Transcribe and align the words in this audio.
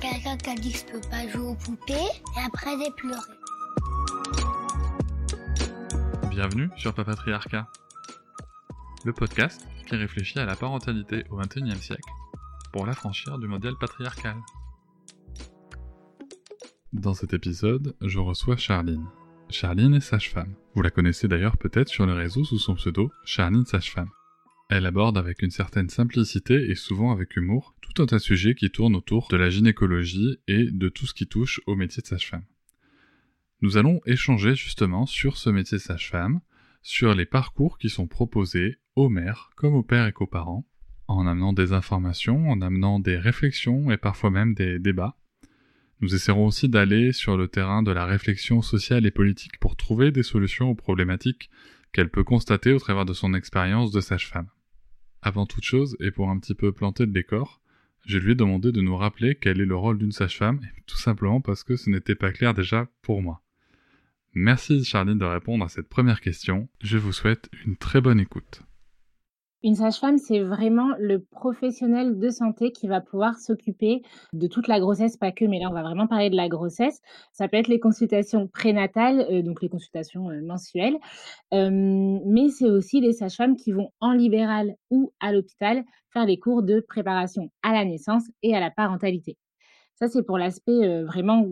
Quelqu'un 0.00 0.36
qui 0.36 0.50
a 0.50 0.54
dit 0.54 0.72
que 0.72 0.78
je 0.78 0.84
peux 0.84 1.08
pas 1.08 1.26
jouer 1.28 1.46
aux 1.48 1.54
poupées 1.54 1.94
et 1.94 2.40
après 2.46 2.70
j'ai 2.78 2.90
pleuré. 2.90 3.20
Bienvenue 6.30 6.68
sur 6.76 6.92
Papatriarcat, 6.92 7.66
le 9.04 9.12
podcast 9.14 9.66
qui 9.86 9.96
réfléchit 9.96 10.38
à 10.38 10.44
la 10.44 10.54
parentalité 10.54 11.24
au 11.30 11.36
XXIe 11.36 11.80
siècle 11.80 12.10
pour 12.72 12.84
l'affranchir 12.84 13.38
du 13.38 13.48
modèle 13.48 13.74
patriarcal. 13.80 14.36
Dans 16.92 17.14
cet 17.14 17.32
épisode, 17.32 17.96
je 18.02 18.18
reçois 18.18 18.56
Charline. 18.56 19.06
Charline 19.48 19.94
est 19.94 20.00
sage-femme. 20.00 20.54
Vous 20.74 20.82
la 20.82 20.90
connaissez 20.90 21.26
d'ailleurs 21.26 21.56
peut-être 21.56 21.88
sur 21.88 22.04
le 22.04 22.12
réseau 22.12 22.44
sous 22.44 22.58
son 22.58 22.74
pseudo 22.74 23.10
Charline 23.24 23.64
Sage-Femme. 23.64 24.10
Elle 24.68 24.86
aborde 24.86 25.16
avec 25.16 25.42
une 25.42 25.50
certaine 25.50 25.88
simplicité 25.88 26.70
et 26.70 26.74
souvent 26.74 27.12
avec 27.12 27.36
humour 27.36 27.76
tout 27.80 28.02
un 28.02 28.06
tas 28.06 28.16
de 28.16 28.22
sujets 28.22 28.56
qui 28.56 28.70
tournent 28.70 28.96
autour 28.96 29.28
de 29.28 29.36
la 29.36 29.48
gynécologie 29.48 30.38
et 30.48 30.70
de 30.70 30.88
tout 30.88 31.06
ce 31.06 31.14
qui 31.14 31.28
touche 31.28 31.60
au 31.66 31.76
métier 31.76 32.02
de 32.02 32.06
sage-femme. 32.06 32.44
Nous 33.62 33.76
allons 33.76 34.00
échanger 34.06 34.56
justement 34.56 35.06
sur 35.06 35.36
ce 35.36 35.50
métier 35.50 35.78
de 35.78 35.82
sage-femme, 35.82 36.40
sur 36.82 37.14
les 37.14 37.26
parcours 37.26 37.78
qui 37.78 37.88
sont 37.88 38.08
proposés 38.08 38.76
aux 38.96 39.08
mères 39.08 39.50
comme 39.56 39.74
aux 39.74 39.84
pères 39.84 40.06
et 40.06 40.12
qu'aux 40.12 40.26
parents, 40.26 40.66
en 41.06 41.28
amenant 41.28 41.52
des 41.52 41.72
informations, 41.72 42.50
en 42.50 42.60
amenant 42.60 42.98
des 42.98 43.16
réflexions 43.16 43.92
et 43.92 43.96
parfois 43.96 44.30
même 44.30 44.54
des 44.54 44.80
débats. 44.80 45.16
Nous 46.00 46.14
essaierons 46.14 46.46
aussi 46.46 46.68
d'aller 46.68 47.12
sur 47.12 47.36
le 47.36 47.46
terrain 47.46 47.84
de 47.84 47.92
la 47.92 48.04
réflexion 48.04 48.62
sociale 48.62 49.06
et 49.06 49.12
politique 49.12 49.58
pour 49.60 49.76
trouver 49.76 50.10
des 50.10 50.24
solutions 50.24 50.70
aux 50.70 50.74
problématiques 50.74 51.50
qu'elle 51.92 52.10
peut 52.10 52.24
constater 52.24 52.72
au 52.72 52.78
travers 52.78 53.06
de 53.06 53.14
son 53.14 53.32
expérience 53.32 53.92
de 53.92 54.00
sage-femme. 54.00 54.48
Avant 55.26 55.44
toute 55.44 55.64
chose, 55.64 55.96
et 55.98 56.12
pour 56.12 56.30
un 56.30 56.38
petit 56.38 56.54
peu 56.54 56.70
planter 56.70 57.04
le 57.04 57.10
décor, 57.10 57.60
je 58.04 58.16
lui 58.16 58.30
ai 58.30 58.34
demandé 58.36 58.70
de 58.70 58.80
nous 58.80 58.96
rappeler 58.96 59.34
quel 59.34 59.60
est 59.60 59.66
le 59.66 59.74
rôle 59.74 59.98
d'une 59.98 60.12
sage-femme, 60.12 60.60
tout 60.86 60.98
simplement 60.98 61.40
parce 61.40 61.64
que 61.64 61.74
ce 61.74 61.90
n'était 61.90 62.14
pas 62.14 62.30
clair 62.30 62.54
déjà 62.54 62.86
pour 63.02 63.22
moi. 63.22 63.42
Merci 64.34 64.84
Charline 64.84 65.18
de 65.18 65.24
répondre 65.24 65.64
à 65.64 65.68
cette 65.68 65.88
première 65.88 66.20
question. 66.20 66.68
Je 66.80 66.96
vous 66.96 67.10
souhaite 67.10 67.50
une 67.66 67.76
très 67.76 68.00
bonne 68.00 68.20
écoute. 68.20 68.62
Une 69.62 69.74
sage-femme, 69.74 70.18
c'est 70.18 70.40
vraiment 70.40 70.94
le 70.98 71.24
professionnel 71.24 72.18
de 72.18 72.28
santé 72.28 72.72
qui 72.72 72.88
va 72.88 73.00
pouvoir 73.00 73.38
s'occuper 73.38 74.02
de 74.32 74.46
toute 74.46 74.68
la 74.68 74.78
grossesse, 74.80 75.16
pas 75.16 75.32
que, 75.32 75.46
mais 75.46 75.58
là, 75.58 75.68
on 75.70 75.72
va 75.72 75.82
vraiment 75.82 76.06
parler 76.06 76.28
de 76.28 76.36
la 76.36 76.48
grossesse. 76.48 77.00
Ça 77.32 77.48
peut 77.48 77.56
être 77.56 77.68
les 77.68 77.80
consultations 77.80 78.48
prénatales, 78.48 79.26
euh, 79.30 79.42
donc 79.42 79.62
les 79.62 79.70
consultations 79.70 80.30
euh, 80.30 80.42
mensuelles, 80.42 80.98
euh, 81.54 81.70
mais 81.70 82.50
c'est 82.50 82.68
aussi 82.68 83.00
les 83.00 83.12
sages-femmes 83.14 83.56
qui 83.56 83.72
vont 83.72 83.90
en 84.00 84.12
libéral 84.12 84.76
ou 84.90 85.12
à 85.20 85.32
l'hôpital 85.32 85.84
faire 86.12 86.26
les 86.26 86.38
cours 86.38 86.62
de 86.62 86.80
préparation 86.80 87.50
à 87.62 87.72
la 87.72 87.84
naissance 87.84 88.24
et 88.42 88.54
à 88.54 88.60
la 88.60 88.70
parentalité. 88.70 89.38
Ça, 89.94 90.08
c'est 90.08 90.22
pour 90.22 90.36
l'aspect 90.36 91.02
vraiment 91.04 91.46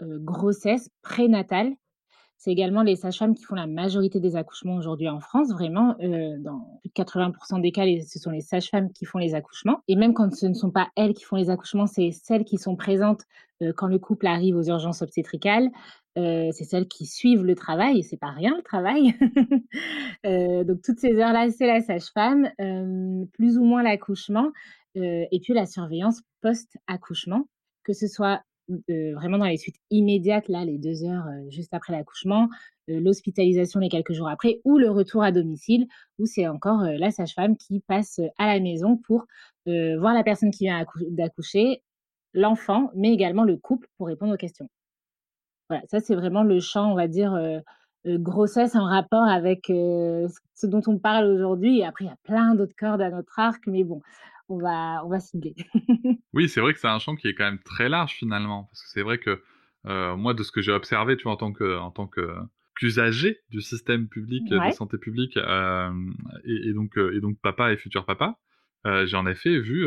grossesse 0.00 0.90
prénatale 1.02 1.72
c'est 2.38 2.52
également 2.52 2.82
les 2.82 2.94
sages-femmes 2.94 3.34
qui 3.34 3.42
font 3.42 3.56
la 3.56 3.66
majorité 3.66 4.20
des 4.20 4.36
accouchements 4.36 4.76
aujourd'hui 4.76 5.08
en 5.08 5.18
France. 5.18 5.50
Vraiment, 5.50 5.96
euh, 6.00 6.38
dans 6.38 6.78
plus 6.80 6.88
de 6.88 6.94
80% 6.94 7.60
des 7.60 7.72
cas, 7.72 7.84
ce 8.06 8.18
sont 8.20 8.30
les 8.30 8.40
sages-femmes 8.40 8.92
qui 8.92 9.06
font 9.06 9.18
les 9.18 9.34
accouchements. 9.34 9.82
Et 9.88 9.96
même 9.96 10.14
quand 10.14 10.32
ce 10.32 10.46
ne 10.46 10.54
sont 10.54 10.70
pas 10.70 10.88
elles 10.94 11.14
qui 11.14 11.24
font 11.24 11.34
les 11.34 11.50
accouchements, 11.50 11.88
c'est 11.88 12.12
celles 12.12 12.44
qui 12.44 12.56
sont 12.56 12.76
présentes 12.76 13.22
euh, 13.60 13.72
quand 13.76 13.88
le 13.88 13.98
couple 13.98 14.28
arrive 14.28 14.56
aux 14.56 14.62
urgences 14.62 15.02
obstétricales. 15.02 15.68
Euh, 16.16 16.50
c'est 16.52 16.62
celles 16.62 16.86
qui 16.86 17.06
suivent 17.06 17.42
le 17.42 17.56
travail, 17.56 17.98
et 17.98 18.02
c'est 18.04 18.16
pas 18.16 18.30
rien 18.30 18.56
le 18.56 18.62
travail. 18.62 19.14
donc 20.64 20.80
toutes 20.82 21.00
ces 21.00 21.16
heures-là, 21.16 21.50
c'est 21.50 21.66
la 21.66 21.80
sage-femme, 21.80 22.50
plus 23.32 23.58
ou 23.58 23.64
moins 23.64 23.82
l'accouchement, 23.82 24.50
et 24.94 25.40
puis 25.42 25.54
la 25.54 25.66
surveillance 25.66 26.22
post-accouchement, 26.40 27.48
que 27.84 27.92
ce 27.92 28.08
soit 28.08 28.42
vraiment 28.68 29.38
dans 29.38 29.46
les 29.46 29.56
suites 29.56 29.80
immédiates, 29.90 30.48
là, 30.48 30.64
les 30.64 30.78
deux 30.78 31.04
heures 31.04 31.26
juste 31.48 31.72
après 31.74 31.92
l'accouchement, 31.92 32.48
l'hospitalisation 32.86 33.80
les 33.80 33.88
quelques 33.88 34.12
jours 34.12 34.28
après, 34.28 34.60
ou 34.64 34.78
le 34.78 34.90
retour 34.90 35.22
à 35.22 35.32
domicile, 35.32 35.86
où 36.18 36.26
c'est 36.26 36.46
encore 36.48 36.82
la 36.82 37.10
sage-femme 37.10 37.56
qui 37.56 37.80
passe 37.80 38.20
à 38.38 38.46
la 38.46 38.60
maison 38.60 38.96
pour 38.96 39.26
voir 39.66 40.14
la 40.14 40.22
personne 40.22 40.50
qui 40.50 40.64
vient 40.64 40.84
d'accoucher, 41.10 41.82
l'enfant, 42.34 42.90
mais 42.94 43.12
également 43.12 43.44
le 43.44 43.56
couple 43.56 43.88
pour 43.96 44.06
répondre 44.06 44.34
aux 44.34 44.38
questions. 44.38 44.68
Voilà, 45.68 45.82
ça 45.86 46.00
c'est 46.00 46.14
vraiment 46.14 46.42
le 46.42 46.60
champ, 46.60 46.92
on 46.92 46.94
va 46.94 47.08
dire, 47.08 47.38
grossesse 48.06 48.74
en 48.74 48.84
rapport 48.84 49.24
avec 49.24 49.66
ce 49.66 50.66
dont 50.66 50.82
on 50.86 50.98
parle 50.98 51.26
aujourd'hui. 51.26 51.82
Après, 51.82 52.04
il 52.04 52.08
y 52.08 52.10
a 52.10 52.18
plein 52.22 52.54
d'autres 52.54 52.76
cordes 52.78 53.02
à 53.02 53.10
notre 53.10 53.38
arc, 53.38 53.66
mais 53.66 53.84
bon, 53.84 54.00
on 54.48 54.58
va, 54.58 55.04
on 55.04 55.08
va 55.08 55.20
cibler. 55.20 55.54
oui, 56.32 56.48
c'est 56.48 56.60
vrai 56.60 56.72
que 56.72 56.80
c'est 56.80 56.88
un 56.88 56.98
champ 56.98 57.16
qui 57.16 57.28
est 57.28 57.34
quand 57.34 57.44
même 57.44 57.62
très 57.62 57.88
large 57.88 58.12
finalement, 58.12 58.64
parce 58.64 58.82
que 58.82 58.88
c'est 58.88 59.02
vrai 59.02 59.18
que 59.18 59.42
euh, 59.86 60.16
moi, 60.16 60.34
de 60.34 60.42
ce 60.42 60.52
que 60.52 60.60
j'ai 60.60 60.72
observé, 60.72 61.16
tu 61.16 61.24
vois, 61.24 61.32
en 61.32 61.36
tant 61.36 61.52
que, 61.52 61.78
en 61.78 61.90
tant 61.90 62.06
que 62.06 62.34
qu'usager 62.76 63.40
du 63.50 63.60
système 63.60 64.08
public 64.08 64.44
de 64.48 64.70
santé 64.70 64.98
publique, 64.98 65.36
euh, 65.36 65.90
et, 66.44 66.72
donc, 66.72 66.96
euh, 66.96 67.16
et 67.16 67.20
donc 67.20 67.36
papa 67.42 67.72
et 67.72 67.76
futur 67.76 68.06
papa, 68.06 68.36
j'ai 69.04 69.16
en 69.16 69.26
effet 69.26 69.58
vu 69.58 69.86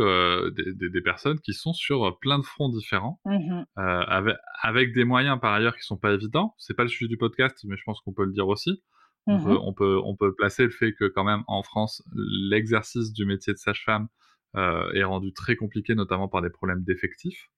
des, 0.56 0.90
des, 0.90 1.02
personnes 1.02 1.40
qui 1.40 1.54
sont 1.54 1.74
sur 1.74 2.20
plein 2.20 2.38
de 2.38 2.44
fronts 2.44 2.70
différents, 2.70 3.20
mmh 3.26 3.64
avec, 3.76 4.36
avec, 4.62 4.94
des 4.94 5.06
moyens 5.06 5.40
par 5.40 5.54
ailleurs 5.54 5.76
qui 5.76 5.82
sont 5.82 5.98
pas 5.98 6.14
évidents. 6.14 6.54
C'est 6.60 6.76
pas 6.76 6.84
le 6.84 6.90
sujet 6.90 7.08
du 7.08 7.18
podcast, 7.18 7.58
mais 7.68 7.78
je 7.78 7.84
pense 7.84 8.00
qu'on 8.02 8.14
peut 8.14 8.26
le 8.26 8.32
dire 8.32 8.48
aussi. 8.48 8.84
On, 9.26 9.40
mmh 9.40 9.44
peut, 9.44 9.58
on, 9.60 9.74
peut, 9.74 10.00
on 10.04 10.16
peut 10.16 10.36
placer 10.36 10.66
le 10.66 10.70
fait 10.70 10.94
que 10.94 11.06
quand 11.06 11.24
même 11.24 11.42
en 11.48 11.64
France, 11.64 12.04
l'exercice 12.14 13.12
du 13.12 13.26
métier 13.26 13.54
de 13.54 13.58
sage-femme 13.58 14.04
euh, 14.04 14.08
est 14.56 15.04
rendu 15.04 15.34
très 15.34 15.56
compliqué, 15.56 15.96
notamment 15.96 16.28
par 16.28 16.42
des 16.42 16.50
problèmes 16.50 16.84
d'effectifs. 16.84 17.50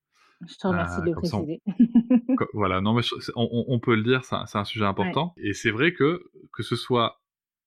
Je 0.48 0.56
te 0.56 0.68
remercie 0.68 1.00
de 1.02 1.06
le 1.06 1.12
euh, 1.12 1.16
préciser. 1.16 1.62
voilà, 2.54 2.82
non, 2.82 2.94
mais 2.94 3.04
on, 3.36 3.80
peut 3.80 3.96
le 3.96 4.04
dire, 4.04 4.24
c'est 4.24 4.58
un, 4.58 4.66
sujet 4.66 4.86
important. 4.86 5.34
Et 5.38 5.54
c'est 5.54 5.72
vrai 5.72 5.94
que, 5.94 6.24
que 6.52 6.64
ce 6.64 6.76
soit 6.76 7.22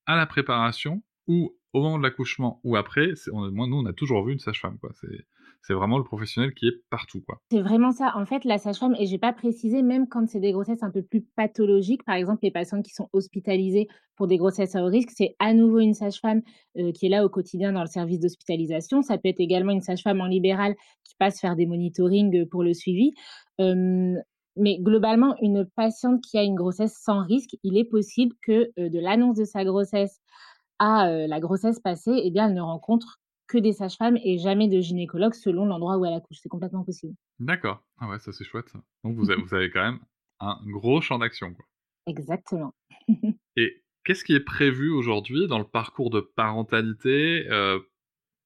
à 0.05 0.15
la 0.15 0.25
préparation 0.25 1.03
ou 1.27 1.57
au 1.73 1.81
moment 1.81 1.97
de 1.97 2.03
l'accouchement 2.03 2.61
ou 2.63 2.75
après, 2.75 3.13
moi, 3.31 3.67
nous, 3.67 3.77
on 3.77 3.85
a 3.85 3.93
toujours 3.93 4.25
vu 4.25 4.33
une 4.33 4.39
sage-femme. 4.39 4.77
C'est 4.93 5.27
vraiment 5.69 5.97
le 5.97 6.03
professionnel 6.03 6.53
qui 6.53 6.67
est 6.67 6.83
partout. 6.89 7.21
quoi. 7.21 7.39
C'est 7.51 7.61
vraiment 7.61 7.91
ça. 7.91 8.13
En 8.15 8.25
fait, 8.25 8.45
la 8.45 8.57
sage-femme, 8.57 8.95
et 8.97 9.05
je 9.05 9.11
vais 9.11 9.17
pas 9.17 9.33
préciser, 9.33 9.81
même 9.81 10.07
quand 10.07 10.27
c'est 10.27 10.39
des 10.39 10.51
grossesses 10.51 10.83
un 10.83 10.91
peu 10.91 11.01
plus 11.01 11.21
pathologiques, 11.21 12.03
par 12.03 12.15
exemple, 12.15 12.39
les 12.43 12.51
patients 12.51 12.81
qui 12.81 12.93
sont 12.93 13.09
hospitalisés 13.13 13.87
pour 14.15 14.27
des 14.27 14.37
grossesses 14.37 14.75
à 14.75 14.83
haut 14.83 14.89
risque, 14.89 15.11
c'est 15.13 15.35
à 15.39 15.53
nouveau 15.53 15.79
une 15.79 15.93
sage-femme 15.93 16.41
euh, 16.77 16.91
qui 16.91 17.07
est 17.07 17.09
là 17.09 17.25
au 17.25 17.29
quotidien 17.29 17.73
dans 17.73 17.81
le 17.81 17.87
service 17.87 18.19
d'hospitalisation. 18.19 19.01
Ça 19.01 19.17
peut 19.17 19.29
être 19.29 19.39
également 19.39 19.71
une 19.71 19.81
sage-femme 19.81 20.21
en 20.21 20.27
libéral 20.27 20.75
qui 21.03 21.15
passe 21.19 21.39
faire 21.39 21.55
des 21.55 21.65
monitorings 21.65 22.47
pour 22.47 22.63
le 22.63 22.73
suivi. 22.73 23.13
mais 23.59 24.79
globalement, 24.79 25.35
une 25.41 25.65
patiente 25.75 26.21
qui 26.21 26.37
a 26.37 26.43
une 26.43 26.55
grossesse 26.55 26.95
sans 27.03 27.23
risque, 27.25 27.55
il 27.63 27.77
est 27.77 27.85
possible 27.85 28.33
que 28.41 28.71
euh, 28.79 28.89
de 28.89 28.99
l'annonce 28.99 29.37
de 29.37 29.45
sa 29.45 29.63
grossesse 29.63 30.19
à 30.79 31.09
la 31.09 31.39
grossesse 31.39 31.79
passée, 31.79 32.21
eh 32.23 32.29
bien, 32.29 32.47
elle 32.47 32.53
ne 32.53 32.61
rencontre 32.61 33.19
que 33.47 33.57
des 33.57 33.73
sages-femmes 33.73 34.17
et 34.23 34.37
jamais 34.37 34.67
de 34.67 34.79
gynécologue 34.79 35.33
selon 35.33 35.65
l'endroit 35.65 35.97
où 35.97 36.05
elle 36.05 36.13
accouche. 36.13 36.37
C'est 36.41 36.49
complètement 36.49 36.83
possible. 36.83 37.13
D'accord. 37.39 37.83
Ah 37.99 38.09
ouais, 38.09 38.19
ça 38.19 38.31
c'est 38.31 38.43
chouette. 38.43 38.73
Donc 39.03 39.15
vous 39.15 39.31
avez, 39.31 39.41
vous 39.47 39.53
avez 39.53 39.69
quand 39.69 39.83
même 39.83 39.99
un 40.39 40.59
gros 40.65 41.01
champ 41.01 41.19
d'action. 41.19 41.55
Exactement. 42.05 42.73
et 43.55 43.83
qu'est-ce 44.03 44.23
qui 44.23 44.33
est 44.33 44.43
prévu 44.43 44.91
aujourd'hui 44.91 45.47
dans 45.47 45.59
le 45.59 45.65
parcours 45.65 46.09
de 46.09 46.21
parentalité 46.21 47.47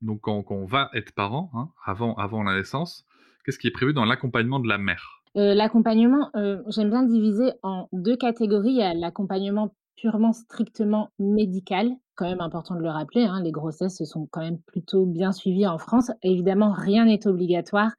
Donc 0.01 0.21
quand, 0.21 0.43
on 0.49 0.65
va 0.65 0.89
être 0.93 1.13
parent, 1.13 1.51
hein, 1.53 1.69
avant, 1.85 2.15
avant 2.15 2.43
la 2.43 2.55
naissance, 2.55 3.05
qu'est-ce 3.45 3.59
qui 3.59 3.67
est 3.67 3.71
prévu 3.71 3.93
dans 3.93 4.05
l'accompagnement 4.05 4.59
de 4.59 4.67
la 4.67 4.77
mère? 4.77 5.23
L'accompagnement, 5.33 6.29
j'aime 6.67 6.89
bien 6.89 7.03
diviser 7.03 7.53
en 7.63 7.87
deux 7.93 8.17
catégories. 8.17 8.71
Il 8.71 8.77
y 8.77 8.81
a 8.81 8.93
l'accompagnement 8.93 9.73
purement 9.95 10.33
strictement 10.33 11.09
médical, 11.19 11.91
quand 12.15 12.25
même 12.25 12.41
important 12.41 12.75
de 12.75 12.81
le 12.81 12.89
rappeler, 12.89 13.23
hein, 13.23 13.41
les 13.43 13.51
grossesses 13.51 14.03
sont 14.03 14.27
quand 14.31 14.41
même 14.41 14.59
plutôt 14.59 15.05
bien 15.05 15.31
suivies 15.31 15.67
en 15.67 15.77
France. 15.77 16.11
Évidemment, 16.23 16.71
rien 16.71 17.05
n'est 17.05 17.27
obligatoire. 17.27 17.91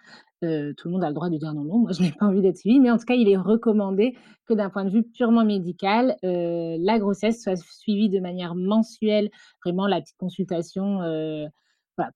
Euh, 0.44 0.72
tout 0.76 0.88
le 0.88 0.94
monde 0.94 1.04
a 1.04 1.08
le 1.08 1.14
droit 1.14 1.30
de 1.30 1.36
dire 1.36 1.54
non, 1.54 1.62
non, 1.62 1.78
moi 1.78 1.92
je 1.92 2.02
n'ai 2.02 2.10
pas 2.12 2.26
envie 2.26 2.42
d'être 2.42 2.56
suivie, 2.56 2.80
mais 2.80 2.90
en 2.90 2.98
tout 2.98 3.04
cas, 3.04 3.14
il 3.14 3.28
est 3.28 3.36
recommandé 3.36 4.16
que 4.46 4.54
d'un 4.54 4.70
point 4.70 4.84
de 4.84 4.90
vue 4.90 5.04
purement 5.04 5.44
médical, 5.44 6.16
euh, 6.24 6.76
la 6.80 6.98
grossesse 6.98 7.42
soit 7.42 7.56
suivie 7.56 8.08
de 8.08 8.18
manière 8.18 8.54
mensuelle, 8.54 9.30
vraiment 9.64 9.86
la 9.86 10.00
petite 10.00 10.16
consultation 10.16 11.02
euh, 11.02 11.46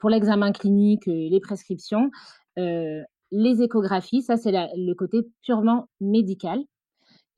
pour 0.00 0.10
l'examen 0.10 0.52
clinique, 0.52 1.06
les 1.06 1.38
prescriptions, 1.40 2.10
les 2.56 3.62
échographies, 3.62 4.22
ça 4.22 4.36
c'est 4.36 4.50
le 4.52 4.92
côté 4.94 5.28
purement 5.42 5.88
médical. 6.00 6.60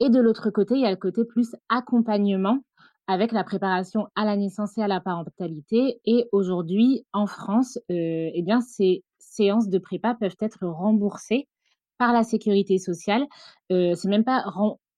Et 0.00 0.10
de 0.10 0.20
l'autre 0.20 0.50
côté, 0.50 0.74
il 0.74 0.80
y 0.80 0.86
a 0.86 0.90
le 0.90 0.96
côté 0.96 1.24
plus 1.24 1.54
accompagnement 1.68 2.58
avec 3.06 3.32
la 3.32 3.42
préparation 3.42 4.08
à 4.14 4.24
la 4.24 4.36
naissance 4.36 4.76
et 4.78 4.82
à 4.82 4.88
la 4.88 5.00
parentalité. 5.00 6.00
Et 6.04 6.28
aujourd'hui, 6.30 7.04
en 7.12 7.26
France, 7.26 7.78
euh, 7.90 8.30
eh 8.32 8.42
bien, 8.42 8.60
ces 8.60 9.02
séances 9.18 9.68
de 9.68 9.78
prépa 9.78 10.14
peuvent 10.14 10.36
être 10.40 10.66
remboursées 10.66 11.48
par 11.96 12.12
la 12.12 12.22
sécurité 12.22 12.78
sociale. 12.78 13.26
Euh, 13.72 13.94
c'est 13.94 14.08
même 14.08 14.24
pas 14.24 14.44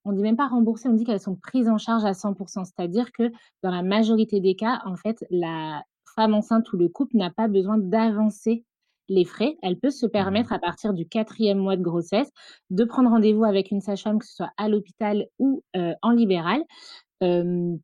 on 0.04 0.12
dit 0.12 0.22
même 0.22 0.36
pas 0.36 0.48
remboursées, 0.48 0.88
on 0.88 0.94
dit 0.94 1.04
qu'elles 1.04 1.20
sont 1.20 1.36
prises 1.36 1.68
en 1.68 1.78
charge 1.78 2.04
à 2.04 2.14
100%. 2.14 2.64
C'est-à-dire 2.64 3.12
que 3.12 3.30
dans 3.62 3.70
la 3.70 3.82
majorité 3.82 4.40
des 4.40 4.56
cas, 4.56 4.80
en 4.86 4.96
fait, 4.96 5.24
la 5.30 5.82
femme 6.14 6.34
enceinte 6.34 6.72
ou 6.72 6.78
le 6.78 6.88
couple 6.88 7.16
n'a 7.16 7.30
pas 7.30 7.48
besoin 7.48 7.78
d'avancer 7.78 8.64
les 9.10 9.26
frais. 9.26 9.58
Elle 9.62 9.78
peut 9.78 9.90
se 9.90 10.06
mmh 10.06 10.10
permettre, 10.10 10.52
à 10.54 10.58
partir 10.58 10.94
du 10.94 11.06
quatrième 11.06 11.58
mois 11.58 11.76
de 11.76 11.82
grossesse, 11.82 12.30
de 12.70 12.84
prendre 12.84 13.10
rendez-vous 13.10 13.44
avec 13.44 13.70
une 13.70 13.82
sage-femme, 13.82 14.18
que 14.18 14.24
ce 14.24 14.36
soit 14.36 14.52
à 14.56 14.68
l'hôpital 14.68 15.26
ou 15.38 15.62
euh, 15.76 15.92
en 16.00 16.12
libéral, 16.12 16.62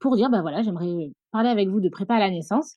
pour 0.00 0.16
dire, 0.16 0.30
bah 0.30 0.40
voilà, 0.40 0.62
j'aimerais 0.62 1.10
parler 1.30 1.50
avec 1.50 1.68
vous 1.68 1.80
de 1.80 1.90
prépa 1.90 2.14
à 2.14 2.18
la 2.18 2.30
naissance. 2.30 2.76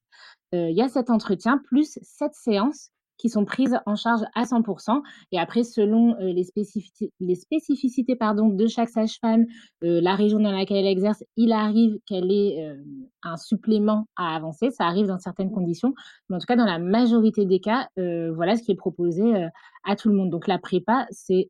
Il 0.52 0.76
y 0.76 0.82
a 0.82 0.90
cet 0.90 1.10
entretien 1.10 1.58
plus 1.58 1.98
cette 2.02 2.34
séance 2.34 2.92
qui 3.20 3.30
sont 3.30 3.46
prises 3.46 3.78
en 3.86 3.96
charge 3.96 4.22
à 4.34 4.46
100%. 4.46 5.04
Et 5.32 5.40
après, 5.40 5.64
selon 5.64 6.16
les, 6.20 6.44
spécificités, 6.44 7.12
les 7.20 7.36
spécificités 7.36 8.16
de 8.16 8.68
chaque 8.68 8.90
sage-femme, 8.90 9.46
la 9.82 10.16
région 10.16 10.40
dans 10.40 10.52
laquelle 10.52 10.78
elle 10.78 10.88
exerce, 10.88 11.24
il 11.36 11.52
arrive 11.52 12.00
qu'elle 12.08 12.32
ait 12.32 12.76
un 13.22 13.38
supplément 13.38 14.08
à 14.16 14.36
avancer. 14.36 14.72
Ça 14.72 14.86
arrive 14.86 15.06
dans 15.06 15.20
certaines 15.20 15.52
conditions. 15.52 15.94
Mais 16.30 16.38
en 16.38 16.40
tout 16.40 16.46
cas, 16.48 16.56
dans 16.56 16.66
la 16.66 16.80
majorité 16.80 17.46
des 17.46 17.60
cas, 17.60 17.90
voilà 17.98 18.56
ce 18.56 18.64
qui 18.64 18.72
est 18.72 18.76
proposé 18.76 19.48
à 19.84 19.96
tout 19.96 20.10
le 20.10 20.16
monde. 20.16 20.30
Donc 20.30 20.48
la 20.48 20.58
prépa, 20.58 21.06
c'est 21.12 21.50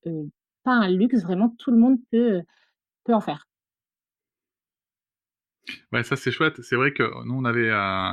pas 0.63 0.73
un 0.73 0.89
luxe. 0.89 1.21
Vraiment, 1.21 1.55
tout 1.59 1.71
le 1.71 1.77
monde 1.77 1.99
peut, 2.11 2.41
peut 3.05 3.13
en 3.13 3.21
faire. 3.21 3.45
Ouais, 5.91 6.01
ça 6.01 6.15
c'est 6.15 6.31
chouette. 6.31 6.61
C'est 6.63 6.75
vrai 6.75 6.93
que 6.93 7.03
nous, 7.25 7.35
on 7.35 7.45
avait, 7.45 7.69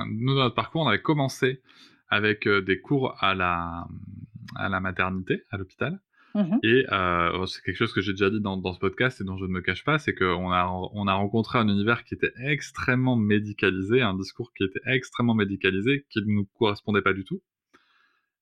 nous, 0.09 0.35
dans 0.35 0.43
notre 0.43 0.55
parcours, 0.55 0.83
on 0.83 0.89
avait 0.89 1.01
commencé 1.01 1.63
avec 2.09 2.47
euh, 2.47 2.61
des 2.63 2.81
cours 2.81 3.17
à 3.23 3.35
la, 3.35 3.87
à 4.57 4.69
la 4.69 4.81
maternité, 4.81 5.43
à 5.51 5.57
l'hôpital. 5.57 6.01
Mmh 6.35 6.59
et 6.63 6.85
euh, 6.93 7.47
c'est 7.47 7.63
quelque 7.63 7.79
chose 7.79 7.95
que 7.95 8.03
j'ai 8.03 8.13
déjà 8.13 8.29
dit 8.29 8.43
dans, 8.43 8.59
dans, 8.59 8.75
ce 8.75 8.79
podcast 8.79 9.23
et 9.23 9.25
dont 9.25 9.39
je 9.39 9.47
ne 9.47 9.51
me 9.51 9.63
cache 9.63 9.85
pas, 9.85 9.99
c'est 9.99 10.15
qu'on 10.15 10.53
a, 10.53 10.67
on 10.93 11.07
a 11.07 11.15
rencontré 11.15 11.59
un 11.59 11.67
univers 11.67 12.05
qui 12.05 12.13
était 12.13 12.33
extrêmement 12.37 13.17
médicalisé, 13.17 14.03
un 14.03 14.15
discours 14.15 14.53
qui 14.53 14.65
était 14.65 14.81
extrêmement 14.85 15.35
médicalisé, 15.35 16.05
qui 16.11 16.21
ne 16.21 16.27
nous 16.27 16.45
correspondait 16.59 17.01
pas 17.01 17.15
du 17.15 17.25
tout. 17.25 17.41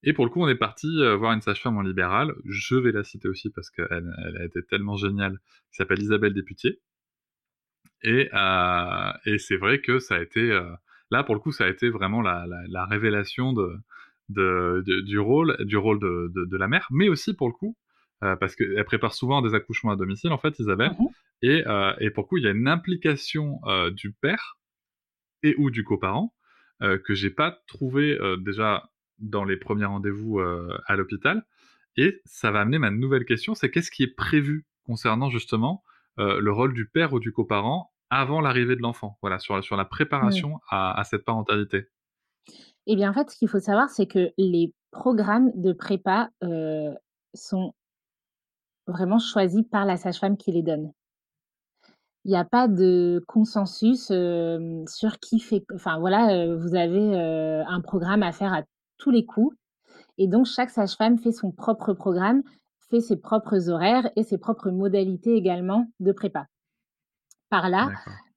Et 0.05 0.13
pour 0.13 0.23
le 0.23 0.29
coup, 0.29 0.41
on 0.41 0.47
est 0.47 0.55
parti 0.55 0.87
euh, 1.01 1.15
voir 1.15 1.33
une 1.33 1.41
sage-femme 1.41 1.77
en 1.77 1.81
libéral. 1.81 2.33
Je 2.45 2.75
vais 2.75 2.91
la 2.91 3.03
citer 3.03 3.27
aussi 3.27 3.49
parce 3.49 3.71
qu'elle 3.71 4.13
elle 4.27 4.37
a 4.37 4.45
été 4.45 4.63
tellement 4.63 4.95
géniale. 4.95 5.39
Qui 5.71 5.77
s'appelle 5.77 6.01
Isabelle 6.01 6.33
Députier. 6.33 6.79
Et, 8.03 8.29
euh, 8.31 9.11
et 9.25 9.39
c'est 9.39 9.57
vrai 9.57 9.81
que 9.81 9.97
ça 9.97 10.15
a 10.15 10.21
été, 10.21 10.39
euh, 10.39 10.69
là 11.11 11.23
pour 11.23 11.35
le 11.35 11.41
coup, 11.41 11.51
ça 11.51 11.65
a 11.65 11.69
été 11.69 11.89
vraiment 11.89 12.21
la, 12.21 12.45
la, 12.47 12.61
la 12.67 12.85
révélation 12.85 13.53
de, 13.53 13.77
de, 14.29 15.01
du 15.01 15.19
rôle, 15.19 15.55
du 15.65 15.77
rôle 15.77 15.99
de, 15.99 16.57
la 16.57 16.67
mère, 16.67 16.87
mais 16.91 17.09
aussi 17.09 17.33
pour 17.33 17.47
le 17.47 17.53
coup, 17.53 17.75
euh, 18.23 18.35
parce 18.35 18.55
qu'elle 18.55 18.83
prépare 18.85 19.13
souvent 19.13 19.41
des 19.41 19.53
accouchements 19.53 19.91
à 19.91 19.95
domicile, 19.95 20.31
en 20.31 20.37
fait, 20.37 20.57
Isabelle, 20.59 20.91
mmh 20.91 21.05
et, 21.41 21.67
euh, 21.67 21.93
et 21.99 22.11
pour 22.11 22.23
le 22.23 22.27
coup, 22.27 22.37
il 22.37 22.45
y 22.45 22.47
a 22.47 22.51
une 22.51 22.69
implication 22.69 23.59
euh, 23.65 23.91
du 23.91 24.13
père 24.13 24.57
et 25.43 25.53
ou 25.57 25.69
du 25.69 25.83
coparent 25.83 26.33
que 26.79 27.13
j'ai 27.13 27.29
pas 27.29 27.57
trouvé 27.67 28.17
déjà 28.39 28.89
dans 29.19 29.45
les 29.45 29.55
premiers 29.55 29.85
rendez-vous 29.85 30.41
à 30.41 30.95
l'hôpital, 30.97 31.45
et 31.95 32.19
ça 32.25 32.51
va 32.51 32.59
amener 32.59 32.79
ma 32.79 32.91
nouvelle 32.91 33.23
question, 33.23 33.55
c'est 33.55 33.71
qu'est-ce 33.71 33.91
qui 33.91 34.03
est 34.03 34.13
prévu 34.13 34.65
concernant 34.83 35.29
justement 35.29 35.83
le 36.17 36.51
rôle 36.51 36.73
du 36.73 36.85
père 36.85 37.13
ou 37.13 37.21
du 37.21 37.31
coparent 37.31 37.93
avant 38.15 38.41
l'arrivée 38.41 38.75
de 38.75 38.81
l'enfant, 38.81 39.17
voilà, 39.21 39.39
sur, 39.39 39.63
sur 39.63 39.75
la 39.75 39.85
préparation 39.85 40.59
à, 40.69 41.01
cette 41.03 41.25
parentalité 41.25 41.87
Eh 42.87 42.95
bien, 42.95 43.11
en 43.11 43.13
fait, 43.13 43.29
ce 43.29 43.37
qu'il 43.37 43.47
faut 43.47 43.59
savoir, 43.59 43.89
c'est 43.89 44.07
que 44.07 44.31
les 44.37 44.73
programmes 44.91 45.51
de 45.55 45.73
prépa 45.73 46.29
euh, 46.43 46.93
sont 47.33 47.73
vraiment 48.87 49.19
choisis 49.19 49.63
par 49.69 49.85
la 49.85 49.97
sage-femme 49.97 50.37
qui 50.37 50.51
les 50.51 50.63
donne. 50.63 50.91
Il 52.23 52.31
n'y 52.31 52.37
a 52.37 52.45
pas 52.45 52.67
de 52.67 53.23
consensus 53.27 54.09
euh, 54.11 54.83
sur 54.87 55.19
qui 55.19 55.39
fait. 55.39 55.63
Enfin, 55.73 55.99
voilà, 55.99 56.55
vous 56.55 56.75
avez 56.75 57.15
un 57.67 57.81
programme 57.81 58.23
à 58.23 58.31
faire 58.31 58.53
à 58.53 58.63
tous 58.97 59.11
les 59.11 59.25
coups. 59.25 59.55
Et 60.17 60.27
donc, 60.27 60.45
chaque 60.45 60.69
sage-femme 60.69 61.19
fait 61.19 61.31
son 61.31 61.51
propre 61.51 61.93
programme 61.93 62.41
fait 62.89 63.01
ses 63.01 63.17
propres 63.17 63.69
horaires 63.69 64.09
et 64.15 64.23
ses 64.23 64.37
propres 64.37 64.69
modalités 64.69 65.35
également 65.35 65.87
de 65.99 66.11
prépa. 66.11 66.47
Par 67.55 67.69
là, 67.69 67.89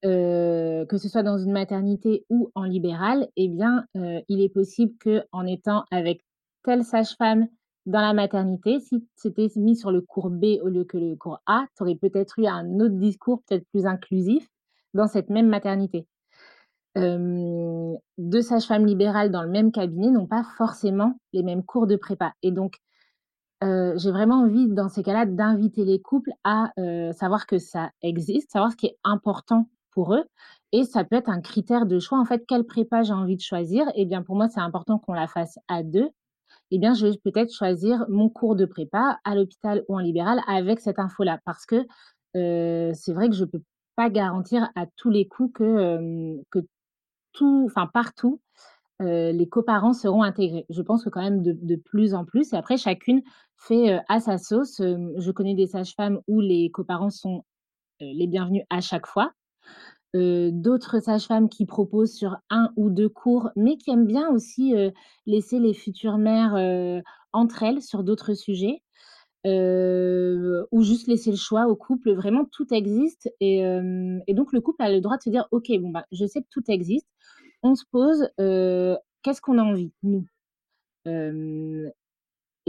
euh, 0.05 0.87
que 0.87 0.97
ce 0.97 1.09
soit 1.09 1.25
dans 1.25 1.39
une 1.39 1.51
maternité 1.51 2.25
ou 2.31 2.53
en 2.55 2.63
libéral, 2.63 3.27
eh 3.35 3.49
bien, 3.49 3.85
euh, 3.97 4.21
il 4.29 4.41
est 4.41 4.49
possible 4.49 4.93
que 5.01 5.25
en 5.33 5.45
étant 5.45 5.83
avec 5.91 6.25
telle 6.63 6.85
sage-femme 6.85 7.49
dans 7.87 8.01
la 8.01 8.13
maternité, 8.13 8.79
si 8.79 9.05
c'était 9.17 9.49
mis 9.57 9.75
sur 9.75 9.91
le 9.91 10.03
cours 10.03 10.31
B 10.31 10.61
au 10.63 10.69
lieu 10.69 10.85
que 10.85 10.99
le 10.99 11.17
cours 11.17 11.41
A, 11.47 11.67
tu 11.77 11.83
aurais 11.83 11.97
peut-être 11.97 12.39
eu 12.39 12.47
un 12.47 12.79
autre 12.79 12.95
discours 12.95 13.43
peut-être 13.49 13.67
plus 13.73 13.87
inclusif 13.87 14.47
dans 14.95 15.09
cette 15.09 15.31
même 15.31 15.49
maternité. 15.49 16.07
deux 16.95 18.43
sages-femmes 18.43 18.87
libérales 18.87 19.33
dans 19.33 19.43
le 19.43 19.51
même 19.51 19.73
cabinet 19.73 20.13
n'ont 20.13 20.29
pas 20.29 20.45
forcément 20.57 21.19
les 21.33 21.43
mêmes 21.43 21.65
cours 21.65 21.89
de 21.89 21.97
prépa. 21.97 22.35
Et 22.45 22.53
donc, 22.53 22.77
j'ai 23.63 24.11
vraiment 24.11 24.43
envie, 24.43 24.69
dans 24.69 24.89
ces 24.89 25.03
cas-là, 25.03 25.27
d'inviter 25.27 25.85
les 25.85 26.01
couples 26.01 26.31
à 26.45 26.73
savoir 27.13 27.47
que 27.47 27.59
ça 27.59 27.91
existe, 28.03 28.51
savoir 28.53 28.73
ce 28.73 28.77
qui 28.77 28.87
est 28.87 28.99
important 29.05 29.69
pour 29.91 30.15
eux. 30.15 30.25
Et 30.73 30.85
ça 30.85 31.03
peut 31.05 31.17
être 31.17 31.31
un 31.31 31.41
critère 31.41 31.87
de 31.87 31.99
choix. 31.99 32.21
En 32.21 32.25
fait, 32.25 32.45
quelle 32.47 32.65
prépa 32.65 33.03
j'ai 33.03 33.15
envie 33.15 33.37
de 33.37 33.41
choisir? 33.41 33.87
Eh 33.95 34.05
bien, 34.05 34.23
pour 34.23 34.37
moi, 34.37 34.49
c'est 34.49 34.61
important 34.61 34.99
qu'on 34.99 35.15
la 35.15 35.27
fasse 35.27 35.59
à 35.67 35.83
deux. 35.83 36.09
Eh 36.71 36.79
bien, 36.79 36.93
je 36.95 37.07
vais 37.07 37.17
peut-être 37.25 37.53
choisir 37.53 38.05
mon 38.09 38.29
cours 38.29 38.55
de 38.55 38.67
prépa 38.67 39.19
à 39.25 39.35
l'hôpital 39.35 39.83
ou 39.89 39.97
en 39.97 40.01
libéral 40.01 40.41
avec 40.47 40.81
cette 40.81 40.99
info-là. 40.99 41.41
Parce 41.45 41.65
que 41.65 41.87
c'est 42.35 43.13
vrai 43.13 43.29
que 43.29 43.35
je 43.35 43.45
ne 43.45 43.51
peux 43.51 43.63
pas 43.97 44.11
garantir 44.11 44.71
à 44.77 44.87
tous 44.97 45.11
les 45.11 45.27
coups 45.27 45.53
que, 45.55 46.37
que 46.51 46.59
tout, 47.33 47.65
enfin 47.67 47.87
partout, 47.87 48.41
les 49.01 49.49
coparents 49.49 49.93
seront 49.93 50.23
intégrés. 50.23 50.67
Je 50.71 50.83
pense 50.83 51.05
que 51.05 51.09
quand 51.09 51.23
même 51.23 51.43
de, 51.43 51.77
plus 51.77 52.15
en 52.15 52.25
plus. 52.25 52.53
Et 52.53 52.57
après, 52.57 52.77
chacune 52.77 53.23
fait 53.57 53.99
à 54.09 54.21
sa 54.21 54.39
sauce. 54.39 54.79
je 54.79 55.31
connais 55.31 55.55
des 55.55 55.67
sages-femmes 55.67 56.21
où 56.27 56.41
les 56.41 56.71
coparents 56.71 57.11
sont 57.11 57.45
les 58.01 58.27
bienvenus 58.27 58.65
à 58.71 58.81
chaque 58.81 59.07
fois. 59.07 59.33
D'autres 60.15 61.01
sages-femmes 61.01 61.49
qui 61.49 61.67
proposent 61.67 62.15
sur 62.15 62.39
un 62.51 62.71
ou 62.77 62.91
deux 62.91 63.09
cours, 63.09 63.51
mais 63.57 63.77
qui 63.77 63.91
aiment 63.91 64.07
bien 64.07 64.29
aussi 64.31 64.75
laisser 65.27 65.59
les 65.59 65.75
futures 65.75 66.19
mères 66.19 67.03
entre 67.33 67.63
elles 67.63 67.83
sur 67.83 68.03
d'autres 68.03 68.35
sujets. 68.35 68.83
ou 69.45 70.83
juste 70.83 71.07
laisser 71.07 71.31
le 71.31 71.37
choix 71.37 71.67
au 71.67 71.77
couple. 71.77 72.15
Vraiment, 72.15 72.47
tout 72.51 72.73
existe. 72.73 73.31
Et, 73.41 73.63
donc, 74.29 74.53
le 74.53 74.61
couple 74.61 74.83
a 74.83 74.91
le 74.91 75.01
droit 75.01 75.19
de 75.19 75.23
se 75.23 75.31
dire, 75.31 75.47
OK, 75.53 75.71
bon, 75.79 75.91
bah, 75.91 76.07
je 76.11 76.27
sais 76.27 76.43
que 76.43 76.49
tout 76.51 76.65
existe 76.69 77.07
on 77.63 77.75
se 77.75 77.85
pose 77.91 78.29
qu'est-ce 79.23 79.41
qu'on 79.41 79.59
a 79.59 79.63
envie, 79.63 79.93
nous? 80.03 80.27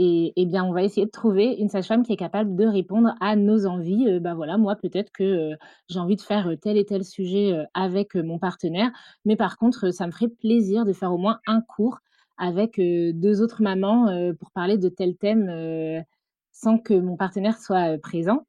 Et, 0.02 0.46
bien, 0.46 0.64
on 0.64 0.72
va 0.72 0.82
essayer 0.82 1.04
de 1.04 1.10
trouver 1.10 1.56
une 1.58 1.68
sage-femme 1.68 2.04
qui 2.04 2.14
est 2.14 2.16
capable 2.16 2.56
de 2.56 2.64
répondre 2.64 3.14
à 3.20 3.36
nos 3.36 3.66
envies. 3.66 4.18
bah 4.20 4.32
voilà, 4.32 4.56
moi, 4.56 4.74
peut-être 4.76 5.12
que 5.12 5.52
j'ai 5.90 5.98
envie 5.98 6.16
de 6.16 6.22
faire 6.22 6.50
tel 6.62 6.78
et 6.78 6.86
tel 6.86 7.04
sujet 7.04 7.66
avec 7.74 8.14
mon 8.14 8.38
partenaire, 8.38 8.90
mais 9.26 9.36
par 9.36 9.58
contre, 9.58 9.90
ça 9.90 10.06
me 10.06 10.12
ferait 10.12 10.28
plaisir 10.28 10.86
de 10.86 10.94
faire 10.94 11.12
au 11.12 11.18
moins 11.18 11.40
un 11.46 11.60
cours 11.60 11.98
avec 12.38 12.80
deux 12.80 13.42
autres 13.42 13.60
mamans 13.62 14.06
pour 14.38 14.50
parler 14.52 14.78
de 14.78 14.88
tel 14.88 15.16
thème 15.18 16.02
sans 16.50 16.78
que 16.78 16.94
mon 16.94 17.18
partenaire 17.18 17.58
soit 17.58 17.98
présent. 17.98 18.46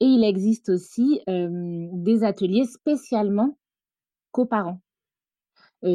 Et 0.00 0.04
il 0.04 0.24
existe 0.24 0.68
aussi 0.68 1.22
des 1.26 2.22
ateliers 2.22 2.66
spécialement 2.66 3.56
coparents 4.30 4.82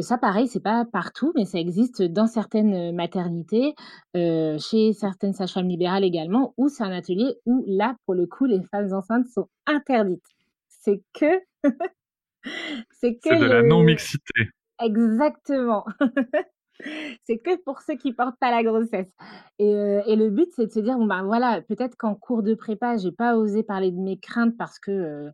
ça, 0.02 0.18
pareil, 0.18 0.48
c'est 0.48 0.60
pas 0.62 0.84
partout, 0.84 1.32
mais 1.36 1.44
ça 1.44 1.58
existe 1.58 2.02
dans 2.02 2.26
certaines 2.26 2.94
maternités, 2.94 3.74
chez 4.14 4.92
certaines 4.92 5.32
sages-femmes 5.32 5.68
libérales 5.68 6.04
également, 6.04 6.54
où 6.56 6.68
c'est 6.68 6.84
un 6.84 6.92
atelier 6.92 7.36
où 7.46 7.64
là, 7.66 7.96
pour 8.04 8.14
le 8.14 8.26
coup, 8.26 8.44
les 8.44 8.62
femmes 8.62 8.92
enceintes 8.92 9.26
sont 9.28 9.48
interdites. 9.66 10.24
C'est 10.68 11.02
que 11.14 11.26
c'est 12.92 13.14
que 13.14 13.30
C'est 13.30 13.38
de 13.38 13.46
la 13.46 13.62
non-mixité. 13.62 14.50
Exactement. 14.82 15.84
C'est 17.26 17.38
que 17.38 17.56
pour 17.64 17.80
ceux 17.82 17.96
qui 17.96 18.12
portent 18.12 18.38
pas 18.38 18.52
la 18.52 18.62
grossesse 18.62 19.08
et 19.58 19.98
et 20.06 20.14
le 20.16 20.30
but, 20.30 20.48
c'est 20.54 20.66
de 20.66 20.72
se 20.72 20.78
dire: 20.80 20.96
«Bon, 20.96 21.06
ben, 21.06 21.24
voilà, 21.24 21.60
peut-être 21.62 21.96
qu'en 21.96 22.14
cours 22.14 22.44
de 22.44 22.54
prépa, 22.54 22.96
j'ai 22.96 23.10
pas 23.10 23.36
osé 23.36 23.64
parler 23.64 23.90
de 23.90 23.98
mes 23.98 24.18
craintes 24.18 24.56
parce 24.56 24.78
que, 24.78 25.32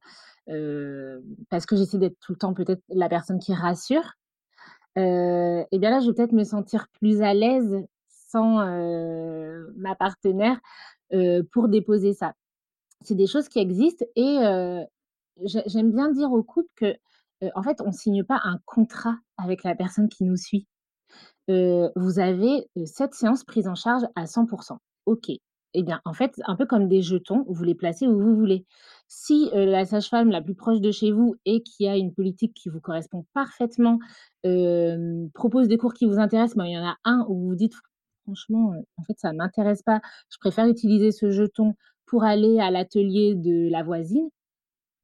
parce 1.51 1.67
que 1.67 1.77
j'essaie 1.77 1.99
d'être 1.99 2.19
tout 2.21 2.33
le 2.33 2.39
temps 2.39 2.55
peut-être 2.55 2.83
la 2.89 3.09
personne 3.11 3.39
qui 3.39 3.53
rassure» 3.55 4.15
et 4.97 5.79
bien 5.79 5.91
là, 5.91 6.01
je 6.01 6.07
vais 6.07 6.15
peut-être 6.15 6.33
me 6.33 6.45
sentir 6.45 6.89
plus 7.01 7.23
à 7.23 7.35
l'aise 7.35 7.85
sans 8.09 8.65
ma 9.77 9.95
partenaire 9.95 10.61
pour 11.53 11.69
déposer 11.69 12.15
ça. 12.15 12.35
C'est 13.01 13.15
des 13.15 13.27
choses 13.27 13.49
qui 13.49 13.59
existent 13.59 14.05
et 14.17 14.39
j'aime 15.45 15.93
bien 15.93 16.11
dire 16.11 16.33
au 16.33 16.43
couple 16.43 16.71
que, 16.77 16.95
en 17.55 17.63
fait, 17.63 17.81
on 17.81 17.93
signe 17.93 18.25
pas 18.25 18.41
un 18.45 18.59
contrat 18.65 19.17
avec 19.37 19.63
la 19.65 19.75
personne 19.75 20.09
qui 20.09 20.25
nous 20.25 20.37
suit. 20.37 20.67
vous 21.49 22.19
avez 22.19 22.69
cette 22.87 23.15
séance 23.15 23.45
prise 23.45 23.69
en 23.69 23.75
charge 23.75 24.05
à 24.15 24.25
100%. 24.27 24.79
OK. 25.07 25.31
Eh 25.77 25.83
bien, 25.83 26.01
en 26.05 26.13
fait, 26.13 26.41
un 26.47 26.57
peu 26.57 26.67
comme 26.67 26.89
des 26.89 27.03
jetons, 27.03 27.45
vous 27.49 27.65
les 27.65 27.75
placez 27.75 28.07
où 28.07 28.19
vous 28.19 28.37
voulez. 28.37 28.65
Si 29.09 29.49
la 29.53 29.85
sage-femme 29.85 30.31
la 30.31 30.43
plus 30.43 30.55
proche 30.55 30.81
de 30.81 30.91
chez 30.91 31.13
vous 31.13 31.37
et 31.45 31.63
qui 31.63 31.87
a 31.87 31.97
une 31.97 32.13
politique 32.13 32.55
qui 32.55 32.69
vous 32.69 32.81
correspond 32.81 33.27
parfaitement, 33.33 33.99
propose 35.35 35.69
des 35.69 35.79
cours 35.79 35.95
qui 35.95 36.07
vous 36.07 36.19
intéressent, 36.19 36.57
mais 36.57 36.71
il 36.71 36.75
y 36.75 36.79
en 36.79 36.87
a 36.87 36.97
un 37.05 37.25
où 37.29 37.49
vous 37.49 37.55
dites 37.55 37.75
franchement, 38.25 38.75
en 38.97 39.03
fait, 39.05 39.19
ça 39.19 39.33
ne 39.33 39.39
m'intéresse 39.39 39.83
pas, 39.83 40.01
je 40.31 40.39
préfère 40.39 40.67
utiliser 40.67 41.13
ce 41.13 41.31
jeton 41.31 41.75
pour 42.07 42.25
aller 42.25 42.59
à 42.59 42.71
l'atelier 42.71 43.35
de 43.35 43.69
la 43.71 43.83
voisine, 43.83 44.29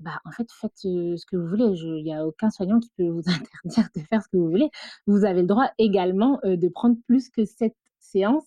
bah, 0.01 0.19
en 0.25 0.31
fait, 0.31 0.51
faites 0.51 0.73
ce 0.77 1.27
que 1.27 1.37
vous 1.37 1.47
voulez. 1.47 1.65
Il 1.65 2.05
n'y 2.05 2.15
a 2.15 2.27
aucun 2.27 2.51
soignant 2.51 2.81
qui 2.81 2.91
peut 2.97 3.09
vous 3.09 3.23
interdire 3.65 3.89
de 3.95 4.01
faire 4.01 4.23
ce 4.23 4.29
que 4.29 4.39
vous 4.39 4.49
voulez. 4.49 4.71
Vous 5.07 5.25
avez 5.25 5.43
le 5.43 5.47
droit 5.47 5.71
également 5.79 6.41
de 6.45 6.69
prendre 6.69 6.97
plus 7.07 7.29
que 7.29 7.45
cette 7.45 7.77
séance 7.99 8.47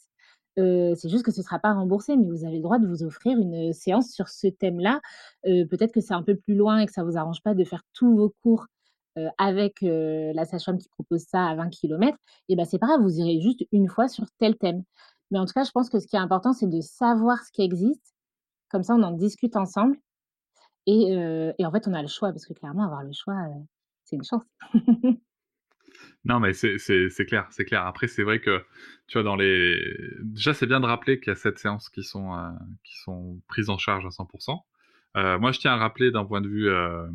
c'est 0.56 1.10
juste 1.10 1.24
que 1.24 1.32
ce 1.32 1.42
ne 1.42 1.44
sera 1.44 1.60
pas 1.60 1.74
remboursé, 1.74 2.16
mais 2.16 2.28
vous 2.28 2.46
avez 2.46 2.58
le 2.58 2.64
droit 2.64 2.80
de 2.80 2.88
vous 2.88 3.04
offrir 3.04 3.38
une 3.38 3.74
séance 3.74 4.12
sur 4.12 4.30
ce 4.30 4.48
thème-là. 4.48 5.02
peut-être 5.44 5.92
que 5.94 6.02
c'est 6.02 6.14
un 6.14 6.24
peu 6.24 6.36
plus 6.36 6.56
loin 6.56 6.80
et 6.80 6.86
que 6.86 6.92
ça 6.92 7.02
ne 7.04 7.08
vous 7.10 7.18
arrange 7.18 7.42
pas 7.42 7.54
de 7.54 7.64
faire 7.64 7.84
tous 7.94 8.16
vos 8.16 8.34
cours, 8.44 8.68
avec, 9.38 9.78
la 9.82 10.46
sage-femme 10.46 10.78
qui 10.78 10.90
propose 10.90 11.22
ça 11.22 11.48
à 11.48 11.56
20 11.56 11.70
km 11.70 12.18
et 12.50 12.56
ben, 12.56 12.66
c'est 12.66 12.80
pas 12.80 12.88
grave, 12.88 13.02
vous 13.02 13.20
irez 13.20 13.42
juste 13.42 13.64
une 13.72 13.88
fois 13.90 14.08
sur 14.08 14.26
tel 14.40 14.58
thème. 14.58 14.84
Mais 15.32 15.40
en 15.40 15.46
tout 15.46 15.54
cas, 15.54 15.64
je 15.64 15.72
pense 15.72 15.90
que 15.90 16.00
ce 16.00 16.08
qui 16.08 16.16
est 16.16 16.20
important, 16.20 16.54
c'est 16.54 16.68
de 16.70 16.82
savoir 16.82 17.40
ce 17.44 17.52
qui 17.52 17.62
existe. 17.64 18.14
Comme 18.70 18.84
ça, 18.84 18.96
on 18.96 19.04
en 19.04 19.12
discute 19.12 19.56
ensemble 19.56 19.98
et 20.88 21.14
et 21.58 21.66
en 21.66 21.72
fait, 21.72 21.88
on 21.88 21.94
a 21.94 22.02
le 22.02 22.08
choix 22.08 22.32
parce 22.32 22.46
que 22.46 22.54
clairement 22.54 22.86
avoir 22.86 23.04
le 23.04 23.14
choix, 23.14 23.38
c'est 24.04 24.16
une 24.16 24.24
chance. 24.24 24.44
Non, 26.26 26.40
mais 26.40 26.54
c'est 26.54 26.78
clair, 27.26 27.48
c'est 27.52 27.66
clair. 27.66 27.86
Après, 27.86 28.08
c'est 28.08 28.24
vrai 28.24 28.40
que, 28.40 28.64
tu 29.08 29.14
vois, 29.14 29.24
dans 29.24 29.36
les... 29.36 29.78
Déjà, 30.22 30.54
c'est 30.54 30.68
bien 30.68 30.80
de 30.80 30.86
rappeler 30.86 31.20
qu'il 31.20 31.28
y 31.28 31.32
a 31.32 31.36
sept 31.36 31.60
séances 31.60 31.90
qui 31.90 32.04
sont, 32.04 32.34
euh, 32.34 32.50
qui 32.84 32.98
sont 33.00 33.42
prises 33.48 33.70
en 33.70 33.78
charge 33.78 34.06
à 34.06 34.10
100%. 34.10 34.58
Euh, 35.16 35.38
moi, 35.38 35.52
je 35.52 35.60
tiens 35.60 35.74
à 35.74 35.76
rappeler 35.76 36.12
d'un 36.12 36.24
point 36.24 36.42
de 36.42 36.48
vue 36.48 36.70
euh, 36.70 37.06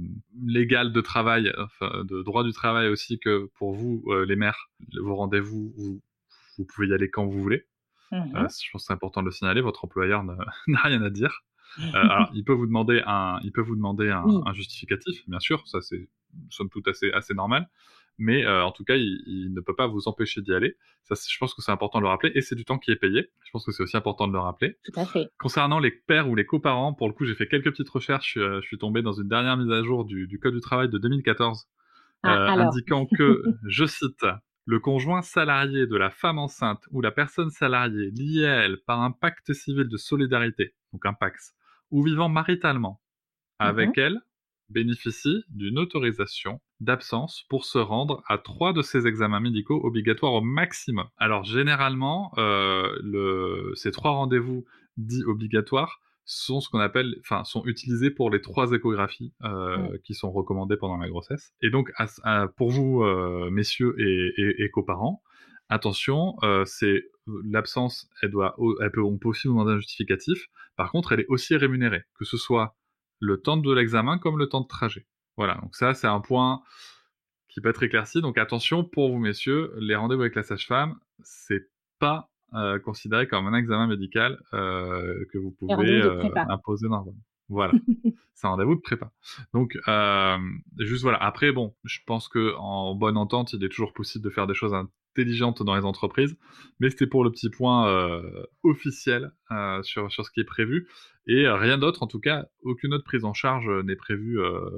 légal 0.45 0.93
de 0.93 1.01
travail, 1.01 1.53
enfin, 1.57 2.05
de 2.05 2.23
droit 2.23 2.45
du 2.45 2.53
travail 2.53 2.89
aussi, 2.89 3.19
que 3.19 3.51
pour 3.55 3.73
vous, 3.73 4.05
les 4.27 4.37
mères, 4.37 4.69
vos 5.01 5.17
rendez-vous, 5.17 5.73
vous, 5.77 6.03
vous, 6.59 6.65
pouvez 6.67 6.89
y 6.89 6.95
aller 6.95 7.09
quand 7.09 7.27
vous 7.27 7.41
voulez. 7.41 7.67
Mmh 8.11 8.25
je 8.35 8.71
pense 8.73 8.73
que 8.73 8.79
c'est 8.79 8.93
important 8.93 9.21
de 9.23 9.27
le 9.27 9.33
signaler. 9.33 9.61
Votre 9.63 9.85
employeur 9.85 10.23
n'a 10.67 10.81
rien 10.83 11.03
à 11.03 11.11
dire. 11.11 11.45
alors, 11.93 12.31
il 12.35 12.45
peut 12.45 12.53
vous 12.53 12.67
demander 12.67 13.03
un, 13.07 13.39
il 13.43 13.53
peut 13.53 13.61
vous 13.63 13.77
demander 13.77 14.11
un, 14.11 14.25
un 14.47 14.53
justificatif, 14.53 15.29
bien 15.29 15.41
sûr. 15.41 15.67
Ça, 15.67 15.81
c'est 15.81 16.09
somme 16.51 16.69
toute 16.69 16.89
assez, 16.89 17.11
assez 17.13 17.35
normal 17.35 17.69
mais 18.19 18.45
euh, 18.45 18.65
en 18.65 18.73
tout 18.73 18.85
cas, 18.85 18.97
il, 18.97 19.53
ne 19.55 19.61
peut 19.61 19.75
pas 19.75 19.87
vous 19.87 20.09
empêcher 20.09 20.43
d'y 20.43 20.53
aller. 20.53 20.77
Ça, 21.05 21.15
je 21.15 21.39
pense 21.39 21.55
que 21.55 21.63
c'est 21.63 21.71
important 21.71 21.99
de 21.99 22.05
le 22.05 22.09
rappeler, 22.09 22.33
et 22.35 22.41
c'est 22.41 22.57
du 22.57 22.65
temps 22.65 22.79
qui 22.79 22.91
est 22.91 22.97
payé. 22.97 23.31
Je 23.45 23.51
pense 23.53 23.65
que 23.65 23.73
c'est 23.73 23.83
aussi 23.83 23.97
important 23.97 24.27
de 24.27 24.33
le 24.33 24.41
rappeler. 24.41 24.77
Tout 24.85 25.01
à 25.01 25.07
fait. 25.07 25.29
Concernant 25.39 25.79
les 25.79 25.93
pères 25.93 26.29
ou 26.29 26.35
les 26.35 26.45
coparents, 26.45 26.93
pour 26.93 27.07
le 27.07 27.15
coup, 27.15 27.25
j'ai 27.25 27.35
fait 27.35 27.47
quelques 27.47 27.71
petites 27.71 27.89
recherches. 27.89 28.37
Euh, 28.37 28.61
je 28.61 28.67
suis 28.67 28.79
tombé 28.79 29.03
dans 29.03 29.13
une 29.13 29.29
dernière 29.29 29.57
mise 29.57 29.71
à 29.71 29.83
jour 29.83 30.05
du, 30.05 30.39
Code 30.43 30.55
du 30.55 30.61
travail 30.61 30.89
de 30.89 30.99
2014, 30.99 31.69
ah, 32.25 32.37
euh, 32.37 32.49
indiquant 32.49 33.07
que, 33.07 33.43
je 33.69 33.85
cite, 33.85 34.27
le 34.65 34.81
conjoint 34.81 35.23
salarié 35.23 35.87
de 35.87 35.97
la 35.97 36.11
femme 36.11 36.39
enceinte 36.39 36.83
ou 36.91 37.01
la 37.01 37.13
personne 37.13 37.51
salariée 37.51 38.11
liée 38.11 38.47
à 38.47 38.65
elle 38.65 38.79
par 38.85 39.01
un 39.01 39.13
pacte 39.13 39.53
civil 39.53 39.89
de 39.89 39.97
solidarité, 39.97 40.75
donc 40.93 41.07
un 41.07 41.15
PAX, 41.15 41.55
ou 41.91 42.03
vivant 42.03 42.29
maritalement 42.29 43.01
avec 43.61 43.97
mhm. 43.97 44.03
elle, 44.05 44.21
bénéficie 44.69 45.43
d'une 45.49 45.79
autorisation 45.79 46.61
d'absence 46.81 47.45
pour 47.49 47.65
se 47.65 47.79
rendre 47.79 48.23
à 48.29 48.39
trois 48.39 48.73
de 48.73 48.83
ces 48.83 49.07
examens 49.07 49.41
médicaux 49.41 49.81
obligatoires 49.83 50.35
au 50.35 50.41
maximum. 50.41 51.09
Alors 51.17 51.45
généralement, 51.45 52.33
euh, 52.39 53.75
ces 53.75 53.91
trois 53.91 54.13
rendez-vous 54.13 54.65
dits 54.97 55.25
obligatoires 55.25 56.01
sont 56.25 56.61
ce 56.61 56.69
qu'on 56.69 56.79
appelle, 56.79 57.17
enfin, 57.21 57.45
sont 57.45 57.65
utilisés 57.65 58.11
pour 58.11 58.31
les 58.31 58.41
trois 58.43 58.73
échographies 58.73 59.33
euh, 59.45 59.97
qui 60.05 60.15
sont 60.15 60.31
recommandées 60.31 60.77
pendant 60.77 60.99
la 60.99 61.09
grossesse. 61.09 61.53
Et 61.63 61.71
donc, 61.71 61.91
pour 62.57 62.71
vous, 62.71 63.03
euh, 63.03 63.49
messieurs 63.51 63.95
et, 63.99 64.63
et, 64.63 64.71
coparents, 64.71 65.23
attention, 65.71 66.37
c'est 66.67 67.03
l'absence, 67.45 68.11
elle 68.23 68.31
doit, 68.31 68.57
elle 68.83 68.91
peut, 68.91 69.03
on 69.03 69.17
peut 69.17 69.29
aussi 69.29 69.49
vous 69.49 69.55
demander 69.55 69.73
un 69.73 69.79
justificatif. 69.79 70.49
Par 70.77 70.93
contre, 70.93 71.13
elle 71.13 71.21
est 71.21 71.29
aussi 71.29 71.57
rémunérée, 71.57 72.03
que 72.19 72.27
ce 72.27 72.37
soit 72.37 72.77
le 73.21 73.41
temps 73.41 73.57
de 73.57 73.73
l'examen 73.73 74.19
comme 74.19 74.39
le 74.39 74.49
temps 74.49 74.61
de 74.61 74.69
trajet. 74.69 75.07
Voilà, 75.39 75.55
donc 75.63 75.77
ça 75.77 75.95
c'est 75.95 76.09
un 76.09 76.21
point 76.21 76.63
qui 77.49 77.61
peut 77.61 77.71
être 77.71 77.85
éclairci. 77.85 78.21
Donc 78.21 78.37
attention 78.37 78.83
pour 78.83 79.11
vous 79.11 79.19
messieurs, 79.19 79.73
les 79.79 79.95
rendez-vous 79.95 80.23
avec 80.23 80.35
la 80.35 80.43
sage-femme, 80.43 80.97
c'est 81.23 81.71
pas 82.01 82.29
euh, 82.55 82.81
considéré 82.81 83.29
comme 83.29 83.47
un 83.47 83.57
examen 83.57 83.87
médical 83.87 84.39
euh, 84.53 85.25
que 85.33 85.39
vous 85.39 85.53
pouvez 85.53 86.03
euh, 86.03 86.29
imposer 86.49 86.89
normalement. 86.89 87.19
Voilà, 87.51 87.73
c'est 88.35 88.47
un 88.47 88.51
rendez-vous 88.51 88.75
de 88.75 88.81
prépa. 88.83 89.11
Donc 89.55 89.79
juste 90.77 91.03
voilà. 91.03 91.17
Après 91.17 91.51
bon, 91.51 91.75
je 91.85 92.01
pense 92.07 92.29
que 92.29 92.55
en 92.59 92.95
bonne 92.95 93.17
entente, 93.17 93.55
il 93.55 93.65
est 93.65 93.71
toujours 93.71 93.95
possible 93.95 94.23
de 94.23 94.29
faire 94.29 94.47
des 94.47 94.53
choses 94.53 94.75
intelligentes 95.19 95.63
dans 95.63 95.75
les 95.75 95.85
entreprises, 95.85 96.37
mais 96.81 96.91
c'était 96.91 97.07
pour 97.07 97.25
le 97.25 97.31
petit 97.31 97.51
point 97.51 98.23
officiel 98.63 99.33
sur 99.83 100.11
sur 100.11 100.25
ce 100.25 100.31
qui 100.31 100.41
est 100.41 100.45
prévu. 100.45 100.87
Et 101.29 101.47
rien 101.47 101.77
d'autre, 101.77 102.03
en 102.03 102.07
tout 102.07 102.21
cas, 102.21 102.47
aucune 102.63 102.95
autre 102.95 103.05
prise 103.05 103.27
en 103.27 103.35
charge 103.35 103.69
n'est 103.85 103.97
prévue 103.97 104.41
euh, 104.41 104.71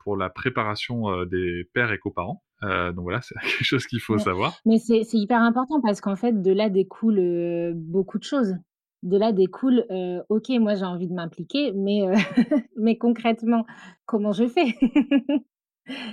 pour 0.00 0.16
la 0.16 0.28
préparation 0.28 1.08
euh, 1.08 1.24
des 1.24 1.70
pères 1.72 1.92
et 1.92 1.98
coparents. 1.98 2.42
Euh, 2.64 2.92
donc 2.92 3.04
voilà, 3.04 3.20
c'est 3.22 3.36
quelque 3.36 3.64
chose 3.64 3.86
qu'il 3.86 4.00
faut 4.00 4.18
savoir. 4.18 4.58
Mais 4.66 4.78
c'est 4.78 5.04
hyper 5.12 5.40
important 5.40 5.80
parce 5.80 6.00
qu'en 6.00 6.16
fait, 6.16 6.42
de 6.42 6.50
là 6.50 6.68
découle 6.68 7.72
beaucoup 7.76 8.18
de 8.18 8.24
choses. 8.24 8.56
De 9.04 9.16
là 9.16 9.32
découle, 9.32 9.84
ok, 10.28 10.48
moi 10.58 10.74
j'ai 10.74 10.84
envie 10.84 11.06
de 11.06 11.14
m'impliquer, 11.14 11.72
mais, 11.72 12.00
mais 12.76 12.98
concrètement, 12.98 13.64
comment 14.06 14.32
je 14.32 14.48
fais? 14.48 14.74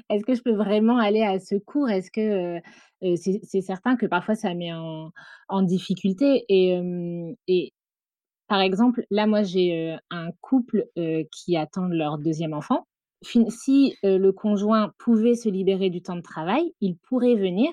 Est-ce 0.09 0.25
que 0.25 0.35
je 0.35 0.41
peux 0.41 0.53
vraiment 0.53 0.97
aller 0.97 1.21
à 1.21 1.39
ce 1.39 1.55
cours 1.55 1.89
Est-ce 1.89 2.11
que 2.11 2.59
c'est 3.15 3.61
certain 3.61 3.95
que 3.95 4.05
parfois 4.05 4.35
ça 4.35 4.53
met 4.53 4.71
en, 4.73 5.61
difficulté 5.63 6.45
et, 6.49 6.79
et, 7.47 7.73
par 8.47 8.61
exemple, 8.61 9.05
là, 9.09 9.27
moi, 9.27 9.43
j'ai 9.43 9.95
un 10.09 10.29
couple 10.41 10.85
qui 11.31 11.55
attend 11.57 11.87
leur 11.87 12.17
deuxième 12.17 12.53
enfant. 12.53 12.85
Si 13.21 13.95
le 14.03 14.31
conjoint 14.31 14.93
pouvait 14.97 15.35
se 15.35 15.49
libérer 15.49 15.89
du 15.89 16.01
temps 16.01 16.15
de 16.15 16.21
travail, 16.21 16.73
il 16.81 16.97
pourrait 16.97 17.35
venir, 17.35 17.71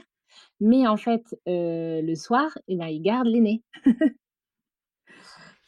mais 0.61 0.87
en 0.87 0.97
fait, 0.97 1.25
le 1.47 2.15
soir, 2.15 2.57
eh 2.69 2.77
ben, 2.77 2.87
il 2.87 3.03
garde 3.03 3.27
l'aîné. 3.27 3.63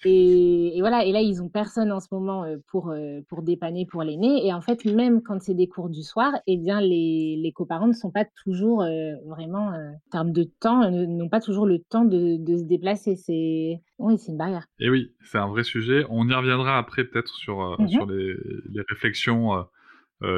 Et, 0.05 0.77
voilà, 0.81 1.05
et 1.05 1.13
là, 1.13 1.21
ils 1.21 1.43
ont 1.43 1.49
personne 1.49 1.93
en 1.93 2.01
ce 2.01 2.09
moment 2.13 2.45
pour, 2.69 2.95
pour 3.29 3.43
dépanner 3.43 3.87
pour 3.87 4.03
l'aîné. 4.03 4.47
Et 4.47 4.53
en 4.53 4.61
fait, 4.61 4.85
même 4.85 5.23
quand 5.23 5.41
c'est 5.43 5.55
des 5.55 5.69
cours 5.69 5.91
du 5.91 6.03
soir, 6.03 6.33
eh 6.47 6.57
bien, 6.57 6.81
les, 6.81 7.39
les 7.43 7.53
coparents 7.53 7.89
ne 7.89 7.93
sont 7.93 8.11
pas 8.11 8.25
toujours 8.45 8.85
vraiment, 9.27 9.69
en 9.69 10.11
termes 10.11 10.33
de 10.33 10.45
temps, 10.45 10.91
n'ont 10.91 11.29
pas 11.29 11.41
toujours 11.41 11.67
le 11.67 11.79
temps 11.81 12.05
de, 12.05 12.37
de 12.39 12.57
se 12.57 12.65
déplacer. 12.65 13.17
C'est 13.17 13.81
oui, 13.99 14.19
c'est 14.19 14.33
une 14.33 14.39
barrière. 14.39 14.65
Et 14.79 14.89
oui, 14.89 15.13
c'est 15.23 15.39
un 15.39 15.49
vrai 15.49 15.65
sujet. 15.65 16.05
On 16.09 16.29
y 16.29 16.35
reviendra 16.35 16.79
après 16.79 17.05
peut-être 17.05 17.35
sur, 17.35 17.77
mmh 17.79 17.89
sur 17.89 18.07
les, 18.07 18.35
les 18.71 18.83
réflexions 18.89 19.67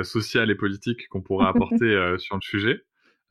sociales 0.03 0.51
et 0.51 0.55
politiques 0.55 1.09
qu'on 1.09 1.23
pourra 1.23 1.49
apporter 1.49 2.17
sur 2.19 2.37
le 2.37 2.43
sujet. 2.43 2.81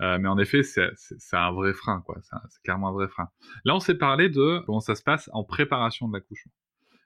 Euh, 0.02 0.18
mais 0.20 0.28
en 0.28 0.38
effet, 0.38 0.64
c'est 0.64 0.90
un 1.34 1.52
vrai 1.52 1.74
frein, 1.74 2.02
quoi. 2.02 2.18
C'est 2.22 2.62
clairement 2.64 2.90
un 2.90 2.94
vrai 2.94 3.08
frein. 3.08 3.30
Là, 3.66 3.76
on 3.76 3.80
s'est 3.80 3.98
parlé 3.98 4.30
de 4.30 4.62
comment 4.66 4.80
ça 4.80 4.96
se 4.96 5.04
passe 5.04 5.30
en 5.34 5.44
préparation 5.44 6.08
de 6.08 6.14
l'accouchement. 6.14 6.52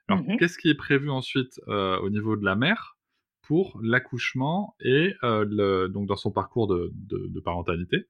Alors, 0.07 0.23
mmh 0.23 0.37
qu'est-ce 0.37 0.57
qui 0.57 0.69
est 0.69 0.75
prévu 0.75 1.09
ensuite 1.09 1.59
euh, 1.67 1.97
au 1.99 2.09
niveau 2.09 2.35
de 2.35 2.45
la 2.45 2.55
mère 2.55 2.97
pour 3.41 3.79
l'accouchement 3.81 4.75
et 4.79 5.13
euh, 5.23 5.87
donc 5.87 6.07
dans 6.07 6.15
son 6.15 6.31
parcours 6.31 6.67
de, 6.67 6.91
de 6.93 7.39
parentalité? 7.39 8.07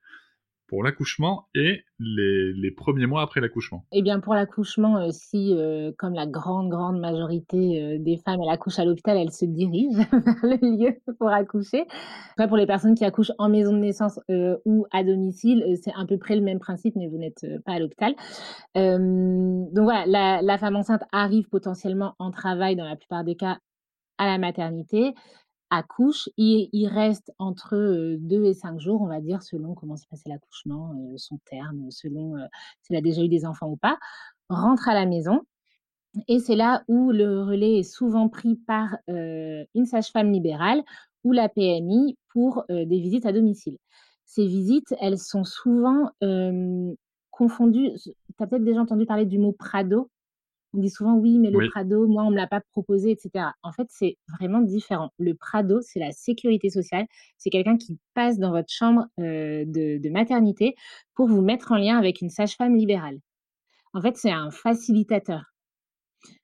Pour 0.68 0.84
l'accouchement 0.84 1.48
et 1.54 1.84
les, 2.00 2.72
premiers 2.72 3.06
mois 3.06 3.22
après 3.22 3.40
l'accouchement 3.40 3.86
Eh 3.92 4.02
bien, 4.02 4.20
pour 4.20 4.34
l'accouchement, 4.34 4.98
euh, 4.98 5.10
si, 5.12 5.54
euh, 5.54 5.92
comme 5.98 6.14
la 6.14 6.26
grande, 6.26 6.70
grande 6.70 7.00
majorité 7.00 7.82
euh, 7.82 7.98
des 8.00 8.18
femmes, 8.18 8.42
elles 8.44 8.50
accouchent 8.50 8.80
à 8.80 8.86
l'hôpital, 8.86 9.18
elles 9.18 9.32
se 9.32 9.46
dirigent 9.46 9.98
vers 10.12 10.40
le 10.44 10.78
lieu 10.78 10.98
pour 11.20 11.30
accoucher. 11.30 11.86
Après, 12.32 12.48
pour 12.48 12.58
les 12.58 12.66
personnes 12.66 12.96
qui 12.96 13.06
accouchent 13.06 13.32
en 13.38 13.50
maison 13.50 13.72
de 13.72 13.78
naissance 13.78 14.20
ou 14.66 14.86
à 14.92 15.04
domicile, 15.04 15.64
c'est 15.82 15.94
à 15.96 16.06
peu 16.06 16.18
près 16.18 16.36
le 16.36 16.42
même 16.42 16.60
principe, 16.60 16.96
mais 16.96 17.08
vous 17.08 17.18
n'êtes 17.18 17.46
pas 17.66 17.74
à 17.74 17.80
l'hôpital. 17.80 18.16
donc 18.76 19.84
voilà, 19.84 20.42
la 20.42 20.58
femme 20.58 20.76
enceinte 20.76 21.04
arrive 21.12 21.48
potentiellement 21.50 22.16
en 22.20 22.32
travail, 22.32 22.76
dans 22.76 22.86
la 22.86 22.96
plupart 22.96 23.24
des 23.24 23.36
cas, 23.36 23.60
à 24.18 24.26
la 24.26 24.38
maternité. 24.38 25.14
Accouche, 25.70 26.30
il, 26.38 26.88
reste 26.88 27.34
entre 27.40 27.76
2 28.20 28.46
et 28.46 28.54
5 28.54 28.80
jours, 28.80 29.02
on 29.02 29.08
va 29.08 29.22
dire, 29.22 29.44
selon 29.44 29.74
comment 29.74 29.96
s'est 29.96 30.08
passé 30.10 30.30
l'accouchement, 30.30 30.94
son 31.18 31.40
terme, 31.46 31.90
selon 31.92 32.36
s'il 32.82 32.96
a 32.96 33.02
déjà 33.02 33.22
eu 33.22 33.30
des 33.30 33.46
enfants 33.46 33.70
ou 33.70 33.78
pas, 33.78 33.98
rentre 34.50 34.90
à 34.90 34.94
la 34.94 35.06
maison. 35.06 35.42
Et 36.28 36.40
c'est 36.40 36.56
là 36.56 36.84
où 36.88 37.12
le 37.12 37.44
relais 37.44 37.80
est 37.80 37.84
souvent 37.84 38.30
pris 38.30 38.56
par 38.56 38.98
une 39.08 39.86
sage-femme 39.86 40.32
libérale 40.32 40.84
ou 41.24 41.32
la 41.32 41.50
PMI 41.50 42.18
pour 42.30 42.66
des 42.70 42.86
visites 43.00 43.26
à 43.26 43.34
domicile. 43.34 43.78
Ces 44.26 44.46
visites, 44.46 44.96
elles 45.00 45.20
sont 45.20 45.44
souvent 45.44 46.12
confondues. 47.32 47.92
Tu 48.02 48.14
as 48.40 48.48
peut-être 48.48 48.64
déjà 48.64 48.82
entendu 48.82 49.06
parler 49.06 49.26
du 49.26 49.40
mot 49.40 49.52
Prado? 49.52 50.10
On 50.76 50.80
dit 50.80 50.90
souvent 50.90 51.16
oui, 51.16 51.40
mais 51.40 51.50
le 51.50 51.70
Prado, 51.70 52.08
moi, 52.08 52.24
on 52.24 52.28
ne 52.28 52.32
me 52.32 52.38
l'a 52.38 52.48
pas 52.48 52.62
proposé, 52.72 53.12
etc. 53.12 53.46
En 53.64 53.72
fait, 53.72 53.88
c'est 53.90 54.18
vraiment 54.40 54.62
différent. 54.62 55.12
Le 55.18 55.34
Prado, 55.34 55.80
c'est 55.82 56.00
la 56.00 56.12
sécurité 56.12 56.70
sociale. 56.70 57.06
C'est 57.38 57.50
quelqu'un 57.50 57.78
qui 57.78 57.98
passe 58.14 58.38
dans 58.38 58.52
votre 58.52 58.72
chambre 58.72 59.06
de, 59.18 60.10
maternité 60.10 60.76
pour 61.16 61.28
vous 61.28 61.42
mettre 61.42 61.72
en 61.72 61.78
lien 61.78 61.98
avec 61.98 62.22
une 62.22 62.30
sage-femme 62.30 62.76
libérale. 62.76 63.20
En 63.94 64.02
fait, 64.02 64.18
c'est 64.18 64.32
un 64.32 64.52
facilitateur. 64.52 65.55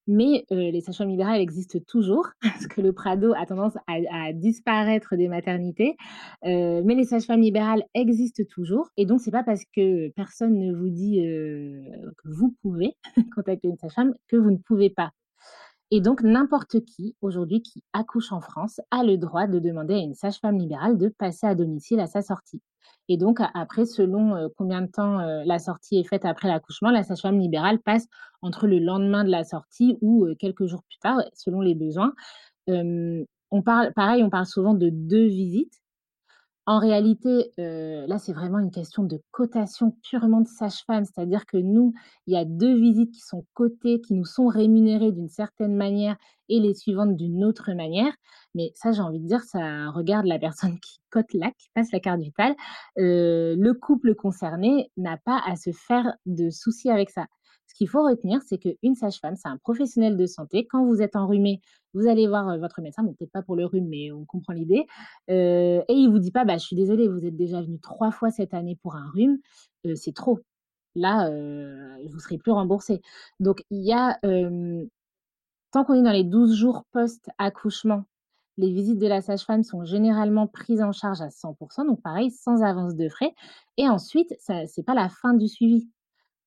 Mais 0.08 0.46
les 0.50 0.82
sages-femmes 0.82 1.10
libérales 1.10 1.42
existent 1.42 1.80
toujours, 1.88 2.28
parce 2.42 2.68
que 2.68 2.82
le 2.82 2.92
Prado 2.92 3.34
a 3.38 3.46
tendance 3.46 3.76
à, 3.88 4.34
disparaître 4.34 5.16
des 5.16 5.28
maternités. 5.28 5.96
mais 6.44 6.96
les 6.96 7.06
sages-femmes 7.06 7.42
libérales 7.42 7.84
existent 7.94 8.44
toujours. 8.50 8.90
Et 8.98 9.06
donc, 9.06 9.22
c'est 9.22 9.32
pas 9.32 9.44
parce 9.44 9.64
que 9.76 10.10
personne 10.10 10.58
ne 10.58 10.74
vous 10.74 10.90
dit 10.90 11.20
que 11.22 12.30
vous 12.30 12.56
pouvez 12.62 12.96
contacter 13.36 13.68
une 13.68 13.78
sage-femme 13.78 14.14
que 14.28 14.38
vous 14.38 14.52
ne 14.52 14.58
pouvez 14.58 14.90
pas. 14.90 15.12
Et 15.92 16.00
donc, 16.00 16.24
n'importe 16.24 16.80
qui, 16.86 17.16
aujourd'hui, 17.22 17.62
qui 17.62 17.84
accouche 17.92 18.32
en 18.32 18.40
France, 18.40 18.80
a 18.92 19.04
le 19.04 19.18
droit 19.18 19.46
de 19.48 19.60
demander 19.60 19.96
à 19.96 19.98
une 19.98 20.14
sage-femme 20.14 20.58
libérale 20.58 20.98
de 20.98 21.10
passer 21.10 21.46
à 21.48 21.54
domicile 21.54 22.00
à 22.00 22.08
sa 22.08 22.22
sortie. 22.22 22.62
Et 23.10 23.18
donc, 23.18 23.40
après, 23.54 23.86
selon 23.86 24.50
combien 24.58 24.82
de 24.82 24.88
temps 24.88 25.18
la 25.20 25.60
sortie 25.60 25.98
est 25.98 26.08
faite 26.08 26.24
après 26.24 26.48
l'accouchement, 26.48 26.92
la 26.92 27.04
sage-femme 27.04 27.40
libérale 27.40 27.80
passe 27.80 28.08
entre 28.42 28.68
le 28.68 28.80
lendemain 28.80 29.26
de 29.26 29.30
la 29.30 29.44
sortie 29.44 29.98
ou 30.02 30.28
quelques 30.40 30.66
jours 30.66 30.84
plus 30.84 30.98
tard, 31.00 31.18
selon 31.34 31.60
les 31.60 31.76
besoins. 31.76 32.14
on 32.68 33.62
parle, 33.62 33.92
pareil, 33.94 34.24
on 34.24 34.30
parle 34.30 34.46
souvent 34.46 34.74
de 34.74 34.90
deux 34.90 35.26
visites. 35.26 35.81
En 36.68 36.80
réalité, 36.80 37.54
là, 37.58 38.20
c'est 38.20 38.34
vraiment 38.34 38.60
une 38.60 38.72
question 38.72 39.04
de 39.04 39.20
cotation 39.32 39.96
purement 40.04 40.42
de 40.42 40.48
sage-femme. 40.48 41.06
C'est-à-dire 41.06 41.46
que 41.46 41.58
nous, 41.58 41.94
il 42.28 42.34
y 42.34 42.38
a 42.38 42.46
deux 42.46 42.76
visites 42.80 43.12
qui 43.12 43.22
sont 43.22 43.46
cotées, 43.54 44.00
qui 44.02 44.14
nous 44.14 44.26
sont 44.26 44.48
rémunérées 44.48 45.12
d'une 45.12 45.30
certaine 45.30 45.76
manière 45.76 46.18
et 46.50 46.60
les 46.60 46.76
suivantes 46.76 47.16
d'une 47.16 47.44
autre 47.44 47.72
manière. 47.74 48.14
Mais 48.54 48.72
ça, 48.76 48.92
j'ai 48.92 49.02
envie 49.02 49.20
de 49.20 49.28
dire, 49.28 49.42
ça 49.42 49.90
regarde 49.90 50.26
la 50.28 50.38
personne 50.38 50.80
qui 50.82 51.00
cote 51.10 51.34
là, 51.34 51.52
qui 51.58 51.70
passe 51.74 51.92
la 51.92 52.00
carte 52.00 52.22
vitale. 52.22 52.56
le 52.96 53.72
couple 53.74 54.14
concerné 54.16 54.92
n'a 54.98 55.18
pas 55.18 55.42
à 55.46 55.56
se 55.56 55.72
faire 55.72 56.14
de 56.26 56.50
soucis 56.50 56.90
avec 56.90 57.10
ça. 57.10 57.26
Ce 57.72 57.78
qu'il 57.78 57.88
faut 57.88 58.04
retenir, 58.04 58.42
c'est 58.46 58.58
qu'une 58.58 58.96
sage-femme, 58.96 59.38
c'est 59.38 59.48
un 59.48 59.58
professionnel 59.58 60.18
de 60.18 60.26
santé. 60.26 60.68
Quand 60.68 60.86
vous 60.86 61.02
êtes 61.02 61.16
enrhumé, 61.16 61.62
vous 61.94 62.06
allez 62.06 62.28
voir 62.28 62.58
votre 62.60 62.82
médecin, 62.82 63.06
peut-être 63.06 63.32
pas 63.32 63.42
pour 63.42 63.56
le 63.56 63.66
rhume, 63.66 63.88
mais 63.88 64.12
on 64.12 64.26
comprend 64.26 64.52
l'idée. 64.52 64.86
et 65.30 65.84
il 65.88 66.10
vous 66.10 66.20
dit 66.20 66.32
pas, 66.32 66.44
bah, 66.44 66.58
je 66.58 66.66
suis 66.66 66.76
désolée, 66.76 67.08
vous 67.08 67.26
êtes 67.26 67.38
déjà 67.38 67.62
venu 67.62 67.80
trois 67.80 68.12
fois 68.12 68.30
cette 68.30 68.54
année 68.54 68.78
pour 68.84 68.98
un 68.98 69.10
rhume, 69.14 69.38
c'est 69.96 70.14
trop. 70.14 70.40
Là, 70.96 71.30
vous 71.30 72.20
serez 72.20 72.38
plus 72.38 72.52
remboursé. 72.52 73.02
Donc, 73.40 73.64
il 73.72 73.86
y 73.86 73.94
a, 73.94 74.20
tant 75.72 75.86
qu'on 75.86 75.94
est 75.94 76.04
dans 76.04 76.12
les 76.12 76.26
12 76.26 76.54
jours 76.54 76.84
post-accouchement, 76.92 78.04
les 78.58 78.74
visites 78.74 79.00
de 79.00 79.08
la 79.08 79.22
sage-femme 79.22 79.64
sont 79.64 79.86
généralement 79.86 80.46
prises 80.46 80.82
en 80.82 80.92
charge 80.92 81.22
à 81.22 81.30
100%, 81.30 81.88
donc 81.88 82.02
pareil, 82.02 82.32
sans 82.32 82.64
avance 82.64 82.96
de 82.96 83.08
frais. 83.08 83.34
Et 83.78 83.88
ensuite, 83.88 84.36
ce 84.46 84.54
n'est 84.54 84.84
pas 84.84 84.94
la 84.94 85.08
fin 85.08 85.34
du 85.34 85.48
suivi. 85.48 85.90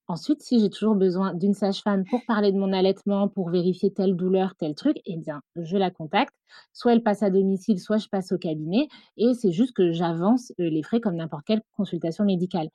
Ensuite, 0.07 0.43
si 0.43 0.61
j'ai 0.61 0.69
toujours 0.69 0.95
besoin 0.95 1.33
d'une 1.33 1.55
sage-femme 1.55 2.05
pour 2.11 2.21
parler 2.27 2.53
de 2.53 2.59
mon 2.59 2.75
allaitement, 2.75 3.29
pour 3.29 3.49
vérifier 3.49 3.91
telle 3.91 4.17
douleur, 4.17 4.55
tel 4.59 4.75
truc, 4.75 4.99
eh 5.07 5.17
bien, 5.17 5.41
je 5.57 5.79
la 5.79 5.91
contacte. 5.91 6.35
Soit 6.75 6.93
elle 6.93 7.03
passe 7.03 7.23
à 7.23 7.31
domicile, 7.31 7.81
soit 7.81 7.97
je 7.97 8.09
passe 8.09 8.31
au 8.33 8.37
cabinet. 8.39 8.89
Et 9.17 9.33
c'est 9.33 9.53
juste 9.53 9.75
que 9.75 9.93
j'avance 9.93 10.53
les 10.59 10.83
frais 10.83 11.01
comme 11.01 11.17
n'importe 11.17 11.45
quelle 11.47 11.63
consultation 11.77 12.25
médicale. 12.25 12.69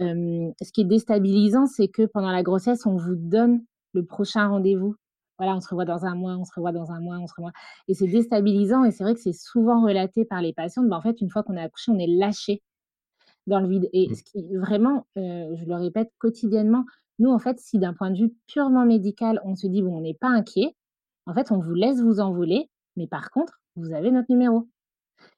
ce 0.00 0.72
qui 0.72 0.80
est 0.82 0.84
déstabilisant, 0.84 1.66
c'est 1.66 1.88
que 1.88 2.06
pendant 2.06 2.32
la 2.32 2.42
grossesse, 2.42 2.84
on 2.86 2.96
vous 2.96 3.14
donne 3.14 3.62
le 3.92 4.04
prochain 4.04 4.48
rendez-vous. 4.48 4.96
Voilà, 5.38 5.56
on 5.56 5.60
se 5.60 5.68
revoit 5.68 5.84
dans 5.84 6.04
un 6.04 6.14
mois, 6.16 6.36
on 6.36 6.44
se 6.44 6.52
revoit 6.56 6.72
dans 6.72 6.90
un 6.90 7.00
mois, 7.00 7.18
on 7.18 7.26
se 7.28 7.34
revoit. 7.36 7.52
Et 7.88 7.94
c'est 7.94 8.08
déstabilisant. 8.08 8.84
Et 8.84 8.90
c'est 8.90 9.04
vrai 9.04 9.14
que 9.14 9.20
c'est 9.20 9.32
souvent 9.32 9.84
relaté 9.84 10.24
par 10.24 10.42
les 10.42 10.52
patientes. 10.52 10.88
Ben, 10.88 10.96
en 10.96 11.02
fait, 11.02 11.20
une 11.20 11.30
fois 11.30 11.42
qu'on 11.44 11.56
est 11.56 11.62
accouché, 11.62 11.92
on 11.92 11.98
est 11.98 12.06
lâché 12.08 12.60
dans 13.46 13.60
le 13.60 13.68
vide. 13.68 13.88
Et 13.92 14.08
mmh. 14.08 14.14
ce 14.14 14.22
qui 14.22 14.56
vraiment, 14.56 15.06
je 15.16 15.64
le 15.64 15.74
répète 15.74 16.10
quotidiennement, 16.18 16.84
nous, 17.18 17.30
en 17.30 17.38
fait, 17.38 17.58
si 17.60 17.78
d'un 17.78 17.94
point 17.94 18.10
de 18.10 18.18
vue 18.18 18.34
purement 18.46 18.84
médical, 18.84 19.40
on 19.44 19.54
se 19.54 19.66
dit, 19.66 19.82
bon, 19.82 19.96
on 19.96 20.00
n'est 20.00 20.14
pas 20.14 20.28
inquiet, 20.28 20.74
en 21.26 21.34
fait, 21.34 21.52
on 21.52 21.60
vous 21.60 21.74
laisse 21.74 22.00
vous 22.00 22.20
envoler, 22.20 22.68
mais 22.96 23.06
par 23.06 23.30
contre, 23.30 23.60
vous 23.76 23.92
avez 23.92 24.10
notre 24.10 24.30
numéro. 24.30 24.68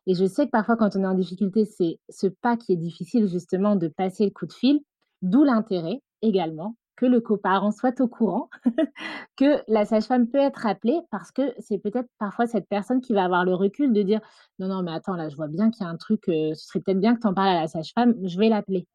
Et 0.06 0.14
je 0.14 0.24
sais 0.24 0.46
que 0.46 0.50
parfois, 0.50 0.76
quand 0.76 0.96
on 0.96 1.02
est 1.02 1.06
en 1.06 1.14
difficulté, 1.14 1.64
c'est 1.64 1.98
ce 2.08 2.26
pas 2.26 2.56
qui 2.56 2.72
est 2.72 2.76
difficile, 2.76 3.28
justement, 3.28 3.76
de 3.76 3.88
passer 3.88 4.24
le 4.24 4.30
coup 4.30 4.46
de 4.46 4.52
fil, 4.52 4.80
d'où 5.22 5.44
l'intérêt 5.44 6.00
également 6.22 6.76
que 6.96 7.06
le 7.06 7.20
coparent 7.20 7.72
soit 7.72 8.00
au 8.00 8.08
courant 8.08 8.48
que 9.36 9.62
la 9.68 9.84
sage-femme 9.84 10.28
peut 10.28 10.38
être 10.38 10.66
appelée 10.66 11.00
parce 11.10 11.32
que 11.32 11.42
c'est 11.58 11.78
peut-être 11.78 12.08
parfois 12.18 12.46
cette 12.46 12.68
personne 12.68 13.00
qui 13.00 13.12
va 13.12 13.24
avoir 13.24 13.44
le 13.44 13.54
recul 13.54 13.92
de 13.92 14.02
dire 14.02 14.20
non 14.58 14.68
non 14.68 14.82
mais 14.82 14.92
attends 14.92 15.16
là 15.16 15.28
je 15.28 15.36
vois 15.36 15.48
bien 15.48 15.70
qu'il 15.70 15.84
y 15.84 15.88
a 15.88 15.90
un 15.90 15.96
truc 15.96 16.22
ce 16.26 16.54
serait 16.54 16.80
peut-être 16.80 17.00
bien 17.00 17.14
que 17.14 17.20
tu 17.20 17.26
en 17.26 17.34
parles 17.34 17.56
à 17.56 17.60
la 17.60 17.68
sage-femme 17.68 18.14
je 18.22 18.38
vais 18.38 18.48
l'appeler 18.48 18.86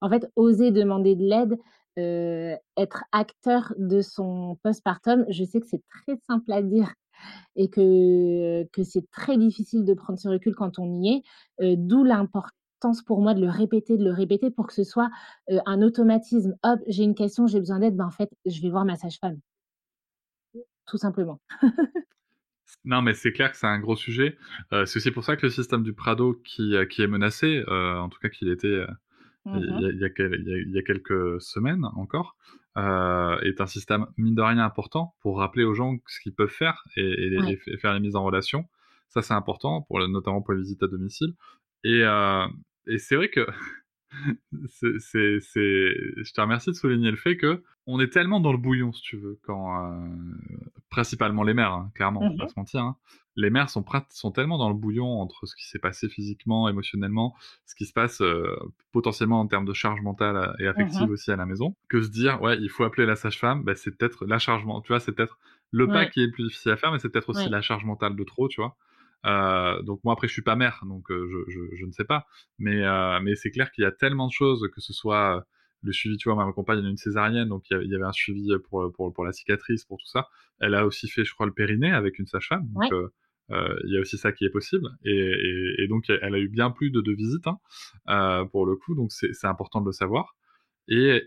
en 0.00 0.08
fait 0.08 0.30
oser 0.36 0.70
demander 0.70 1.16
de 1.16 1.24
l'aide 1.24 1.58
être 2.76 3.04
acteur 3.12 3.74
de 3.76 4.00
son 4.02 4.56
postpartum 4.62 5.24
je 5.28 5.44
sais 5.44 5.60
que 5.60 5.66
c'est 5.66 5.82
très 5.88 6.16
simple 6.28 6.52
à 6.52 6.62
dire 6.62 6.92
et 7.56 7.68
que, 7.68 8.62
que 8.72 8.84
c'est 8.84 9.10
très 9.10 9.36
difficile 9.36 9.84
de 9.84 9.94
prendre 9.94 10.18
ce 10.18 10.28
recul 10.28 10.54
quand 10.54 10.78
on 10.78 11.02
y 11.02 11.24
est 11.60 11.76
d'où 11.76 12.04
l'importance 12.04 12.52
pour 13.06 13.20
moi 13.20 13.34
de 13.34 13.40
le 13.40 13.48
répéter, 13.48 13.96
de 13.96 14.04
le 14.04 14.12
répéter 14.12 14.50
pour 14.50 14.66
que 14.66 14.72
ce 14.72 14.84
soit 14.84 15.10
un 15.66 15.82
automatisme. 15.82 16.56
Hop, 16.62 16.80
j'ai 16.86 17.04
une 17.04 17.14
question, 17.14 17.46
j'ai 17.46 17.58
besoin 17.58 17.80
d'aide, 17.80 17.96
ben 17.96 18.06
en 18.06 18.10
fait, 18.10 18.30
je 18.46 18.60
vais 18.60 18.70
voir 18.70 18.84
ma 18.84 18.96
sage-femme. 18.96 19.38
Tout 20.86 20.98
simplement. 20.98 21.40
non, 22.84 23.02
mais 23.02 23.14
c'est 23.14 23.32
clair 23.32 23.50
que 23.50 23.56
c'est 23.58 23.66
un 23.66 23.80
gros 23.80 23.96
sujet. 23.96 24.36
c'est 24.70 24.96
aussi 24.96 25.10
pour 25.10 25.24
ça 25.24 25.36
que 25.36 25.46
le 25.46 25.50
système 25.50 25.82
du 25.82 25.92
Prado 25.92 26.34
qui, 26.44 26.74
qui 26.90 27.02
est 27.02 27.06
menacé, 27.06 27.62
en 27.68 28.08
tout 28.08 28.18
cas 28.20 28.28
qu'il 28.28 28.48
était 28.48 28.84
il, 29.46 29.98
y 30.00 30.78
a, 30.78 30.82
quelques 30.82 31.40
semaines 31.40 31.84
encore, 31.96 32.36
est 32.76 33.60
un 33.60 33.66
système 33.66 34.06
mine 34.16 34.34
de 34.34 34.42
rien 34.42 34.58
important 34.58 35.14
pour 35.20 35.38
rappeler 35.38 35.64
aux 35.64 35.74
gens 35.74 35.96
ce 36.06 36.20
qu'ils 36.20 36.34
peuvent 36.34 36.48
faire 36.48 36.84
et, 36.96 37.58
faire 37.80 37.94
les 37.94 38.00
mises 38.00 38.16
en 38.16 38.24
relation. 38.24 38.64
Ça, 39.08 39.22
c'est 39.22 39.34
important, 39.34 39.82
pour, 39.82 40.06
notamment 40.06 40.42
pour 40.42 40.52
les 40.52 40.60
visites 40.60 40.82
à 40.82 40.86
domicile. 40.86 41.34
Et, 41.84 42.02
et 42.88 42.98
c'est 42.98 43.16
vrai 43.16 43.28
que 43.30 43.46
c'est, 44.68 45.40
c'est, 45.40 45.94
je 46.16 46.32
te 46.32 46.40
remercie 46.40 46.70
de 46.70 46.74
souligner 46.74 47.10
le 47.10 47.16
fait 47.16 47.36
que 47.36 47.62
on 47.86 48.00
est 48.00 48.10
tellement 48.10 48.40
dans 48.40 48.52
le 48.52 48.58
bouillon, 48.58 48.92
si 48.92 49.02
tu 49.02 49.16
veux, 49.16 49.38
quand 49.42 49.82
euh, 49.82 50.08
principalement 50.90 51.42
les 51.42 51.54
mères, 51.54 51.72
hein, 51.72 51.90
clairement, 51.94 52.20
on 52.20 52.30
va 52.30 52.36
pas 52.36 52.44
mmh 52.44 52.48
se 52.48 52.54
mentir. 52.56 52.80
Hein. 52.82 52.96
Les 53.36 53.50
mères 53.50 53.70
sont, 53.70 53.84
sont 54.10 54.30
tellement 54.32 54.58
dans 54.58 54.68
le 54.68 54.74
bouillon 54.74 55.20
entre 55.20 55.46
ce 55.46 55.54
qui 55.56 55.66
s'est 55.66 55.78
passé 55.78 56.08
physiquement, 56.08 56.68
émotionnellement, 56.68 57.34
ce 57.66 57.74
qui 57.74 57.86
se 57.86 57.92
passe 57.92 58.20
euh, 58.20 58.56
potentiellement 58.92 59.40
en 59.40 59.46
termes 59.46 59.64
de 59.64 59.72
charge 59.72 60.02
mentale 60.02 60.54
et 60.58 60.64
mmh 60.64 60.68
affective 60.68 61.10
aussi 61.10 61.30
à 61.30 61.36
la 61.36 61.46
maison, 61.46 61.76
que 61.88 62.02
se 62.02 62.10
dire 62.10 62.42
ouais, 62.42 62.58
il 62.58 62.68
faut 62.68 62.84
appeler 62.84 63.06
la 63.06 63.16
sage-femme, 63.16 63.62
bah, 63.64 63.74
c'est 63.74 63.96
peut-être 63.96 64.26
la 64.26 64.38
charge 64.38 64.64
mentale, 64.64 64.82
tu 64.84 64.92
vois, 64.92 65.00
c'est 65.00 65.12
peut-être 65.12 65.38
le 65.70 65.86
pas 65.86 66.06
qui 66.06 66.22
est 66.22 66.26
le 66.26 66.32
plus 66.32 66.44
difficile 66.44 66.72
à 66.72 66.76
faire, 66.76 66.92
mais 66.92 66.98
c'est 66.98 67.10
peut-être 67.10 67.28
aussi 67.30 67.48
la 67.48 67.60
charge 67.60 67.84
mentale 67.84 68.16
de 68.16 68.24
trop, 68.24 68.48
tu 68.48 68.60
vois. 68.60 68.76
Euh, 69.26 69.82
donc 69.82 70.00
moi 70.04 70.12
après 70.12 70.28
je 70.28 70.32
suis 70.32 70.42
pas 70.42 70.56
mère, 70.56 70.80
donc 70.86 71.10
euh, 71.10 71.28
je, 71.28 71.52
je, 71.52 71.76
je, 71.76 71.86
ne 71.86 71.90
sais 71.90 72.04
pas, 72.04 72.26
mais 72.58 72.84
euh, 72.84 73.18
mais 73.20 73.34
c'est 73.34 73.50
clair 73.50 73.72
qu'il 73.72 73.82
y 73.82 73.86
a 73.86 73.90
tellement 73.90 74.28
de 74.28 74.32
choses 74.32 74.68
que 74.72 74.80
ce 74.80 74.92
soit 74.92 75.44
le 75.82 75.92
suivi, 75.92 76.16
tu 76.16 76.28
vois, 76.28 76.44
ma 76.44 76.52
compagne 76.52 76.84
a 76.84 76.88
une 76.88 76.96
césarienne, 76.96 77.48
donc 77.48 77.64
il 77.70 77.90
y, 77.90 77.94
avait 77.94 78.04
un 78.04 78.12
suivi 78.12 78.48
pour, 78.68 78.92
pour, 78.92 79.12
pour 79.12 79.24
la 79.24 79.32
cicatrice, 79.32 79.84
pour 79.84 79.98
tout 79.98 80.08
ça. 80.08 80.26
Elle 80.58 80.74
a 80.74 80.84
aussi 80.84 81.08
fait, 81.08 81.24
je 81.24 81.32
crois, 81.32 81.46
le 81.46 81.52
périnée 81.52 81.92
avec 81.92 82.18
une 82.18 82.26
sage-femme, 82.26 82.66
donc 82.72 82.92
il 83.50 83.92
y 83.92 83.96
a 83.96 84.00
aussi 84.00 84.18
ça 84.18 84.32
qui 84.32 84.44
est 84.44 84.50
possible. 84.50 84.88
Et, 85.04 85.12
et, 85.12 85.84
et, 85.84 85.88
donc 85.88 86.10
elle 86.10 86.34
a 86.34 86.38
eu 86.38 86.48
bien 86.48 86.70
plus 86.70 86.90
de 86.90 87.00
deux 87.00 87.14
visites 87.14 87.46
hein, 88.06 88.46
pour 88.50 88.66
le 88.66 88.76
coup, 88.76 88.94
donc 88.94 89.12
c'est 89.12 89.46
important 89.46 89.80
de 89.80 89.86
le 89.86 89.92
savoir. 89.92 90.36
Et 90.88 91.22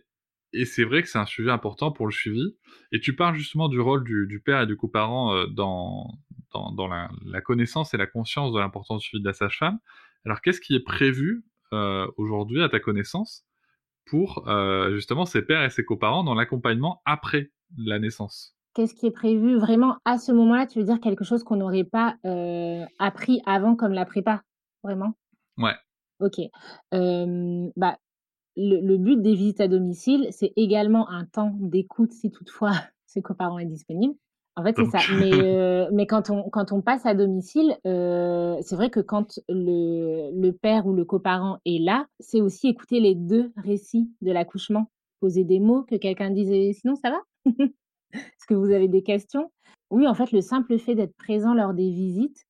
et 0.53 0.65
c'est 0.65 0.83
vrai 0.83 1.01
que 1.01 1.07
c'est 1.07 1.17
un 1.17 1.25
sujet 1.25 1.49
important 1.49 1.91
pour 1.91 2.05
le 2.05 2.11
suivi. 2.11 2.55
Et 2.91 2.99
tu 2.99 3.15
parles 3.15 3.35
justement 3.35 3.69
du 3.69 3.79
rôle 3.79 4.03
du, 4.03 4.27
du 4.27 4.41
père 4.41 4.61
et 4.61 4.67
du 4.67 4.75
coparent 4.75 5.33
euh, 5.33 5.47
dans, 5.47 6.19
dans, 6.53 6.71
dans 6.71 6.87
la, 6.87 7.09
la, 7.25 7.41
connaissance 7.41 7.93
et 7.93 7.97
la 7.97 8.07
conscience 8.07 8.53
de 8.53 8.59
l'importance 8.59 9.01
du 9.01 9.07
suivi 9.07 9.23
de 9.23 9.27
la 9.27 9.33
sage-femme. 9.33 9.79
Alors, 10.25 10.41
qu'est-ce 10.41 10.61
qui 10.61 10.75
est 10.75 10.83
prévu 10.83 11.43
euh, 11.73 12.07
aujourd'hui, 12.17 12.61
à 12.61 12.69
ta 12.69 12.79
connaissance, 12.79 13.45
pour 14.05 14.47
euh, 14.47 14.93
justement 14.93 15.25
ces 15.25 15.41
pères 15.41 15.63
et 15.63 15.69
ces 15.69 15.83
coparents 15.83 16.23
dans 16.23 16.35
l'accompagnement 16.35 17.01
après 17.05 17.51
la 17.77 17.99
naissance? 17.99 18.55
Qu'est-ce 18.73 18.95
qui 18.95 19.05
est 19.05 19.11
prévu 19.11 19.57
vraiment 19.57 19.97
à 20.05 20.17
ce 20.17 20.31
moment-là? 20.31 20.65
Tu 20.65 20.79
veux 20.79 20.85
dire 20.85 20.99
quelque 20.99 21.23
chose 21.23 21.43
qu'on 21.43 21.57
n'aurait 21.57 21.83
pas, 21.83 22.15
heu, 22.25 22.85
appris 22.99 23.41
avant 23.45 23.75
comme 23.75 23.91
la 23.91 24.05
prépa, 24.05 24.43
vraiment? 24.83 25.13
Ouais. 25.57 25.75
OK. 26.19 26.39
Bah, 26.91 27.97
le 28.55 28.79
le 28.81 28.97
but 28.97 29.21
des 29.21 29.35
visites 29.35 29.61
à 29.61 29.67
domicile, 29.67 30.27
c'est 30.31 30.53
également 30.55 31.09
un 31.09 31.25
temps 31.25 31.55
d'écoute 31.59 32.11
si 32.11 32.31
toutefois 32.31 32.71
ce 33.07 33.19
coparent 33.19 33.59
est 33.59 33.65
disponible. 33.65 34.15
En 34.57 34.63
fait, 34.63 34.75
c'est 34.77 34.85
ça. 34.85 35.05
Mais, 35.09 35.87
mais 35.93 36.05
quand 36.07 36.29
on 36.29 36.49
quand 36.49 36.71
on 36.73 36.81
passe 36.81 37.05
à 37.05 37.13
domicile, 37.13 37.77
heu, 37.87 38.57
c'est 38.61 38.75
vrai 38.75 38.89
que 38.89 38.99
quand 38.99 39.39
le 39.47 40.29
le 40.33 40.51
père 40.51 40.85
ou 40.87 40.93
le 40.93 41.05
coparent 41.05 41.59
est 41.65 41.79
là, 41.81 42.05
c'est 42.19 42.41
aussi 42.41 42.67
écouter 42.67 42.99
les 42.99 43.15
2 43.15 43.51
récits 43.55 44.11
de 44.21 44.31
l'accouchement, 44.31 44.87
poser 45.21 45.45
des 45.45 45.59
mots, 45.59 45.83
que 45.83 45.95
quelqu'un 45.95 46.31
dise: 46.31 46.51
«Et 46.51 46.73
sinon 46.73 46.95
ça 46.95 47.11
va? 47.11 47.21
Est-ce 48.13 48.47
que 48.47 48.53
vous 48.55 48.71
avez 48.71 48.87
des 48.87 49.03
questions?» 49.03 49.51
oui, 49.91 50.07
en 50.07 50.13
fait, 50.15 50.31
le 50.31 50.41
simple 50.41 50.77
fait 50.79 50.95
d'être 50.95 51.15
présent 51.17 51.53
lors 51.53 51.73
des 51.73 51.89
visites, 51.91 52.45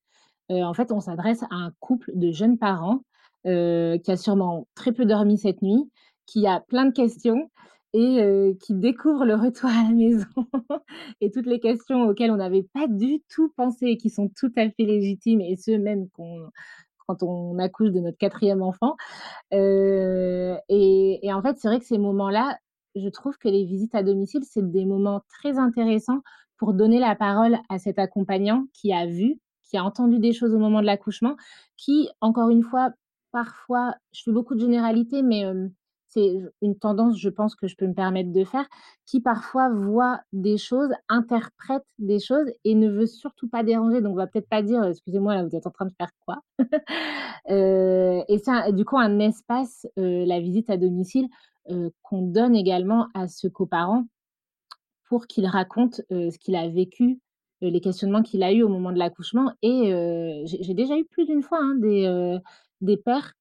heu, 0.52 0.64
en 0.64 0.74
fait, 0.76 0.92
on 0.92 1.02
s'adresse 1.02 1.44
à 1.44 1.48
un 1.56 1.72
couple 1.80 2.12
de 2.16 2.32
jeunes 2.32 2.58
parents, 2.60 3.02
qui 3.46 4.12
a 4.12 4.18
sûrement 4.18 4.68
très 4.76 4.92
peu 4.94 5.06
dormi 5.06 5.38
cette 5.38 5.62
nuit, 5.62 5.90
qui 6.28 6.48
a 6.48 6.62
plein 6.62 6.86
de 6.86 6.92
questions 6.94 7.50
et 7.94 8.22
heu, 8.24 8.58
qui 8.62 8.74
découvre 8.76 9.26
le 9.26 9.36
retour 9.36 9.70
à 9.70 9.84
la 9.84 9.90
maison 9.90 10.26
et 11.22 11.32
toutes 11.32 11.46
les 11.48 11.60
questions 11.60 12.04
auxquelles 12.04 12.32
on 12.32 12.38
n'avait 12.38 12.64
pas 12.74 12.88
du 12.88 13.22
tout 13.30 13.52
pensé 13.58 13.88
et 13.88 13.98
qui 13.98 14.10
sont 14.10 14.30
tout 14.38 14.52
à 14.58 14.70
fait 14.70 14.84
légitimes 14.86 15.42
et 15.42 15.58
ce 15.58 15.72
même 15.72 16.08
quand 17.08 17.24
on 17.24 17.60
accouche 17.60 17.92
de 17.92 18.00
notre 18.00 18.18
quatrième 18.18 18.62
enfant. 18.62 18.96
Heu 19.54 20.58
et 20.70 21.20
en 21.34 21.42
fait, 21.42 21.58
c'est 21.60 21.68
vrai 21.68 21.80
que 21.80 21.86
ces 21.86 21.98
moments-là, 21.98 22.58
je 22.96 23.10
trouve 23.10 23.38
que 23.38 23.50
les 23.50 23.66
visites 23.66 23.96
à 23.96 24.04
domicile, 24.04 24.44
c'est 24.46 24.70
des 24.72 24.86
moments 24.86 25.22
très 25.30 25.58
intéressants 25.60 26.22
pour 26.58 26.74
donner 26.74 27.00
la 27.00 27.16
parole 27.16 27.58
à 27.70 27.80
cet 27.80 28.00
accompagnant 28.00 28.66
qui 28.74 28.94
a 28.94 29.06
vu, 29.08 29.40
qui 29.64 29.78
a 29.78 29.84
entendu 29.84 30.20
des 30.20 30.34
choses 30.34 30.54
au 30.54 30.60
moment 30.60 30.82
de 30.82 30.86
l'accouchement, 30.86 31.36
qui, 31.78 32.10
encore 32.22 32.50
une 32.50 32.64
fois, 32.64 32.92
parfois 33.32 33.96
je 34.14 34.24
fais 34.24 34.32
beaucoup 34.32 34.56
de 34.56 34.62
généralités, 34.62 35.24
mais 35.24 35.42
hem, 35.42 35.72
c'est 36.12 36.34
une 36.62 36.78
tendance, 36.78 37.18
je 37.18 37.30
pense, 37.30 37.56
que 37.56 37.68
je 37.68 37.76
peux 37.76 37.88
me 37.88 37.94
permettre 37.94 38.32
de 38.32 38.44
faire, 38.44 38.68
qui 39.06 39.22
parfois 39.22 39.70
voit 39.70 40.22
des 40.34 40.58
choses, 40.58 40.90
interprète 41.10 41.84
des 42.00 42.20
choses 42.20 42.48
et 42.66 42.76
ne 42.76 42.90
veut 42.90 43.08
surtout 43.08 43.48
pas 43.50 43.64
déranger. 43.64 44.02
Donc 44.02 44.16
va 44.18 44.28
peut-être 44.28 44.50
pas 44.50 44.62
dire: 44.62 44.84
«Excusez-moi, 44.84 45.36
là, 45.36 45.44
vous 45.46 45.56
êtes 45.56 45.68
en 45.68 45.72
train 45.72 45.86
de 45.86 45.94
faire 45.98 46.12
quoi?» 46.26 46.40
Heu 47.50 48.24
et 48.28 48.38
c'est 48.40 48.74
du 48.74 48.86
coup 48.86 48.98
un 48.98 49.20
espace, 49.20 49.88
heu, 49.98 50.26
la 50.26 50.40
visite 50.40 50.70
à 50.70 50.78
domicile, 50.78 51.28
heu, 51.70 51.92
qu'on 52.04 52.22
donne 52.24 52.56
également 52.56 53.08
à 53.14 53.28
ce 53.28 53.48
coparent 53.48 54.04
pour 55.08 55.28
qu'il 55.28 55.46
raconte, 55.46 56.02
ce 56.10 56.38
qu'il 56.38 56.56
a 56.56 56.68
vécu, 56.70 57.20
les 57.62 57.82
questionnements 57.82 58.24
qu'il 58.24 58.44
a 58.44 58.54
eus 58.54 58.64
au 58.64 58.70
moment 58.70 58.92
de 58.92 58.98
l'accouchement 58.98 59.54
et 59.62 59.92
j'ai 60.46 60.74
déjà 60.74 60.98
eu 60.98 61.06
plus 61.06 61.26
d'une 61.26 61.44
fois, 61.44 61.60
hein, 61.62 61.76
des, 61.80 62.38
des 62.82 62.98
pères 62.98 63.34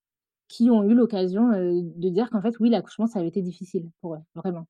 qui 0.50 0.70
ont 0.70 0.84
eu 0.84 0.94
l'occasion, 0.94 1.50
de 1.52 2.10
dire 2.10 2.30
qu'en 2.30 2.42
fait, 2.42 2.58
oui, 2.60 2.70
l'accouchement, 2.70 3.06
ça 3.08 3.20
avait 3.20 3.28
été 3.30 3.42
difficile 3.42 3.90
pour 4.02 4.16
eux, 4.16 4.20
vraiment 4.36 4.66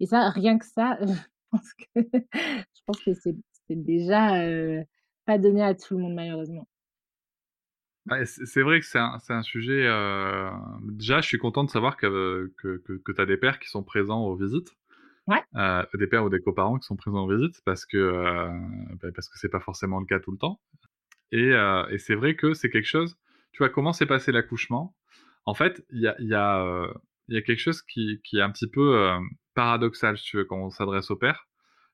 et 0.00 0.06
ça, 0.06 0.30
rien 0.30 0.58
que 0.58 0.66
ça, 0.66 0.98
je 1.06 1.14
pense 1.52 1.74
que 1.74 2.00
je 2.02 2.80
pense 2.86 3.00
que 3.02 3.12
c'est 3.14 3.36
déjà, 3.70 4.32
pas 5.26 5.38
donné 5.38 5.62
à 5.62 5.74
tout 5.74 5.96
le 5.96 6.02
monde 6.02 6.14
malheureusement. 6.14 6.66
Ouais, 8.10 8.24
c'est 8.26 8.62
vrai 8.62 8.80
que 8.80 8.86
c'est 8.86 8.98
un 8.98 9.18
un 9.28 9.42
sujet, 9.42 9.86
déjà, 10.90 11.20
je 11.20 11.26
suis 11.28 11.38
content 11.38 11.62
de 11.64 11.70
savoir 11.70 11.96
que 11.96 12.52
que 12.58 12.78
que 12.78 12.94
que 12.94 13.12
tu 13.12 13.20
as 13.20 13.26
des 13.26 13.36
pères 13.36 13.60
qui 13.60 13.68
sont 13.68 13.84
présents 13.84 14.22
aux 14.24 14.36
visites, 14.36 14.74
Ouais. 15.26 15.42
des 15.98 16.06
pères 16.06 16.24
ou 16.24 16.28
des 16.30 16.40
coparents 16.40 16.78
qui 16.78 16.86
sont 16.86 16.96
présents 16.96 17.24
aux 17.26 17.30
visites 17.36 17.60
parce 17.64 17.86
que, 17.86 17.96
heu, 17.96 18.96
bah, 19.02 19.08
parce 19.14 19.28
que 19.28 19.38
c'est 19.38 19.48
pas 19.48 19.60
forcément 19.60 20.00
le 20.00 20.06
cas 20.06 20.20
tout 20.20 20.32
le 20.32 20.38
temps 20.38 20.60
et 21.32 21.50
et 21.94 21.98
c'est 21.98 22.14
vrai 22.16 22.36
que 22.36 22.54
c'est 22.54 22.70
quelque 22.70 22.86
chose 22.88 23.16
tu 23.52 23.58
vois, 23.58 23.70
comment 23.70 23.92
s'est 23.94 24.06
passé 24.06 24.32
l'accouchement? 24.32 24.96
En 25.46 25.54
fait, 25.54 25.84
il 25.90 26.00
y 26.02 26.06
a 26.08 26.14
il 26.20 26.28
y 26.28 26.34
a, 26.34 26.86
y 27.28 27.42
quelque 27.42 27.58
chose 27.60 27.82
qui 27.82 28.20
qui 28.24 28.38
est 28.38 28.42
un 28.42 28.50
petit 28.50 28.68
peu, 28.70 29.06
hem, 29.08 29.28
paradoxal, 29.54 30.16
si 30.18 30.24
tu 30.24 30.36
veux, 30.38 30.44
quand 30.44 30.58
on 30.58 30.70
s'adresse 30.70 31.10
aux 31.10 31.16
pères. 31.16 31.46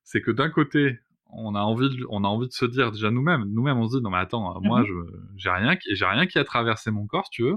C'est 0.04 0.22
que 0.22 0.30
d'un 0.32 0.50
côté, 0.50 0.98
on 1.30 1.54
a 1.54 1.60
envie 1.60 1.90
de 1.90 2.04
on 2.10 2.24
a 2.24 2.28
envie 2.28 2.48
de 2.48 2.52
se 2.52 2.64
dire 2.66 2.92
déjà 2.92 3.10
nous-mêmes 3.10 3.44
nous-mêmes, 3.46 3.78
on 3.78 3.88
se 3.88 3.96
dit: 3.98 4.02
«Non 4.02 4.10
mais 4.10 4.18
attends, 4.18 4.60
Mmh 4.62 4.66
moi 4.66 4.82
mh. 4.82 4.86
je 4.86 4.94
j'ai 5.36 5.50
rien 5.50 5.76
j'ai 5.94 6.06
rien 6.06 6.26
qui 6.26 6.38
a 6.38 6.44
traversé 6.44 6.90
mon 6.90 7.06
corps, 7.06 7.26
si 7.26 7.30
tu 7.32 7.42
veux, 7.44 7.56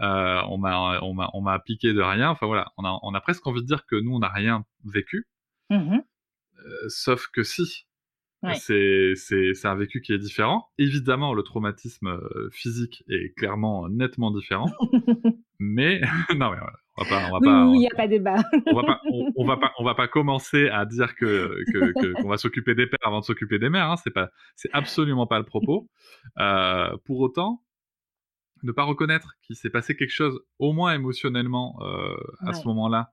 on 0.00 0.58
m'a 0.58 1.00
on 1.02 1.14
m'a 1.14 1.30
on 1.34 1.42
m'a 1.42 1.58
piqué 1.60 1.92
de 1.94 2.02
rien». 2.02 2.30
Enfin 2.30 2.46
voilà, 2.46 2.72
on 2.78 2.84
a 2.84 2.98
on 3.02 3.14
a 3.14 3.20
presque 3.22 3.46
envie 3.46 3.62
de 3.62 3.66
dire 3.66 3.86
que 3.86 3.96
nous, 3.96 4.14
on 4.14 4.20
n'a 4.20 4.28
rien 4.30 4.64
vécu. 4.84 5.26
Mmh 5.70 5.98
sauf 6.88 7.28
que 7.32 7.42
si, 7.44 7.87
Ouais. 8.42 8.54
c'est 8.54 9.14
c'est 9.16 9.52
c'est 9.54 9.66
un 9.66 9.74
vécu 9.74 10.00
qui 10.00 10.12
est 10.12 10.18
différent. 10.18 10.68
Évidemment, 10.78 11.34
le 11.34 11.42
traumatisme, 11.42 12.06
heu, 12.08 12.48
physique 12.52 13.02
est 13.10 13.34
clairement, 13.36 13.88
nettement 13.88 14.30
différent, 14.30 14.66
mais 15.58 16.00
non 16.36 16.50
mais, 16.50 16.58
voilà, 16.58 16.72
on 16.96 17.02
va 17.04 17.08
pas 17.10 17.26
on 17.28 17.32
va 17.32 17.38
Oui, 17.40 17.46
pas 17.46 17.66
oui, 17.66 17.78
il 17.78 17.82
y 17.82 17.86
a 17.88 17.96
pas 17.96 18.06
débat. 18.06 18.36
on 18.66 18.76
va 18.76 18.84
pas 18.84 19.00
on 19.12 19.32
on 19.36 19.44
va 19.44 19.56
pas 19.56 19.72
on 19.78 19.84
va 19.84 19.94
pas 19.96 20.06
commencer 20.06 20.68
à 20.68 20.84
dire 20.86 21.16
que 21.16 21.64
que 21.72 21.92
que 22.00 22.22
qu'on 22.22 22.28
va 22.28 22.36
s'occuper 22.38 22.76
des 22.76 22.86
pères 22.86 23.00
avant 23.04 23.18
de 23.20 23.24
s'occuper 23.24 23.58
des 23.58 23.70
mères, 23.70 23.90
hein, 23.90 23.96
c'est 23.96 24.12
pas 24.12 24.30
c'est 24.54 24.70
absolument 24.72 25.26
pas 25.26 25.38
le 25.40 25.44
propos. 25.44 25.88
Heu, 26.38 26.96
pour 27.06 27.18
autant, 27.18 27.64
ne 28.62 28.70
pas 28.70 28.84
reconnaître 28.84 29.34
qu'il 29.42 29.56
s'est 29.56 29.70
passé 29.70 29.96
quelque 29.96 30.10
chose, 30.12 30.40
au 30.60 30.72
moins 30.72 30.94
émotionnellement, 30.94 31.78
à 32.46 32.52
ce 32.52 32.64
moment-là, 32.68 33.10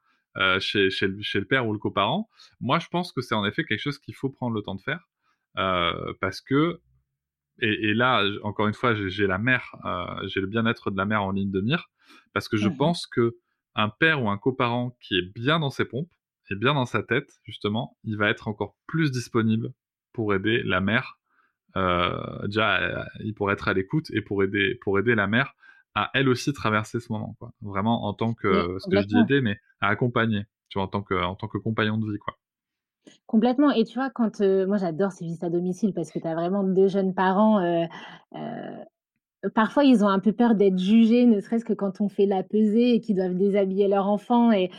chez 0.60 0.92
chez 0.92 1.08
le 1.08 1.18
chez 1.22 1.40
le 1.40 1.46
père 1.46 1.68
ou 1.68 1.74
le 1.74 1.80
coparent, 1.80 2.30
moi 2.60 2.78
je 2.78 2.88
pense 2.90 3.12
que 3.12 3.22
c'est 3.22 3.34
en 3.36 3.44
effet 3.46 3.64
quelque 3.64 3.80
chose 3.82 3.98
qu'il 3.98 4.14
faut 4.16 4.30
prendre 4.30 4.54
le 4.56 4.62
temps 4.62 4.76
de 4.76 4.82
faire, 4.82 5.08
parce 5.56 6.42
que 6.42 6.82
et 7.62 7.90
et 7.90 7.94
là, 7.94 8.24
encore 8.44 8.68
une 8.68 8.74
fois, 8.74 8.94
j'ai 8.96 9.28
la 9.28 9.38
mère, 9.38 9.76
heu, 9.86 10.28
j'ai 10.28 10.42
le 10.42 10.48
bien-être 10.48 10.92
de 10.92 10.98
la 10.98 11.06
mère 11.06 11.24
en 11.24 11.32
ligne 11.32 11.52
de 11.52 11.62
mire, 11.62 11.90
parce 12.34 12.50
que 12.50 12.58
je 12.58 12.68
Mmh 12.68 12.70
pense 12.70 13.08
qu'un 13.08 13.90
père 14.00 14.24
ou 14.24 14.30
un 14.30 14.38
coparent 14.38 14.98
qui 15.02 15.18
est 15.18 15.34
bien 15.34 15.60
dans 15.60 15.70
ses 15.70 15.86
pompes 15.86 16.12
et 16.52 16.56
bien 16.56 16.74
dans 16.74 16.86
sa 16.86 17.02
tête, 17.04 17.32
justement, 17.44 17.98
il 18.04 18.18
va 18.18 18.30
être 18.30 18.48
encore 18.48 18.76
plus 18.88 19.12
disponible 19.12 19.72
pour 20.14 20.34
aider 20.36 20.62
la 20.64 20.82
mère. 20.82 21.20
Heu, 21.78 22.48
déjà, 22.48 23.08
il 23.24 23.34
pourrait 23.36 23.54
être 23.54 23.68
à 23.68 23.74
l'écoute 23.74 24.10
et 24.12 24.22
pour 24.22 24.44
aider 24.44 24.76
pour 24.82 25.00
aider 25.00 25.16
la 25.16 25.28
mère 25.28 25.56
à 25.96 26.12
elle 26.14 26.30
aussi 26.30 26.54
traverser 26.54 27.00
ce 27.00 27.12
moment, 27.12 27.36
quoi. 27.40 27.54
Vraiment 27.62 28.06
en 28.06 28.14
tant 28.14 28.34
que 28.34 28.78
ce 28.80 28.88
que 28.88 29.00
je 29.00 29.08
dis 29.08 29.20
aider, 29.20 29.42
mais 29.42 29.60
à 29.82 29.90
accompagner, 29.90 30.44
tu 30.70 30.80
vois? 30.80 30.86
En 30.86 30.88
tant 30.90 31.04
que 31.04 31.16
en 31.16 31.36
tant 31.36 31.48
que 31.48 31.58
compagnon 31.58 31.98
de 31.98 32.12
vie, 32.12 32.20
quoi. 32.20 32.38
Complètement. 33.28 33.72
Et 33.72 33.86
tu 33.86 33.96
vois 33.98 34.10
quand, 34.12 34.40
heu, 34.42 34.68
moi 34.68 34.78
j'adore 34.78 35.12
ces 35.12 35.26
visites 35.26 35.44
à 35.44 35.50
domicile 35.50 35.94
parce 35.94 36.12
que 36.12 36.20
tu 36.20 36.28
as 36.28 36.36
vraiment 36.36 36.64
2 36.64 36.88
jeunes 36.88 37.14
parents, 37.16 37.60
heu 37.60 37.86
heu, 38.36 39.50
parfois 39.56 39.84
ils 39.86 40.04
ont 40.04 40.10
un 40.10 40.20
peu 40.20 40.34
peur 40.34 40.56
d'être 40.56 40.80
jugés, 40.80 41.26
ne 41.26 41.40
serait-ce 41.42 41.66
que 41.66 41.74
quand 41.74 42.02
on 42.02 42.10
fait 42.10 42.26
la 42.28 42.44
pesée 42.44 42.96
et 42.96 43.02
qu'ils 43.02 43.18
doivent 43.18 43.36
déshabiller 43.38 43.88
leur 43.90 44.08
enfant 44.10 44.52
et 44.54 44.70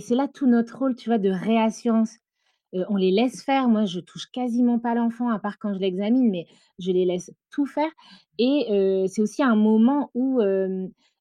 c'est 0.00 0.14
là 0.16 0.28
tout 0.32 0.46
notre 0.48 0.78
rôle, 0.78 0.96
tu 0.96 1.10
vois, 1.10 1.18
de 1.18 1.30
réassurance. 1.30 2.16
On 2.90 2.96
les 2.96 3.12
laisse 3.12 3.42
faire, 3.44 3.68
moi 3.68 3.86
je 3.86 4.00
touche 4.00 4.26
quasiment 4.32 4.78
pas 4.80 4.94
l'enfant 4.94 5.30
à 5.30 5.38
part 5.40 5.58
quand 5.58 5.74
je 5.74 5.80
l'examine, 5.80 6.30
mais 6.30 6.46
je 6.80 6.92
les 6.92 7.04
laisse 7.06 7.32
tout 7.50 7.66
faire. 7.66 7.90
Et 8.38 8.66
c'est 9.08 9.22
aussi 9.22 9.42
un 9.44 9.56
moment 9.56 10.10
où, 10.14 10.40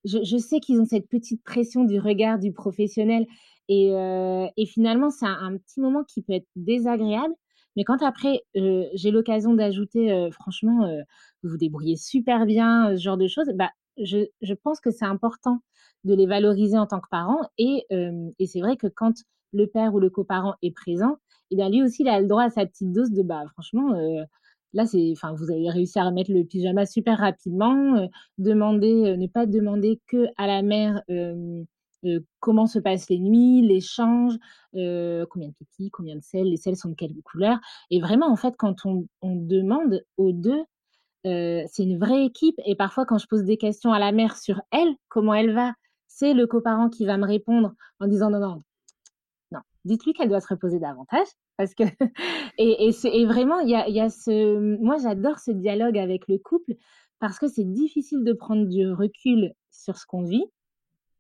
je 0.05 0.37
sais 0.39 0.59
qu'ils 0.61 0.81
ont 0.81 0.85
cette 0.85 1.09
petite 1.09 1.43
pression 1.43 1.85
du 1.85 1.99
regard 1.99 2.39
du 2.39 2.53
professionnel 2.53 3.27
et 3.69 3.91
heu 3.93 4.47
et 4.57 4.65
finalement 4.65 5.09
c'est 5.11 5.25
un 5.27 5.57
petit 5.57 5.79
moment 5.81 6.03
qui 6.05 6.21
peut 6.23 6.33
être 6.33 6.47
désagréable, 6.55 7.33
mais 7.75 7.83
quand 7.83 8.01
après, 8.03 8.43
heu, 8.57 8.85
j'ai 8.95 9.11
l'occasion 9.11 9.53
d'ajouter, 9.53 10.11
heu: 10.11 10.31
«Franchement, 10.31 10.87
vous 11.43 11.49
vous 11.51 11.57
débrouillez 11.57 11.95
super 11.97 12.45
bien», 12.47 12.95
ce 12.97 13.01
genre 13.01 13.17
de 13.17 13.27
choses, 13.27 13.49
bah, 13.55 13.69
je 14.01 14.19
je 14.41 14.53
pense 14.53 14.79
que 14.81 14.91
c'est 14.91 15.05
important 15.05 15.59
de 16.05 16.13
les 16.15 16.25
valoriser 16.27 16.77
en 16.77 16.87
tant 16.87 16.99
que 17.01 17.09
parents 17.11 17.41
et 17.57 17.85
et 18.39 18.47
c'est 18.47 18.61
vrai 18.61 18.77
que 18.77 18.87
quand 18.87 19.13
le 19.53 19.67
père 19.67 19.93
ou 19.95 19.99
le 19.99 20.09
coparent 20.09 20.55
est 20.63 20.71
présent 20.75 21.17
et 21.51 21.55
bien 21.57 21.69
lui 21.69 21.81
aussi 21.83 22.03
il 22.03 22.09
a 22.09 22.19
le 22.21 22.27
droit 22.27 22.43
à 22.43 22.49
sa 22.51 22.65
petite 22.65 22.91
dose 22.93 23.11
de: 23.11 23.23
«Bah, 23.23 23.43
franchement, 23.53 23.93
là 24.73 24.85
c'est 24.85 25.11
enfin 25.13 25.33
vous 25.33 25.51
avez 25.51 25.69
réussi 25.69 25.99
à 25.99 26.05
remettre 26.05 26.31
le 26.33 26.43
pyjama 26.45 26.85
super 26.85 27.17
rapidement», 27.19 27.97
heu, 28.03 28.07
demander, 28.39 28.93
heu, 29.13 29.15
ne 29.17 29.27
pas 29.27 29.45
demander 29.47 30.01
qu'à 30.07 30.47
la 30.47 30.61
mère, 30.63 31.01
hem, 31.09 31.65
comment 32.39 32.67
se 32.67 32.79
passent 32.79 33.09
les 33.09 33.19
nuits, 33.19 33.61
l'échange, 33.61 34.33
combien 34.73 35.49
de 35.49 35.53
pipi, 35.53 35.89
combien 35.91 36.15
de 36.15 36.21
selles, 36.23 36.47
les 36.49 36.57
selles 36.57 36.75
sont 36.77 36.89
de 36.89 36.95
quelle 36.95 37.13
couleur? 37.23 37.59
Et 37.91 37.99
vraiment 38.01 38.31
en 38.31 38.35
fait 38.35 38.55
quand 38.57 38.85
on 38.85 39.07
on 39.21 39.35
demande 39.35 40.03
aux 40.17 40.31
2, 40.31 40.63
heu, 41.25 41.63
c'est 41.67 41.83
une 41.83 41.99
vraie 41.99 42.25
équipe 42.25 42.55
et 42.65 42.75
parfois 42.75 43.05
quand 43.05 43.17
je 43.17 43.27
pose 43.27 43.43
des 43.43 43.57
questions 43.57 43.93
à 43.93 43.99
la 43.99 44.11
mère 44.11 44.37
sur 44.37 44.61
elle, 44.71 44.95
comment 45.09 45.33
elle 45.33 45.53
va, 45.53 45.73
c'est 46.07 46.33
le 46.33 46.47
coparent 46.47 46.89
qui 46.89 47.05
va 47.05 47.17
me 47.17 47.25
répondre 47.27 47.73
en 47.99 48.07
disant: 48.07 48.29
«Non, 48.31 48.39
non, 48.39 48.63
non, 49.51 49.59
dites-lui 49.85 50.13
qu'elle 50.13 50.29
doit 50.29 50.41
se 50.41 50.47
reposer 50.49 50.79
davantage» 50.79 51.27
parce 51.57 51.73
que 51.75 51.83
et 52.59 52.89
et 53.05 53.25
vraiment 53.25 53.59
il 53.59 53.69
y 53.69 53.75
a 53.75 53.89
y 53.89 53.99
a 53.99 54.09
ce 54.09 54.77
moi 54.81 54.97
j'adore 55.01 55.39
ce 55.39 55.51
dialogue 55.51 55.97
avec 55.97 56.27
le 56.27 56.37
couple 56.37 56.75
parce 57.19 57.39
que 57.39 57.47
c'est 57.47 57.65
difficile 57.65 58.23
de 58.23 58.33
prendre 58.33 58.67
du 58.67 58.91
recul 58.91 59.53
sur 59.71 59.97
ce 59.97 60.05
qu'on 60.05 60.23
vit 60.23 60.45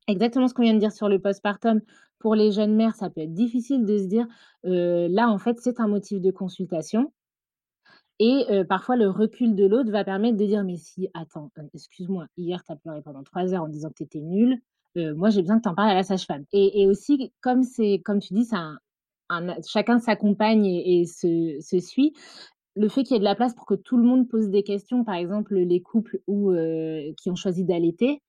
Exactement 0.07 0.47
ce 0.47 0.53
qu'on 0.53 0.61
vient 0.63 0.73
de 0.73 0.79
dire 0.79 0.93
sur 0.93 1.09
le 1.09 1.19
postpartum. 1.19 1.81
Pour 2.19 2.33
les 2.33 2.51
jeunes 2.51 2.75
mères, 2.75 2.95
ça 2.95 3.09
peut 3.09 3.21
être 3.21 3.33
difficile 3.33 3.85
de 3.85 3.97
se 3.97 4.05
dire, 4.05 4.25
là, 4.63 5.29
en 5.29 5.37
fait, 5.37 5.57
c'est 5.59 5.79
un 5.81 5.87
motif 5.87 6.21
de 6.21 6.31
consultation 6.31 7.11
et 8.19 8.45
parfois 8.67 8.95
le 8.95 9.09
recul 9.09 9.55
de 9.55 9.65
l'autre 9.65 9.91
va 9.91 10.03
permettre 10.03 10.37
de 10.37 10.45
dire: 10.45 10.63
«Mais 10.63 10.77
si, 10.77 11.07
attends, 11.13 11.51
heu, 11.59 11.69
excuse-moi, 11.73 12.25
hier 12.37 12.63
tu 12.63 12.71
as 12.71 12.75
pleuré 12.75 13.01
pendant 13.01 13.23
3 13.23 13.53
heures 13.53 13.63
en 13.63 13.67
disant 13.67 13.89
que 13.89 13.95
tu 13.97 14.03
étais 14.03 14.21
nulle, 14.21 14.59
moi 14.95 15.29
j'ai 15.29 15.41
besoin 15.41 15.57
que 15.57 15.63
tu 15.63 15.69
en 15.69 15.75
parles 15.75 15.91
à 15.91 15.93
la 15.95 16.03
sage-femme» 16.03 16.45
et 16.51 16.87
aussi 16.87 17.31
comme 17.41 17.61
c'est 17.63 18.01
comme 18.03 18.19
tu 18.19 18.33
dis, 18.33 18.47
un 19.29 19.55
chacun 19.67 19.99
s'accompagne 19.99 20.65
et 20.65 21.05
se 21.05 21.79
suit. 21.79 22.13
Le 22.75 22.89
fait 22.89 23.03
qu'il 23.03 23.13
y 23.15 23.17
ait 23.17 23.19
de 23.19 23.23
la 23.25 23.35
place 23.35 23.55
pour 23.55 23.65
que 23.65 23.75
tout 23.75 23.97
le 23.97 24.03
monde 24.03 24.27
pose 24.29 24.49
des 24.49 24.63
questions, 24.63 25.03
par 25.03 25.15
exemple, 25.15 25.55
les 25.57 25.81
couples 25.81 26.19
où, 26.27 26.53
qui 27.17 27.29
ont 27.31 27.35
choisi 27.35 27.63
d'allaiter, 27.65 28.21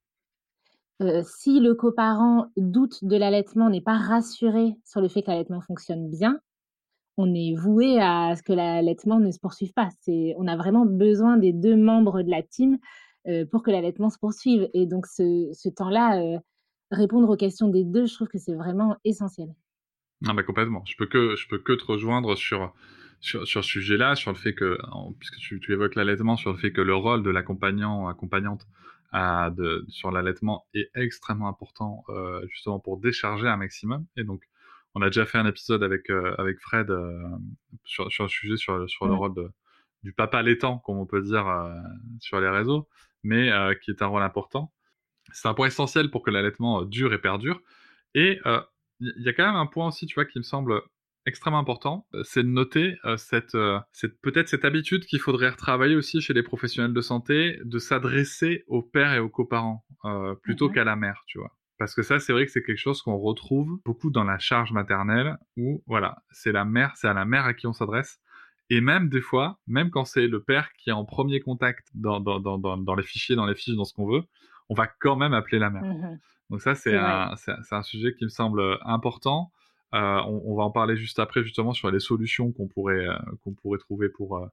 heu, 1.02 1.22
si 1.24 1.60
le 1.60 1.74
coparent 1.74 2.48
doute 2.56 3.04
de 3.04 3.16
l'allaitement, 3.16 3.70
n'est 3.70 3.80
pas 3.80 3.96
rassuré 3.98 4.76
sur 4.84 5.00
le 5.00 5.08
fait 5.08 5.22
que 5.22 5.30
l'allaitement 5.30 5.60
fonctionne 5.60 6.10
bien, 6.10 6.40
on 7.16 7.34
est 7.34 7.54
voué 7.56 8.00
à 8.00 8.34
ce 8.36 8.42
que 8.42 8.52
l'allaitement 8.52 9.18
ne 9.20 9.30
se 9.30 9.38
poursuive 9.40 9.72
pas. 9.74 9.88
On 10.08 10.46
a 10.48 10.56
vraiment 10.56 10.86
besoin 10.86 11.36
des 11.36 11.52
2 11.52 11.76
membres 11.76 12.22
de 12.22 12.30
la 12.30 12.42
team, 12.42 12.78
heu, 13.28 13.46
pour 13.46 13.62
que 13.62 13.70
l'allaitement 13.70 14.10
se 14.10 14.18
poursuive 14.18 14.68
et 14.74 14.86
donc 14.86 15.06
ce 15.06 15.68
temps-là, 15.70 16.22
heu, 16.22 16.38
répondre 16.90 17.28
aux 17.30 17.36
questions 17.36 17.68
des 17.68 17.84
2, 17.84 18.06
je 18.06 18.14
trouve 18.14 18.28
que 18.28 18.38
c'est 18.38 18.54
vraiment 18.54 18.96
essentiel. 19.04 19.54
Non, 20.20 20.34
mais 20.34 20.42
complètement. 20.44 20.84
Je 20.86 20.96
peux 20.96 21.06
que 21.06 21.36
je 21.36 21.46
peux 21.48 21.58
que 21.58 21.72
te 21.72 21.84
rejoindre 21.84 22.34
sur 22.36 22.74
sur 23.20 23.46
sur 23.46 23.62
ce 23.64 23.70
sujet-là, 23.70 24.16
sur 24.16 24.32
le 24.32 24.36
fait 24.36 24.54
que 24.54 24.78
puisque 25.18 25.36
tu 25.36 25.60
tu 25.60 25.72
évoques 25.72 25.94
l'allaitement, 25.94 26.36
sur 26.36 26.52
le 26.52 26.58
fait 26.58 26.72
que 26.72 26.80
le 26.80 26.94
rôle 26.94 27.22
de 27.22 27.30
l'accompagnant, 27.30 28.08
accompagnante 28.08 28.66
à 29.12 29.50
de 29.50 29.84
sur 29.88 30.10
l'allaitement 30.10 30.66
est 30.74 30.90
extrêmement 30.94 31.48
important, 31.48 32.04
heu, 32.10 32.46
justement 32.50 32.78
pour 32.80 32.98
décharger 32.98 33.48
un 33.48 33.56
maximum. 33.56 34.06
Et 34.16 34.24
donc 34.24 34.42
on 34.94 35.02
a 35.02 35.06
déjà 35.06 35.26
fait 35.26 35.38
un 35.38 35.46
épisode 35.46 35.82
avec, 35.82 36.10
heu, 36.10 36.34
avec 36.40 36.60
Fred, 36.60 36.90
heu, 36.90 37.22
sur 37.84 38.10
sur 38.12 38.24
le 38.24 38.28
sujet, 38.30 38.56
sur 38.56 38.88
sur 38.88 39.06
le 39.08 39.14
rôle 39.14 39.34
de 39.34 39.50
du 40.04 40.12
papa 40.12 40.38
allaitant, 40.38 40.78
comme 40.78 40.98
on 40.98 41.06
peut 41.06 41.22
dire, 41.22 41.46
sur 42.20 42.40
les 42.40 42.48
réseaux, 42.48 42.88
mais 43.24 43.50
qui 43.82 43.90
est 43.90 44.00
un 44.02 44.06
rôle 44.06 44.22
important. 44.22 44.72
C'est 45.32 45.48
un 45.48 45.54
point 45.54 45.68
essentiel 45.68 46.10
pour 46.10 46.22
que 46.22 46.30
l'allaitement, 46.30 46.82
dure 46.84 47.12
et 47.14 47.18
perdure. 47.20 47.62
Et 48.14 48.40
il 49.00 49.22
y 49.22 49.28
a 49.28 49.32
quand 49.32 49.46
même 49.46 49.56
un 49.56 49.66
point 49.66 49.88
aussi, 49.88 50.06
tu 50.06 50.14
vois, 50.16 50.24
qui 50.26 50.38
me 50.38 50.44
semble 50.44 50.82
extrêmement 51.28 51.58
important, 51.60 52.06
heu, 52.14 52.22
c'est 52.24 52.42
de 52.42 52.48
noter, 52.48 52.96
cette, 53.16 53.54
heu, 53.54 53.78
cette 53.92 54.20
peut-être 54.22 54.48
cette 54.48 54.64
habitude 54.64 55.04
qu'il 55.06 55.20
faudrait 55.20 55.50
retravailler 55.50 55.96
aussi 55.96 56.20
chez 56.20 56.34
les 56.34 56.42
professionnels 56.42 56.92
de 56.94 57.00
santé, 57.00 57.58
de 57.64 57.78
s'adresser 57.78 58.64
aux 58.68 58.82
pères 58.82 59.14
et 59.14 59.20
aux 59.20 59.28
coparents, 59.30 59.84
Mmh 60.46 60.54
plutôt 60.56 60.68
mh. 60.68 60.78
qu'à 60.78 60.84
la 60.84 60.96
mère, 60.96 61.22
tu 61.26 61.38
vois? 61.38 61.56
Parce 61.78 61.94
que 61.94 62.02
ça, 62.02 62.18
c'est 62.20 62.32
vrai 62.32 62.46
que 62.46 62.50
c'est 62.52 62.62
quelque 62.62 62.78
chose 62.78 63.02
qu'on 63.02 63.16
retrouve 63.18 63.78
beaucoup 63.84 64.10
dans 64.10 64.24
la 64.24 64.38
charge 64.40 64.72
maternelle 64.72 65.36
où 65.56 65.82
voilà, 65.86 66.16
c'est 66.30 66.52
la 66.52 66.64
mère 66.64 66.92
c'est 66.96 67.08
à 67.08 67.14
la 67.14 67.24
mère 67.24 67.44
à 67.46 67.54
qui 67.54 67.66
on 67.68 67.72
s'adresse 67.72 68.18
et 68.70 68.80
même 68.80 69.08
des 69.08 69.20
fois, 69.22 69.58
même 69.68 69.90
quand 69.90 70.04
c'est 70.04 70.26
le 70.28 70.42
père 70.42 70.72
qui 70.74 70.90
est 70.90 70.92
en 70.92 71.04
1er 71.04 71.40
contact 71.40 71.88
dans 71.94 72.20
dans 72.20 72.40
dans 72.40 72.58
dans 72.58 72.76
dans 72.78 72.94
les 72.96 73.02
fichiers, 73.04 73.36
dans 73.36 73.46
les 73.46 73.54
fiches, 73.54 73.76
dans 73.76 73.84
ce 73.84 73.94
qu'on 73.94 74.06
veut, 74.10 74.24
on 74.70 74.74
va 74.74 74.86
quand 74.88 75.16
même 75.16 75.34
appeler 75.34 75.58
la 75.60 75.70
mère. 75.70 75.86
Mmh 75.86 76.02
mh. 76.02 76.18
Donc 76.50 76.62
ça, 76.62 76.74
c'est 76.74 76.96
un 76.96 77.82
sujet 77.82 78.14
qui 78.14 78.24
me 78.24 78.30
semble, 78.30 78.78
important. 78.82 79.52
Heu, 79.94 79.98
on 79.98 80.54
va 80.56 80.64
en 80.64 80.70
parler 80.70 80.96
juste 80.96 81.18
après, 81.18 81.42
justement, 81.42 81.72
sur 81.72 81.90
les 81.90 82.00
solutions 82.00 82.52
qu'on 82.52 82.68
pourrait, 82.68 83.06
qu'on 83.42 83.52
pourrait 83.54 83.78
trouver 83.78 84.08
pour, 84.08 84.38
heu, 84.38 84.48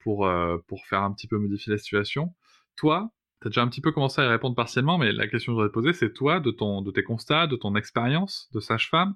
pour, 0.00 0.28
pour 0.66 0.86
faire 0.86 1.02
un 1.02 1.12
petit 1.12 1.28
peu 1.28 1.38
modifier 1.38 1.72
la 1.72 1.78
situation. 1.78 2.34
Toi, 2.76 3.10
tu 3.40 3.48
as 3.48 3.50
déjà 3.50 3.62
un 3.62 3.68
petit 3.68 3.80
peu 3.80 3.92
commencé 3.92 4.20
à 4.20 4.24
y 4.24 4.28
répondre 4.28 4.56
partiellement, 4.56 4.98
mais 4.98 5.12
la 5.12 5.28
question 5.28 5.52
que 5.52 5.56
je 5.56 5.62
voudrais 5.62 5.68
te 5.68 5.74
poser, 5.74 5.92
c'est 5.92 6.12
toi, 6.12 6.40
de 6.40 6.50
ton 6.50 6.82
de 6.82 6.90
tes 6.90 7.02
constats, 7.02 7.46
de 7.46 7.56
ton 7.56 7.76
expérience 7.76 8.48
de 8.52 8.60
sage-femme, 8.60 9.14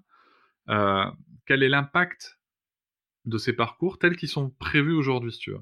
quel 1.47 1.63
est 1.63 1.69
l'impact 1.69 2.39
de 3.25 3.39
ces 3.39 3.53
parcours 3.53 3.99
tels 3.99 4.17
qu'ils 4.17 4.29
sont 4.29 4.51
prévus 4.51 4.95
aujourd'hui, 4.95 5.33
si 5.33 5.39
tu 5.41 5.51
veux? 5.51 5.61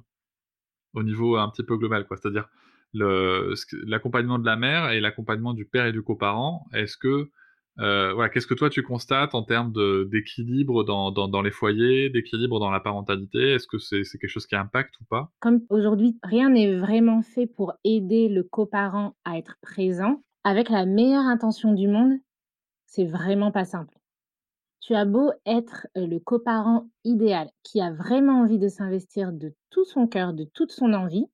Au 0.94 1.02
niveau 1.02 1.36
un 1.36 1.48
petit 1.50 1.62
peu 1.62 1.76
global, 1.76 2.06
quoi? 2.06 2.16
C'est-à-dire 2.16 2.48
l'accompagnement 2.92 4.38
de 4.38 4.46
la 4.46 4.56
mère 4.56 4.90
et 4.90 5.00
l'accompagnement 5.00 5.54
du 5.54 5.64
père 5.66 5.86
et 5.86 5.92
du 5.92 6.02
coparent. 6.02 6.66
Est-ce 6.72 6.96
que, 6.96 7.30
voilà, 7.76 8.28
qu'est-ce 8.28 8.46
que 8.46 8.54
toi 8.54 8.70
tu 8.70 8.82
constates 8.82 9.34
en 9.34 9.42
termes 9.42 9.72
d'équilibre 10.10 10.84
dans 10.84 11.42
les 11.42 11.50
foyers, 11.50 12.10
d'équilibre 12.10 12.58
dans 12.60 12.70
la 12.70 12.80
parentalité? 12.80 13.52
Est-ce 13.52 13.66
que 13.66 13.78
c'est 13.78 14.02
quelque 14.18 14.28
chose 14.28 14.46
qui 14.46 14.56
impacte 14.56 14.94
ou 15.00 15.04
pas? 15.04 15.30
Comme 15.40 15.62
aujourd'hui, 15.68 16.18
rien 16.22 16.50
n'est 16.50 16.76
vraiment 16.76 17.22
fait 17.22 17.46
pour 17.46 17.74
aider 17.84 18.28
le 18.28 18.42
coparent 18.42 19.14
à 19.24 19.38
être 19.38 19.56
présent, 19.60 20.22
avec 20.44 20.68
la 20.70 20.86
meilleure 20.86 21.26
intention 21.26 21.72
du 21.72 21.88
monde, 21.88 22.14
c'est 22.86 23.04
vraiment 23.04 23.50
pas 23.50 23.64
simple. 23.64 23.94
Tu 24.80 24.94
as 24.94 25.04
beau 25.04 25.32
être, 25.44 25.88
heu, 25.96 26.06
le 26.06 26.20
coparent 26.20 26.86
idéal, 27.04 27.50
qui 27.62 27.80
a 27.80 27.92
vraiment 27.92 28.40
envie 28.40 28.58
de 28.58 28.68
s'investir 28.68 29.32
de 29.32 29.54
tout 29.70 29.84
son 29.84 30.06
cœur, 30.06 30.32
de 30.32 30.44
toute 30.44 30.70
son 30.70 30.92
envie, 30.92 31.26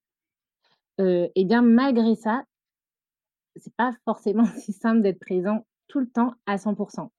et 0.99 1.45
bien 1.45 1.63
malgré 1.63 2.15
ça 2.15 2.45
c'est 3.57 3.75
pas 3.75 3.93
forcément 4.05 4.45
si 4.57 4.73
simple 4.73 5.03
d'être 5.03 5.19
présent 5.21 5.67
tout 5.93 6.01
le 6.01 6.09
temps 6.11 6.35
à 6.47 6.59
100 6.59 6.75
%. 6.75 7.13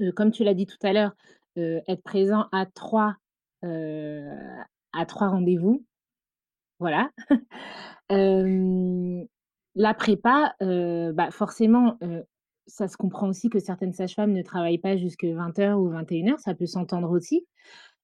Heu, 0.00 0.12
comme 0.12 0.32
tu 0.32 0.44
l'as 0.44 0.54
dit 0.54 0.66
tout 0.66 0.78
à 0.84 0.94
l'heure, 0.94 1.14
heu, 1.58 1.82
être 1.88 2.04
présent 2.04 2.46
à 2.52 2.66
3, 2.66 3.16
heu, 3.64 4.30
à 4.94 5.06
3 5.06 5.30
rendez-vous, 5.30 5.86
voilà. 6.80 7.10
La 9.76 9.94
prépa, 9.94 10.54
bah, 10.60 11.30
forcément, 11.32 11.98
ça 12.68 12.88
se 12.88 12.96
comprend 12.98 13.28
aussi 13.28 13.48
que 13.50 13.58
certaines 13.60 13.92
sages-femmes 13.94 14.32
ne 14.32 14.42
travaillent 14.42 14.78
pas 14.78 14.96
jusque 14.98 15.24
20:00 15.26 15.80
ou 15.80 15.88
21:00, 15.90 16.38
ça 16.40 16.54
peut 16.54 16.66
s'entendre 16.66 17.10
aussi. 17.12 17.46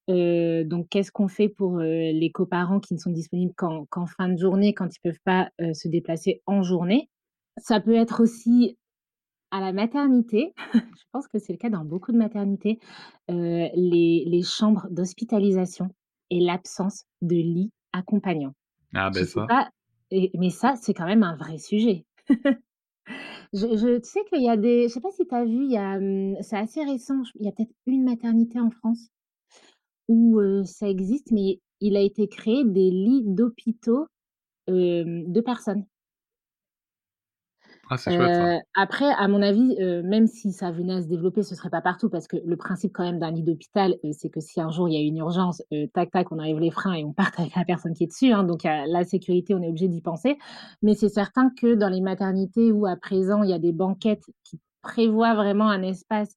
Donc 0.08 0.88
qu'est-ce 0.90 1.12
qu'on 1.12 1.28
fait 1.28 1.48
pour, 1.50 1.78
les 1.80 2.30
coparents 2.32 2.80
qui 2.80 2.94
ne 2.94 2.98
sont 3.00 3.10
disponibles 3.12 3.52
qu'en 3.56 4.06
fin 4.06 4.28
de 4.30 4.38
journée, 4.38 4.72
quand 4.74 4.88
ils 4.96 5.00
peuvent 5.02 5.20
pas, 5.24 5.50
se 5.74 5.88
déplacer 5.88 6.42
en 6.46 6.62
journée? 6.62 7.10
Ça 7.58 7.80
peut 7.80 7.94
être 7.96 8.22
aussi 8.22 8.78
à 9.52 9.60
la 9.60 9.72
maternité, 9.74 10.54
je 10.96 11.04
pense 11.12 11.28
que 11.28 11.38
c'est 11.38 11.52
le 11.54 11.58
cas 11.58 11.70
dans 11.70 11.84
beaucoup 11.84 12.12
de 12.12 12.18
maternités, 12.18 12.80
heu, 13.30 13.68
les 13.76 14.24
les 14.26 14.42
chambres 14.42 14.88
d'hospitalisation 14.90 15.88
et 16.30 16.40
l'absence 16.40 17.04
de 17.22 17.36
lit 17.36 17.72
accompagnant. 17.92 18.54
Ah 18.94 19.10
Je 19.12 19.24
sais 19.24 19.26
ça 19.26 19.48
pas 19.48 19.70
et 20.12 20.30
mais 20.38 20.50
ça, 20.50 20.76
c'est 20.76 20.94
quand 20.94 21.06
même 21.06 21.24
un 21.24 21.36
vrai 21.36 21.58
sujet. 21.58 22.06
Je 23.54 23.66
je 23.76 23.98
tu 23.98 24.08
sais 24.10 24.24
qu'il 24.30 24.42
y 24.42 24.48
a 24.50 24.56
des 24.56 24.88
je 24.88 24.94
sais 24.94 25.00
pas 25.02 25.10
si 25.12 25.26
tu 25.26 25.34
as 25.34 25.44
vu, 25.44 25.64
il 25.64 25.70
y 25.72 25.76
a, 25.78 25.98
mmh, 26.00 26.38
c'est 26.42 26.56
assez 26.58 26.84
récent, 26.84 27.22
il 27.36 27.46
y 27.46 27.48
a 27.48 27.52
peut-être 27.52 27.74
1 27.86 28.04
maternité 28.04 28.60
en 28.60 28.70
France 28.70 29.08
où, 30.08 30.38
heu, 30.40 30.64
ça 30.64 30.88
existe, 30.88 31.30
mais 31.32 31.60
il 31.80 31.96
a 31.96 32.00
été 32.00 32.28
créé 32.28 32.64
des 32.64 32.90
lits 32.90 33.22
d'hôpitaux, 33.26 34.06
hem, 34.68 35.32
de 35.32 35.40
personnes. 35.42 35.86
Ah. 38.06 38.52
Heu, 38.56 38.58
après, 38.74 39.10
à 39.12 39.28
mon 39.28 39.42
avis, 39.42 39.76
heu, 39.80 40.02
même 40.02 40.26
si 40.26 40.52
ça 40.52 40.70
venait 40.72 40.94
à 40.94 41.02
se 41.02 41.06
développer, 41.08 41.42
ce 41.44 41.54
serait 41.54 41.70
pas 41.70 41.80
partout 41.82 42.10
parce 42.10 42.26
que 42.26 42.36
le 42.44 42.56
principe 42.56 42.92
quand 42.92 43.04
même 43.04 43.18
d'un 43.20 43.30
lit 43.30 43.42
d'hôpital, 43.44 43.96
heu, 44.04 44.10
c'est 44.12 44.28
que 44.30 44.40
si 44.40 44.60
un 44.60 44.70
jour 44.70 44.88
il 44.88 44.94
y 44.94 44.96
a 44.98 45.00
une 45.00 45.18
urgence, 45.18 45.62
tac 45.94 46.10
tac, 46.10 46.32
on 46.32 46.38
enlève 46.40 46.58
les 46.58 46.70
freins 46.70 46.94
et 46.94 47.04
on 47.04 47.12
parte 47.12 47.34
avec 47.40 47.54
la 47.56 47.64
personne 47.64 47.94
qui 47.94 48.04
est 48.04 48.08
dessus, 48.08 48.32
hein, 48.32 48.44
donc 48.44 48.64
la 48.64 49.04
sécurité, 49.04 49.54
on 49.54 49.62
est 49.62 49.68
obligé 49.68 49.88
d'y 49.88 50.02
penser. 50.02 50.36
Mais 50.82 50.94
c'est 50.94 51.08
certain 51.08 51.50
que 51.50 51.74
dans 51.74 51.88
les 51.88 52.00
maternités 52.00 52.72
où 52.72 52.86
à 52.86 52.96
présent 52.96 53.42
il 53.44 53.50
y 53.50 53.54
a 53.54 53.58
des 53.58 53.72
banquettes 53.72 54.24
qui 54.44 54.60
prévoient 54.82 55.34
vraiment 55.34 55.68
un 55.68 55.82
espace, 55.82 56.36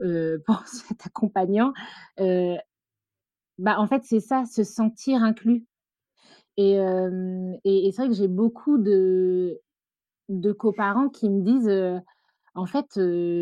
pour 0.46 0.66
cet 0.66 1.06
accompagnant, 1.06 1.72
bah, 3.58 3.76
en 3.78 3.86
fait, 3.86 4.02
c'est 4.04 4.20
ça, 4.20 4.44
se 4.46 4.62
sentir 4.64 5.22
inclus 5.22 5.66
et 7.64 7.90
c'est 7.92 8.02
vrai 8.02 8.08
que 8.08 8.14
j'ai 8.14 8.28
beaucoup 8.28 8.78
de 8.78 9.60
de 10.28 10.52
coparents 10.52 11.08
qui 11.08 11.30
me 11.30 11.42
disent, 11.42 12.02
«En 12.54 12.66
fait, 12.66 12.86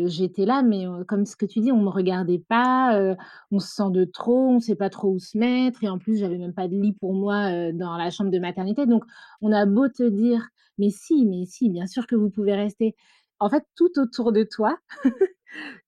j'étais 0.07 0.45
là, 0.45 0.63
mais 0.63 0.85
comme 1.07 1.25
ce 1.25 1.35
que 1.35 1.45
tu 1.45 1.59
dis, 1.61 1.71
on 1.71 1.81
me 1.81 1.89
regardait 1.89 2.39
pas, 2.49 3.15
on 3.51 3.59
se 3.59 3.69
sent 3.75 3.91
de 3.91 4.05
trop, 4.05 4.49
on 4.49 4.59
sait 4.59 4.75
pas 4.75 4.89
trop 4.89 5.09
où 5.13 5.19
se 5.19 5.37
mettre 5.37 5.83
et 5.83 5.89
en 5.89 5.99
plus, 5.99 6.17
j'avais 6.19 6.37
même 6.37 6.53
pas 6.53 6.67
de 6.67 6.75
lit 6.75 6.93
pour 6.93 7.13
moi, 7.13 7.71
dans 7.73 7.97
la 7.97 8.09
chambre 8.11 8.31
de 8.31 8.39
maternité». 8.39 8.85
Donc 8.87 9.03
on 9.41 9.51
a 9.53 9.65
beau 9.65 9.87
te 9.89 10.07
dire: 10.09 10.47
«Mais 10.79 10.89
si, 10.91 11.25
mais 11.25 11.45
si, 11.45 11.69
bien 11.69 11.87
sûr 11.87 12.07
que 12.07 12.15
vous 12.15 12.29
pouvez 12.29 12.55
rester». 12.55 12.95
En 13.39 13.49
fait, 13.49 13.63
tout 13.75 13.91
autour 13.99 14.31
de 14.33 14.43
toi 14.43 14.77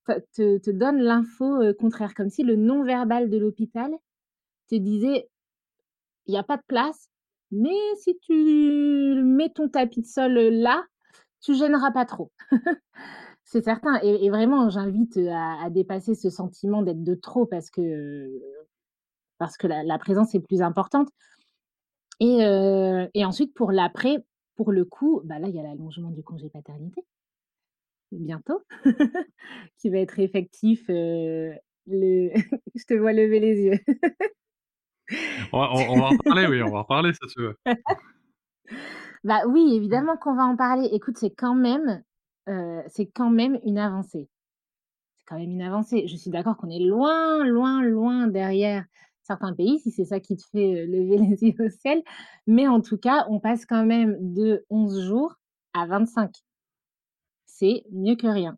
te 0.35 0.57
te 0.59 0.71
donne 0.71 0.99
l'info, 1.01 1.62
contraire, 1.79 2.13
comme 2.15 2.29
si 2.29 2.43
le 2.43 2.55
non 2.57 2.83
verbal 2.83 3.29
de 3.29 3.38
l'hôpital 3.38 3.91
te 4.69 4.75
disait: 4.75 5.29
«Il 6.27 6.33
y 6.35 6.38
a 6.38 6.43
pas 6.43 6.57
de 6.57 6.63
place, 6.67 7.08
mais 7.51 7.77
si 7.97 8.17
tu 8.19 9.21
mets 9.23 9.49
ton 9.49 9.69
tapis 9.69 10.01
de 10.01 10.07
sol, 10.07 10.33
là, 10.33 10.83
tu 11.41 11.55
gêneras 11.55 11.91
pas 11.91 12.05
trop». 12.05 12.31
C'est 13.43 13.63
certain 13.63 13.99
et 14.03 14.29
vraiment 14.29 14.69
j'invite, 14.69 15.17
à 15.31 15.69
dépasser 15.71 16.13
ce 16.15 16.29
sentiment 16.29 16.83
d'être 16.83 17.03
de 17.03 17.15
trop 17.15 17.47
parce 17.47 17.71
que, 17.71 18.29
parce 19.39 19.57
que 19.57 19.65
la 19.67 19.97
présence 19.97 20.35
est 20.35 20.39
plus 20.39 20.62
importante 20.62 21.09
et 22.19 23.25
ensuite 23.25 23.53
pour 23.53 23.71
l'après, 23.71 24.17
pour 24.55 24.71
le 24.71 24.85
coup, 24.85 25.21
bah, 25.23 25.39
là, 25.39 25.47
il 25.47 25.55
y 25.55 25.59
a 25.59 25.63
l'allongement 25.63 26.12
du 26.12 26.23
congé 26.23 26.49
paternité. 26.49 27.01
bientôt, 28.12 28.62
qui 29.77 29.89
va 29.89 29.99
être 29.99 30.19
effectif, 30.19 30.83
je 30.88 31.62
te 32.88 32.93
vois 32.93 33.13
lever 33.13 33.39
les 33.39 33.62
yeux. 33.62 33.79
On 35.51 35.59
va 35.59 36.09
en 36.09 36.17
parler, 36.17 36.47
oui, 36.47 36.61
on 36.61 36.71
va 36.71 36.79
en 36.79 36.83
parler 36.83 37.13
si 37.13 37.33
tu 37.33 37.41
veux. 37.41 37.55
Bah, 39.23 39.41
oui, 39.47 39.73
évidemment 39.75 40.15
qu'on 40.17 40.35
va 40.35 40.45
en 40.45 40.55
parler. 40.55 40.87
Écoute, 40.93 41.17
c'est 41.17 41.31
quand 41.31 41.55
même, 41.55 42.03
heu, 42.47 42.81
c'est 42.87 43.07
quand 43.07 43.29
même 43.29 43.59
une 43.65 43.77
avancée. 43.77 44.29
C'est 45.17 45.25
quand 45.25 45.37
même 45.37 45.51
une 45.51 45.61
avancée. 45.61 46.07
Je 46.07 46.15
suis 46.15 46.31
d'accord 46.31 46.57
qu'on 46.57 46.69
est 46.69 46.79
loin, 46.79 47.43
loin, 47.45 47.83
loin 47.83 48.27
derrière 48.27 48.85
certains 49.23 49.53
pays, 49.53 49.79
si 49.79 49.91
c'est 49.91 50.05
ça 50.05 50.19
qui 50.19 50.37
te 50.37 50.43
fait, 50.51 50.83
heu, 50.83 50.85
lever 50.85 51.17
les 51.17 51.43
yeux 51.43 51.65
au 51.65 51.69
ciel, 51.69 52.01
mais 52.47 52.67
en 52.67 52.81
tout 52.81 52.97
cas, 52.97 53.25
on 53.29 53.39
passe 53.39 53.65
quand 53.65 53.85
même 53.85 54.33
de 54.33 54.65
11 54.69 55.01
jours 55.01 55.35
à 55.73 55.85
25. 55.85 56.31
C'est 57.45 57.83
mieux 57.91 58.15
que 58.15 58.27
rien 58.27 58.55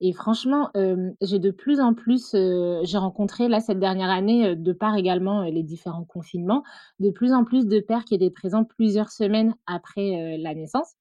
et 0.00 0.12
franchement, 0.12 0.70
hem, 0.74 1.14
j'ai 1.22 1.38
de 1.38 1.50
plus 1.50 1.80
en 1.80 1.94
plus, 1.94 2.34
heu, 2.34 2.80
j'ai 2.84 2.98
rencontré 2.98 3.48
là 3.48 3.60
cette 3.60 3.78
dernière 3.80 4.10
année, 4.10 4.48
heu, 4.50 4.56
de 4.56 4.72
par 4.72 4.96
également, 4.96 5.42
les 5.42 5.62
différents 5.62 6.04
confinements, 6.04 6.62
de 7.00 7.10
plus 7.10 7.32
en 7.32 7.44
plus 7.44 7.66
de 7.66 7.80
pères 7.80 8.04
qui 8.04 8.14
étaient 8.14 8.30
présents 8.30 8.64
plusieurs 8.64 9.10
semaines 9.10 9.54
après, 9.66 10.38
la 10.38 10.54
naissance 10.54 10.92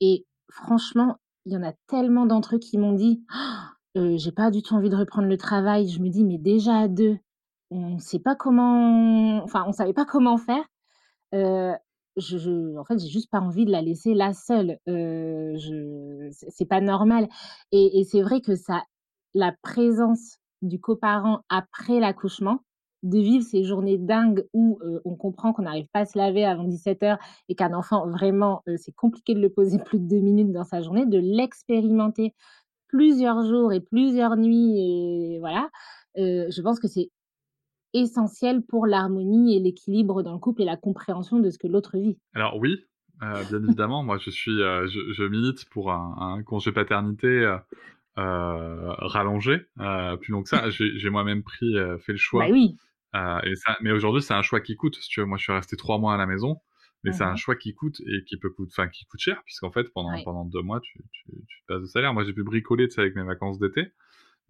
et 0.00 0.26
franchement, 0.50 1.16
il 1.46 1.52
y 1.52 1.56
en 1.56 1.62
a 1.62 1.72
tellement 1.86 2.26
d'entre 2.26 2.56
eux 2.56 2.58
qui 2.58 2.78
m'ont 2.78 2.92
dit: 2.92 3.22
«Heu, 3.96 4.16
j'ai 4.16 4.32
pas 4.32 4.50
du 4.50 4.62
tout 4.62 4.74
envie 4.74 4.90
de 4.90 4.96
reprendre 4.96 5.28
le 5.28 5.36
travail». 5.38 5.88
Je 5.88 6.00
me 6.00 6.08
dis: 6.08 6.24
«Mais 6.24 6.38
déjà 6.38 6.76
à 6.80 6.88
2, 6.88 7.18
on 7.70 7.98
sait 7.98 8.18
pas 8.20 8.34
comment 8.36 9.42
enfin, 9.42 9.64
on 9.66 9.72
savait 9.72 9.92
pas 9.94 10.04
comment 10.06 10.36
faire». 10.38 10.64
En 12.18 12.84
fait, 12.84 12.98
j'ai 12.98 13.08
juste 13.08 13.30
pas 13.30 13.40
envie 13.40 13.66
de 13.66 13.70
la 13.70 13.82
laisser 13.82 14.14
là 14.14 14.32
seule. 14.32 14.78
Heu, 14.88 15.54
je 15.58 16.28
c'est 16.50 16.64
pas 16.64 16.80
normal 16.80 17.28
et 17.72 18.04
c'est 18.04 18.22
vrai 18.22 18.40
que 18.40 18.54
ça 18.56 18.82
la 19.34 19.52
présence 19.62 20.38
du 20.62 20.80
coparent 20.80 21.42
après 21.50 22.00
l'accouchement, 22.00 22.60
de 23.02 23.18
vivre 23.18 23.44
ces 23.44 23.64
journées 23.64 23.98
dingues 23.98 24.46
où, 24.54 24.78
on 25.04 25.14
comprend 25.16 25.52
qu'on 25.52 25.62
n'arrive 25.62 25.88
pas 25.92 26.00
à 26.00 26.06
se 26.06 26.16
laver 26.18 26.44
avant 26.46 26.64
17:00 26.64 27.18
et 27.50 27.54
qu'un 27.54 27.74
enfant 27.74 28.06
vraiment, 28.08 28.62
c'est 28.78 28.94
compliqué 28.94 29.34
de 29.34 29.40
le 29.40 29.50
poser 29.50 29.78
plus 29.84 29.98
de 30.00 30.08
2 30.08 30.20
minutes 30.20 30.52
dans 30.52 30.64
sa 30.64 30.80
journée, 30.82 31.04
de 31.06 31.18
l'expérimenter 31.18 32.34
plusieurs 32.88 33.44
jours 33.46 33.72
et 33.72 33.80
plusieurs 33.80 34.36
nuits 34.36 34.78
et 35.36 35.38
voilà, 35.40 35.68
je 36.16 36.62
pense 36.62 36.80
que 36.80 36.88
c'est 36.88 37.10
essentiel 38.00 38.62
pour 38.62 38.86
l'harmonie 38.86 39.56
et 39.56 39.60
l'équilibre 39.60 40.22
dans 40.22 40.32
le 40.34 40.38
couple 40.38 40.62
et 40.62 40.66
la 40.66 40.76
compréhension 40.76 41.38
de 41.40 41.50
ce 41.50 41.58
que 41.58 41.66
l'autre 41.68 41.98
vit. 41.98 42.18
Alors 42.34 42.56
oui, 42.58 42.84
heu, 43.22 43.44
bien 43.44 43.62
évidemment, 43.64 44.02
moi 44.02 44.18
je 44.18 44.30
suis, 44.30 44.50
heu, 44.62 44.86
je 44.86 45.12
je 45.12 45.24
milite 45.24 45.68
pour 45.70 45.90
un 45.92 46.16
un 46.36 46.42
congé 46.42 46.72
paternité, 46.72 47.28
heu, 47.28 47.58
rallongé, 48.18 49.66
plus 50.20 50.32
long 50.32 50.42
que 50.42 50.48
ça. 50.48 50.70
J'ai 50.70 51.10
moi-même 51.10 51.42
pris, 51.44 51.74
fait 52.00 52.12
le 52.12 52.18
Bah 52.32 52.46
choix, 52.46 52.50
oui. 52.50 52.78
heu 53.16 53.40
et 53.44 53.56
ça 53.56 53.78
mais 53.82 53.92
aujourd'hui, 53.92 54.22
c'est 54.22 54.34
un 54.34 54.42
choix 54.42 54.60
qui 54.60 54.76
coûte, 54.76 54.96
si 54.96 55.08
tu 55.10 55.20
veux. 55.20 55.26
Moi, 55.26 55.38
je 55.38 55.44
suis 55.44 55.52
resté 55.52 55.76
3 55.76 55.98
mois 55.98 56.14
à 56.14 56.18
la 56.18 56.26
maison, 56.26 56.60
mais 57.04 57.12
c'est 57.12 57.24
un 57.24 57.36
choix 57.36 57.56
qui 57.56 57.74
coûte 57.74 58.00
et 58.02 58.24
qui 58.24 58.38
peut 58.38 58.50
coûte 58.50 58.70
enfin, 58.72 58.88
qui 58.88 59.06
coûte 59.06 59.20
cher 59.20 59.42
puisqu'en 59.44 59.72
fait, 59.72 59.92
pendant 59.94 60.20
Ouais. 60.20 60.22
pendant 60.22 60.44
2 60.46 60.62
mois, 60.62 60.80
tu 60.82 61.00
tu 61.12 61.24
tu 61.48 61.64
passes 61.68 61.82
de 61.82 61.86
salaire. 61.88 62.14
Moi, 62.14 62.24
j'ai 62.24 62.34
pu 62.34 62.44
bricoler, 62.44 62.88
tu 62.88 62.94
sais, 62.96 63.02
avec 63.02 63.16
mes 63.16 63.24
vacances 63.24 63.58
d'été, 63.60 63.92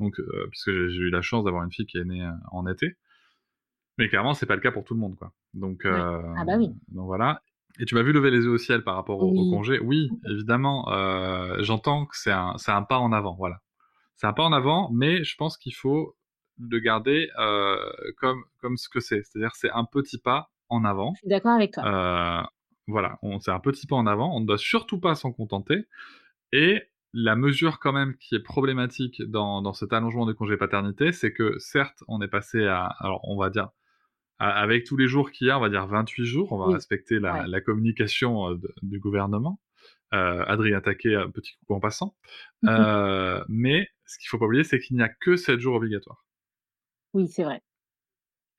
donc 0.00 0.16
puisque 0.50 0.70
j'ai 0.88 1.02
eu 1.02 1.11
la 1.11 1.22
chance 1.22 1.44
d'avoir 1.44 1.64
une 1.64 1.72
fille 1.72 1.87
qui 1.87 1.98
est 1.98 2.04
née, 2.04 2.28
en 2.52 2.66
été. 2.68 2.96
Mais 3.98 4.09
clairement, 4.09 4.35
c'est 4.35 4.46
pas 4.46 4.54
le 4.56 4.61
cas 4.61 4.72
pour 4.72 4.85
tout 4.85 4.94
le 4.94 5.00
monde, 5.00 5.16
quoi. 5.16 5.32
Donc 5.54 5.87
Ouais. 5.88 6.04
Ah 6.35 6.44
bah 6.44 6.56
oui. 6.59 6.76
donc 6.88 7.06
voilà 7.06 7.42
et 7.78 7.85
tu 7.85 7.94
m'as 7.94 8.02
vu 8.02 8.12
lever 8.12 8.30
les 8.30 8.38
yeux 8.44 8.50
au 8.52 8.59
ciel 8.59 8.82
par 8.85 8.94
rapport 8.94 9.20
au 9.20 9.32
au 9.37 9.44
Oui. 9.44 9.46
congé? 9.46 9.78
Oui, 9.80 10.16
évidemment, 10.26 10.87
heu, 10.92 11.62
j'entends 11.62 12.06
que 12.06 12.16
c'est 12.16 12.30
un 12.32 12.56
c'est 12.59 12.72
un 12.72 12.82
pas 12.82 12.98
en 12.98 13.12
avant, 13.12 13.35
voilà. 13.37 13.61
C'est 14.16 14.26
un 14.28 14.32
pas 14.35 14.44
en 14.44 14.52
avant, 14.52 14.90
mais 14.92 15.24
je 15.24 15.37
pense 15.37 15.59
qu'il 15.59 15.74
faut 15.74 16.16
le 16.61 16.78
garder, 16.80 17.30
heu, 17.38 17.78
comme 18.18 18.44
comme 18.61 18.76
ce 18.78 18.88
que 18.90 19.00
c'est. 19.00 19.22
C'est-à-dire, 19.24 19.54
c'est 19.56 19.70
un 19.72 19.85
petit 19.85 20.18
pas 20.18 20.50
en 20.70 20.85
Je 20.85 20.90
avant. 20.90 21.20
suis 21.20 21.28
d'accord 21.28 21.52
avec 21.52 21.72
toi. 21.72 21.88
Voilà, 22.88 23.18
c'est 23.40 23.50
un 23.50 23.61
petit 23.61 23.87
pas 23.88 23.96
en 23.96 24.06
avant, 24.06 24.37
on 24.37 24.40
ne 24.40 24.46
doit 24.46 24.59
surtout 24.59 25.00
pas 25.00 25.14
s'en 25.16 25.32
contenter 25.32 25.87
et 26.52 26.82
la 27.14 27.37
mesure 27.37 27.80
quand 27.80 27.92
même 27.92 28.16
qui 28.18 28.35
est 28.37 28.40
problématique 28.42 29.22
dans 29.22 29.62
dans 29.62 29.74
cet 29.74 29.92
allongement 29.94 30.26
du 30.26 30.35
congé 30.35 30.56
paternité, 30.59 31.12
c'est 31.12 31.32
que 31.32 31.59
certes, 31.59 32.04
on 32.09 32.22
est 32.22 32.28
passé 32.28 32.66
à 32.66 32.85
alors 32.87 33.20
on 33.24 33.38
va 33.38 33.50
dire 33.50 33.70
avec 34.38 34.85
tous 34.85 34.96
les 34.96 35.09
jours 35.09 35.31
qu'il 35.33 35.46
y 35.49 35.51
a, 35.51 35.59
on 35.59 35.61
va 35.62 35.70
dire 35.70 35.87
28 35.87 36.27
jours, 36.27 36.53
on 36.53 36.59
va 36.59 36.68
Oui. 36.68 36.75
respecter 36.75 37.20
la 37.20 37.35
Ouais. 37.35 37.46
la 37.46 37.61
communication, 37.61 38.53
de 38.55 38.75
du 38.83 38.99
gouvernement. 39.01 39.61
Heu, 40.14 40.18
Adrien 40.51 40.81
Taquet, 40.83 41.14
un 41.16 41.31
petit 41.31 41.55
coucou 41.61 41.75
en 41.77 41.81
passant. 41.81 42.16
Heu, 42.68 43.44
mais 43.49 43.88
ce 44.07 44.18
qu'il 44.18 44.29
faut 44.31 44.38
pas 44.38 44.46
oublier, 44.46 44.64
c'est 44.64 44.81
qu'il 44.81 44.96
n'y 44.99 45.03
a 45.05 45.11
que 45.11 45.37
7 45.37 45.61
jours 45.61 45.77
obligatoires. 45.77 46.25
Oui, 47.14 47.29
c'est 47.29 47.44
vrai. 47.44 47.62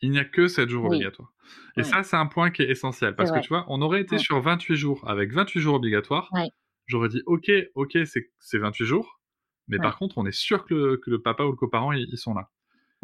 Il 0.02 0.12
n'y 0.12 0.20
a 0.20 0.26
que 0.26 0.48
7 0.48 0.70
jours 0.70 0.84
Oui. 0.84 0.86
obligatoires 0.86 1.34
et 1.76 1.82
Ouais. 1.82 1.84
ça, 1.84 2.04
c'est 2.04 2.16
un 2.16 2.28
point 2.28 2.52
qui 2.52 2.62
est 2.62 2.70
essentiel 2.70 3.16
parce 3.16 3.32
que 3.32 3.40
vrai. 3.40 3.40
tu 3.40 3.50
vois, 3.50 3.66
on 3.68 3.82
aurait 3.82 4.02
été 4.02 4.18
Mmh. 4.18 4.20
sur 4.20 4.40
28 4.42 4.76
jours 4.76 5.08
avec 5.10 5.32
28 5.34 5.60
jours 5.62 5.76
obligatoires, 5.76 6.32
Ouais. 6.32 6.52
j'aurais 6.88 7.10
dit: 7.10 7.22
«OK, 7.26 7.52
OK, 7.76 7.98
c'est 8.06 8.32
c'est 8.40 8.60
28 8.60 8.86
jours, 8.86 9.22
mais 9.68 9.80
Ouais. 9.80 9.80
par 9.80 9.98
contre, 9.98 10.18
on 10.20 10.26
est 10.28 10.32
sûr 10.32 10.66
que 10.66 10.74
le 10.76 10.98
que 10.98 11.10
le 11.12 11.22
papa 11.22 11.44
ou 11.46 11.52
le 11.52 11.58
coparent, 11.58 11.94
ils 11.94 12.08
ils 12.12 12.18
sont 12.18 12.34
là». 12.36 12.50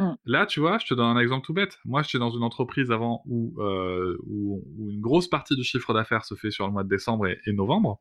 Mmh. 0.04 0.18
Là, 0.26 0.46
tu 0.46 0.60
vois, 0.60 0.78
je 0.80 0.86
te 0.86 0.94
donne 0.94 1.18
un 1.18 1.20
exemple 1.20 1.46
tout 1.46 1.54
bête. 1.54 1.80
Moi, 1.86 2.02
j'étais 2.04 2.20
dans 2.20 2.32
une 2.32 2.44
entreprise 2.44 2.92
avant 2.92 3.24
où, 3.26 3.54
heu, 3.60 4.18
où 4.26 4.63
où 4.78 4.92
une 4.92 5.02
grosse 5.02 5.28
partie 5.28 5.56
du 5.56 5.63
chiffre 5.63 5.94
d'affaires 5.94 6.26
se 6.26 6.36
fait 6.36 6.52
sur 6.52 6.66
le 6.68 6.74
mois 6.74 6.84
de 6.84 6.89
décembre 6.89 7.28
et 7.28 7.39
et 7.46 7.54
novembre. 7.54 8.00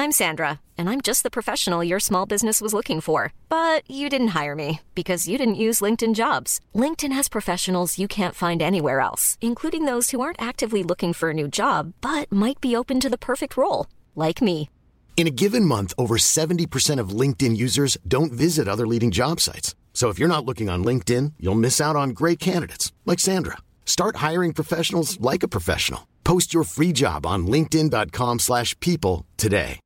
I'm 0.00 0.12
Sandra, 0.12 0.60
and 0.78 0.88
I'm 0.88 1.00
just 1.00 1.24
the 1.24 1.30
professional 1.30 1.82
your 1.82 1.98
small 1.98 2.24
business 2.24 2.60
was 2.60 2.72
looking 2.72 3.00
for. 3.00 3.32
But 3.48 3.82
you 3.90 4.08
didn't 4.08 4.28
hire 4.28 4.54
me 4.54 4.80
because 4.94 5.26
you 5.26 5.36
didn't 5.36 5.64
use 5.66 5.80
LinkedIn 5.80 6.14
jobs. 6.14 6.60
LinkedIn 6.72 7.10
has 7.12 7.28
professionals 7.28 7.98
you 7.98 8.06
can't 8.06 8.34
find 8.34 8.62
anywhere 8.62 9.00
else, 9.00 9.36
including 9.40 9.86
those 9.86 10.12
who 10.12 10.20
aren't 10.20 10.40
actively 10.40 10.84
looking 10.84 11.12
for 11.12 11.30
a 11.30 11.34
new 11.34 11.48
job 11.48 11.94
but 12.00 12.30
might 12.30 12.60
be 12.60 12.76
open 12.76 13.00
to 13.00 13.10
the 13.10 13.18
perfect 13.18 13.56
role, 13.56 13.86
like 14.14 14.40
me. 14.40 14.70
In 15.18 15.26
a 15.26 15.30
given 15.32 15.64
month, 15.64 15.92
over 15.98 16.16
70% 16.16 17.00
of 17.00 17.08
LinkedIn 17.10 17.56
users 17.56 17.98
don't 18.06 18.30
visit 18.32 18.68
other 18.68 18.86
leading 18.86 19.10
job 19.10 19.40
sites. 19.40 19.74
So 19.92 20.10
if 20.10 20.18
you're 20.20 20.28
not 20.28 20.44
looking 20.46 20.68
on 20.70 20.84
LinkedIn, 20.84 21.32
you'll 21.40 21.56
miss 21.58 21.80
out 21.80 21.96
on 21.96 22.10
great 22.10 22.38
candidates 22.38 22.92
like 23.04 23.18
Sandra. 23.18 23.56
Start 23.84 24.16
hiring 24.18 24.52
professionals 24.54 25.18
like 25.20 25.42
a 25.42 25.48
professional. 25.48 26.06
Post 26.22 26.54
your 26.54 26.62
free 26.62 26.92
job 26.94 27.26
on 27.26 27.48
linkedin.com/people 27.48 28.38
slash 28.38 28.78
people 28.78 29.24
today. 29.36 29.80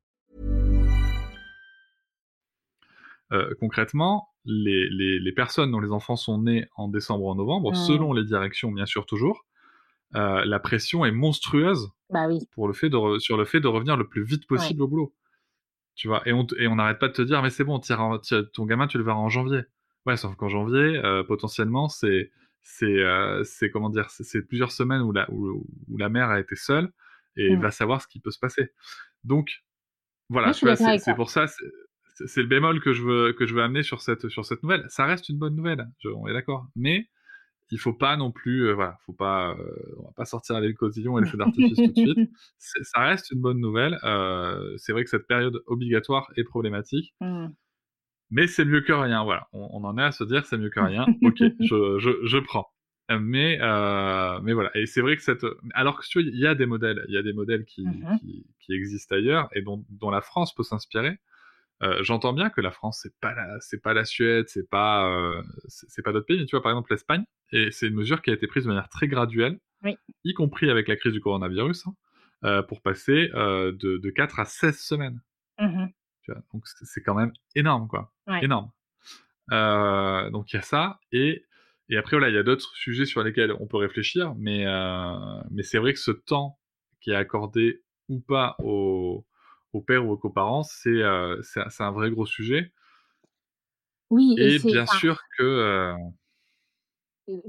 Heu, 3.31 3.55
concrètement, 3.59 4.27
les 4.45 4.87
les 4.91 5.19
les 5.19 5.31
personnes 5.33 5.71
dont 5.71 5.79
les 5.79 5.89
enfants 5.91 6.15
sont 6.17 6.37
nés 6.43 6.65
en 6.75 6.87
décembre 6.89 7.23
ou 7.23 7.29
en 7.31 7.35
novembre, 7.35 7.71
Mmh. 7.71 7.87
selon 7.87 8.13
les 8.13 8.23
directions, 8.25 8.71
bien 8.71 8.85
sûr, 8.85 9.07
toujours, 9.07 9.47
heu, 10.15 10.43
la 10.45 10.59
pression 10.59 11.05
est 11.05 11.11
monstrueuse 11.11 11.89
Bah 12.11 12.27
oui. 12.27 12.47
pour 12.53 12.67
le 12.67 12.73
fait 12.75 12.89
de 12.91 12.97
re 12.97 13.19
sur 13.19 13.35
le 13.37 13.45
fait 13.45 13.61
de 13.61 13.67
revenir 13.67 13.97
le 13.97 14.07
plus 14.07 14.23
vite 14.23 14.45
possible 14.45 14.83
au 14.83 14.87
boulot. 14.87 15.11
Tu 15.95 16.07
vois? 16.07 16.27
Et 16.27 16.33
on 16.33 16.45
et 16.57 16.67
on 16.67 16.75
n'arrête 16.75 16.99
pas 16.99 17.07
de 17.07 17.13
te 17.13 17.21
dire: 17.21 17.41
«Mais 17.43 17.49
c'est 17.49 17.63
bon, 17.63 17.79
ton 17.79 18.65
gamin, 18.65 18.87
tu 18.87 18.97
le 18.97 19.03
verras 19.03 19.17
en 19.19 19.29
janvier». 19.29 19.61
Ouais, 20.05 20.17
sauf 20.17 20.35
qu'en 20.35 20.49
janvier, 20.49 20.97
heu, 21.03 21.23
potentiellement, 21.25 21.87
c'est 21.89 22.31
c'est, 22.61 23.03
c'est 23.43 23.69
comment 23.69 23.89
dire? 23.89 24.09
C'est 24.09 24.41
plusieurs 24.47 24.71
semaines 24.71 25.01
où 25.01 25.11
la 25.11 25.29
où 25.31 25.65
où 25.89 25.97
la 25.97 26.09
mère 26.09 26.29
a 26.29 26.39
été 26.39 26.55
seule 26.55 26.91
et 27.35 27.55
Mmh. 27.55 27.61
va 27.61 27.71
savoir 27.71 28.01
ce 28.01 28.07
qui 28.07 28.19
peut 28.19 28.31
se 28.31 28.39
passer. 28.39 28.69
Donc 29.23 29.63
voilà, 30.29 30.53
C'est 30.99 31.13
pour 31.15 31.29
ça, 31.29 31.45
c'est 31.47 32.41
le 32.41 32.47
bémol 32.47 32.81
que 32.81 32.93
je 32.93 33.03
veux 33.03 33.33
que 33.33 33.45
je 33.45 33.53
veux 33.55 33.61
amener 33.63 33.83
sur 33.83 34.01
cette 34.01 34.29
sur 34.29 34.45
cette 34.45 34.63
nouvelle. 34.63 34.85
Ça 34.89 35.05
reste 35.05 35.29
une 35.29 35.37
bonne 35.37 35.55
nouvelle, 35.55 35.87
je 35.99 36.09
on 36.09 36.27
est 36.27 36.33
d'accord, 36.33 36.67
mais 36.75 37.09
il 37.73 37.79
faut 37.79 37.93
pas 37.93 38.17
non 38.17 38.31
plus, 38.31 38.63
heu, 38.69 38.73
voilà, 38.73 38.97
faut 39.05 39.13
pas, 39.13 39.55
heu, 39.57 39.95
on 39.99 40.03
va 40.05 40.11
pas 40.15 40.25
sortir 40.25 40.59
les 40.61 40.73
cotillons 40.75 41.17
et 41.17 41.21
les 41.21 41.27
feux 41.27 41.37
d'artifice 41.37 41.81
tout 41.81 41.91
de 41.91 41.97
suite. 41.97 42.19
Ça 42.57 43.01
reste 43.01 43.31
une 43.31 43.41
bonne 43.41 43.59
nouvelle, 43.59 43.99
heu, 44.03 44.75
c'est 44.77 44.93
vrai 44.93 45.03
que 45.03 45.09
cette 45.09 45.27
période 45.27 45.61
obligatoire 45.67 46.31
est 46.37 46.43
problématique, 46.45 47.13
Mmh. 47.19 47.53
mais 48.29 48.47
c'est 48.47 48.65
mieux 48.65 48.81
que 48.81 48.93
rien, 48.93 49.23
voilà. 49.23 49.47
On 49.53 49.69
on 49.73 49.83
en 49.85 49.97
est 49.97 50.03
à 50.03 50.11
se 50.11 50.23
dire: 50.23 50.45
«C'est 50.45 50.57
mieux 50.57 50.69
que 50.69 50.79
rien». 50.79 51.11
OK, 51.23 51.43
je 51.59 51.99
je 51.99 52.25
je 52.25 52.37
prends. 52.39 52.67
Mais 53.11 53.59
heu, 53.61 54.39
mais 54.43 54.53
voilà 54.53 54.71
et 54.75 54.85
c'est 54.85 55.01
vrai 55.01 55.15
que 55.17 55.21
cette, 55.23 55.45
alors 55.73 55.99
que 55.99 56.19
il 56.19 56.39
y 56.39 56.47
a 56.47 56.55
des 56.55 56.65
modèles 56.65 57.03
il 57.09 57.13
y 57.13 57.17
a 57.17 57.21
des 57.23 57.33
modèles 57.33 57.65
qui 57.65 58.07
Mmh 58.07 58.19
qui 58.19 58.47
qui 58.59 58.73
existent 58.73 59.15
ailleurs 59.15 59.49
et 59.53 59.61
dont 59.61 59.85
dont 59.89 60.09
la 60.09 60.21
France 60.21 60.55
peut 60.55 60.63
s'inspirer. 60.63 61.17
Heu, 61.83 62.03
j'entends 62.03 62.33
bien 62.33 62.49
que 62.49 62.61
la 62.61 62.71
France, 62.71 62.99
c'est 63.03 63.13
pas 63.19 63.33
la 63.35 63.59
c'est 63.61 63.81
pas 63.81 63.93
la 63.93 64.05
Suède, 64.05 64.45
c'est 64.49 64.69
pas, 64.69 65.09
heu, 65.09 65.41
c'est 65.67 66.03
pas 66.03 66.11
d'autres 66.13 66.25
pays, 66.27 66.39
mais 66.39 66.45
tu 66.45 66.55
vois, 66.55 66.63
par 66.63 66.71
exemple, 66.71 66.91
l'Espagne 66.93 67.25
et 67.51 67.71
c'est 67.71 67.87
une 67.87 67.95
mesure 67.95 68.21
qui 68.21 68.31
a 68.31 68.33
été 68.33 68.47
prise 68.47 68.63
de 68.63 68.69
manière 68.69 68.89
très 68.89 69.07
graduelle, 69.07 69.59
Oui. 69.83 69.99
y 70.25 70.33
compris 70.33 70.69
avec 70.71 70.87
la 70.89 70.95
crise 70.97 71.13
du 71.13 71.21
coronavirus, 71.21 71.87
hein, 71.87 71.95
heu, 72.45 72.65
pour 72.67 72.81
passer, 72.83 73.29
de 73.33 73.97
de 73.99 74.11
4 74.11 74.39
à 74.39 74.45
16 74.45 74.79
semaines, 74.79 75.21
Mmh 75.59 75.93
tu 76.21 76.31
vois? 76.31 76.41
Donc 76.53 76.63
c'est 76.67 77.01
quand 77.01 77.15
même 77.15 77.33
énorme, 77.55 77.87
quoi, 77.87 78.13
Ouais. 78.27 78.47
énorme. 78.47 78.71
Donc 79.51 80.51
il 80.53 80.55
y 80.55 80.59
a 80.59 80.61
ça 80.61 80.99
et 81.11 81.45
et 81.89 81.97
après 81.97 82.17
voilà, 82.17 82.29
il 82.29 82.35
y 82.35 82.37
a 82.37 82.43
d'autres 82.43 82.73
sujets 82.75 83.05
sur 83.05 83.23
lesquels 83.23 83.53
on 83.59 83.67
peut 83.67 83.77
réfléchir, 83.77 84.35
mais 84.37 84.65
mais 85.51 85.63
c'est 85.63 85.79
vrai 85.79 85.93
que 85.93 85.99
ce 85.99 86.11
temps 86.11 86.59
qui 87.01 87.11
est 87.11 87.15
accordé 87.15 87.83
ou 88.09 88.19
pas 88.21 88.55
au 89.73 89.79
aux 89.79 89.81
pères 89.81 90.05
ou 90.05 90.11
aux 90.11 90.17
coparents, 90.17 90.63
c'est 90.63 91.01
c'est 91.41 91.83
un 91.83 91.91
vrai 91.91 92.11
gros 92.11 92.25
sujet. 92.25 92.71
Oui, 94.09 94.35
et, 94.37 94.55
et 94.55 94.59
bien 94.59 94.85
sûr 94.85 95.19
que 95.37 95.95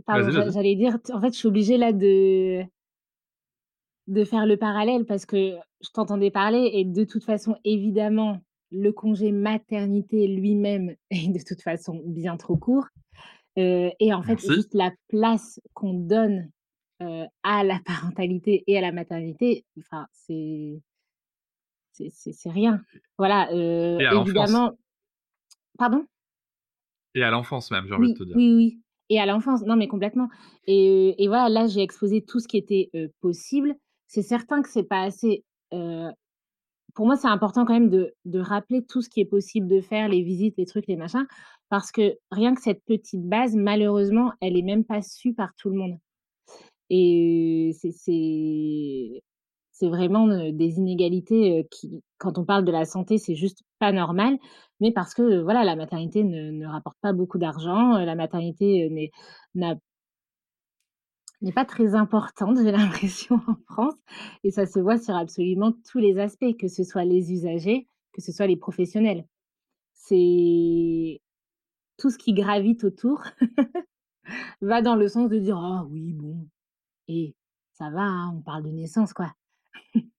Pardon, 0.06 0.50
j'allais 0.52 0.76
dire, 0.76 0.98
en 1.12 1.20
fait, 1.20 1.32
je 1.32 1.38
suis 1.38 1.48
obligée 1.48 1.76
là 1.76 1.92
de 1.92 2.64
de 4.06 4.24
faire 4.24 4.44
le 4.44 4.58
parallèle 4.58 5.06
parce 5.06 5.24
que 5.24 5.56
je 5.80 5.88
t'entendais 5.90 6.30
parler 6.30 6.70
et 6.74 6.84
de 6.84 7.04
toute 7.04 7.24
façon, 7.24 7.56
évidemment, 7.64 8.38
le 8.70 8.92
congé 8.92 9.32
maternité 9.32 10.26
lui-même 10.28 10.94
est 11.10 11.32
de 11.32 11.42
toute 11.42 11.62
façon 11.62 12.02
bien 12.06 12.36
trop 12.36 12.56
court. 12.56 12.86
et 13.56 14.12
en 14.12 14.22
fait, 14.22 14.38
juste 14.40 14.74
la 14.74 14.92
place 15.08 15.60
qu'on 15.72 15.94
donne 15.94 16.50
à 17.00 17.64
la 17.64 17.80
parentalité 17.84 18.62
et 18.66 18.78
à 18.78 18.80
la 18.80 18.92
maternité, 18.92 19.64
enfin, 19.78 20.06
c'est 20.12 20.80
c'est 21.95 22.51
rien. 22.51 22.80
Voilà, 23.18 23.51
évidemment. 23.53 24.72
Pardon? 25.78 26.05
Et 27.14 27.22
à 27.22 27.30
l'enfance 27.30 27.70
même, 27.70 27.86
j'ai 27.86 27.95
envie 27.95 28.12
de 28.12 28.18
te 28.18 28.24
dire. 28.24 28.36
Oui, 28.36 28.55
oui. 28.55 28.80
Et 29.11 29.20
à 29.20 29.26
l'enfance, 29.26 29.62
non, 29.62 29.76
mais 29.76 29.86
complètement. 29.86 30.28
Et, 30.66 31.22
et 31.22 31.28
voilà, 31.28 31.49
là, 31.49 31.66
j'ai 31.66 31.82
exposé 31.82 32.22
tout 32.22 32.40
ce 32.40 32.49
qui 32.49 32.57
était 32.57 32.90
possible. 33.20 33.74
C'est 34.07 34.22
certain 34.22 34.62
que 34.62 34.68
c'est 34.68 34.84
pas 34.84 35.03
assez. 35.03 35.45
pour 35.70 37.07
moi, 37.07 37.16
c'est 37.16 37.28
important 37.28 37.64
quand 37.64 37.74
même 37.74 37.90
de, 37.90 38.14
de, 38.24 38.38
rappeler 38.38 38.84
tout 38.84 39.03
ce 39.03 39.09
qui 39.09 39.20
est 39.20 39.24
possible 39.26 39.68
de 39.68 39.80
faire, 39.80 40.09
les 40.09 40.22
visites, 40.22 40.55
les 40.57 40.66
trucs, 40.66 40.86
les 40.86 40.97
machins, 40.97 41.26
parce 41.68 41.90
que 41.90 42.14
rien 42.30 42.55
que 42.55 42.62
cette 42.62 42.84
petite 42.84 43.28
base, 43.28 43.57
malheureusement, 43.57 44.32
elle 44.40 44.57
est 44.57 44.62
même 44.62 44.84
pas 44.84 45.03
su 45.03 45.34
par 45.34 45.55
tout 45.57 45.70
le 45.70 45.76
monde. 45.76 45.99
Et 46.90 47.72
c'est 47.80 49.22
c'est 49.74 49.88
vraiment 49.88 50.28
des 50.28 50.78
inégalités 50.78 51.66
qui, 51.70 52.02
quand 52.18 52.38
on 52.38 52.44
parle 52.44 52.64
de 52.64 52.70
la 52.70 52.84
santé, 52.84 53.18
c'est 53.18 53.34
juste 53.34 53.64
pas 53.80 53.90
normal, 53.90 54.38
mais 54.80 54.92
parce 54.92 55.14
que 55.14 55.42
voilà, 55.42 55.64
la 55.64 55.74
maternité 55.74 56.22
ne, 56.22 56.64
rapporte 56.66 56.96
pas 57.00 57.12
beaucoup 57.12 57.38
d'argent, 57.38 57.98
la 57.98 58.14
maternité 58.14 58.88
n'est 59.54 59.80
pas 61.52 61.64
très 61.64 61.96
importante, 61.96 62.56
j'ai 62.62 62.70
l'impression, 62.72 63.40
en 63.48 63.56
France, 63.72 63.94
et 64.44 64.52
ça 64.52 64.64
se 64.64 64.78
voit 64.78 64.98
sur 64.98 65.16
absolument 65.16 65.72
tous 65.90 65.98
les 65.98 66.18
aspects, 66.18 66.56
que 66.58 66.68
ce 66.68 66.84
soit 66.84 67.04
les 67.04 67.32
usagers, 67.32 67.88
que 68.12 68.22
ce 68.22 68.30
soit 68.30 68.46
les 68.46 68.56
professionnels. 68.56 69.26
C'est 69.92 71.20
tout 71.98 72.10
ce 72.10 72.18
qui 72.18 72.32
gravite 72.32 72.84
autour 72.84 73.24
va 74.60 74.82
dans 74.82 74.96
le 74.96 75.08
sens 75.08 75.28
de 75.30 75.38
dire 75.38 75.56
ah 75.58 75.86
oui 75.90 76.12
bon 76.12 76.48
et 77.08 77.34
ça 77.72 77.90
va, 77.90 78.02
hein, 78.02 78.34
on 78.36 78.40
parle 78.42 78.64
de 78.64 78.70
naissance 78.70 79.12
quoi. 79.12 79.32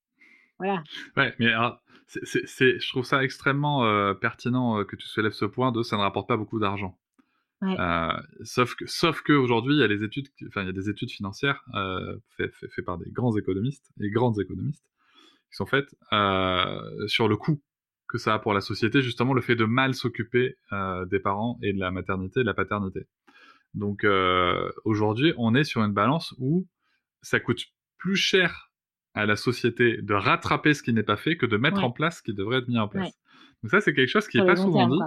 Voilà. 0.57 0.83
Ouais, 1.17 1.35
mais 1.37 1.51
c'est, 2.07 2.79
je 2.79 2.89
trouve 2.89 3.05
ça 3.05 3.23
extrêmement 3.23 3.85
euh, 3.85 4.13
pertinent 4.13 4.79
euh, 4.79 4.83
que 4.83 4.95
tu 4.95 5.07
soulèves 5.07 5.33
ce 5.33 5.45
point 5.45 5.71
de 5.71 5.83
ça 5.83 5.97
ne 5.97 6.01
rapporte 6.01 6.27
pas 6.27 6.37
beaucoup 6.37 6.59
d'argent. 6.59 6.97
Euh, 7.63 8.11
sauf 8.43 8.75
que, 8.75 8.85
sauf 8.85 9.21
que 9.23 9.33
aujourd'hui, 9.33 9.75
il 9.75 9.79
y 9.79 9.83
a 9.83 9.87
les 9.87 10.03
études, 10.03 10.27
enfin, 10.47 10.61
il 10.61 10.67
y 10.67 10.69
a 10.69 10.73
des 10.73 10.87
études 10.87 11.09
financières 11.09 11.63
faites 12.37 12.53
fait, 12.53 12.81
par 12.83 12.99
des 12.99 13.09
grands 13.09 13.35
économistes 13.35 13.91
et 13.99 14.11
grandes 14.11 14.39
économistes 14.39 14.85
qui 15.49 15.55
sont 15.55 15.65
faites 15.65 15.95
sur 17.07 17.27
le 17.27 17.35
coût 17.37 17.59
que 18.07 18.19
ça 18.19 18.35
a 18.35 18.39
pour 18.39 18.53
la 18.53 18.61
société, 18.61 19.01
justement 19.01 19.33
le 19.33 19.41
fait 19.41 19.55
de 19.55 19.65
mal 19.65 19.95
s'occuper 19.95 20.57
des 21.09 21.19
parents 21.19 21.57
et 21.63 21.73
de 21.73 21.79
la 21.79 21.89
maternité 21.89 22.41
et 22.41 22.43
de 22.43 22.47
la 22.47 22.53
paternité. 22.53 23.07
Donc 23.73 24.05
aujourd'hui, 24.83 25.33
on 25.37 25.55
est 25.55 25.63
sur 25.63 25.81
une 25.81 25.93
balance 25.93 26.35
où 26.37 26.67
ça 27.23 27.39
coûte 27.39 27.65
plus 27.97 28.15
cher 28.15 28.64
à 29.16 29.26
la 29.26 29.36
société 29.36 30.01
de 30.01 30.13
rattraper 30.13 30.74
ce 30.74 30.84
qui 30.84 30.93
n'est 30.93 31.03
pas 31.03 31.18
fait 31.18 31.38
que 31.38 31.45
de 31.45 31.57
mettre 31.57 31.84
en 31.84 31.91
place 31.91 32.18
ce 32.18 32.24
qui 32.24 32.34
devrait 32.34 32.59
être 32.59 32.68
mis 32.68 32.78
en 32.78 32.88
place. 32.88 33.11
Donc 33.63 33.72
ça, 33.72 33.82
c'est 33.82 33.93
quelque 33.93 34.09
chose 34.09 34.28
qui 34.28 34.38
n'est 34.38 34.45
pas 34.45 34.55
souvent 34.55 34.88
dit. 34.88 34.99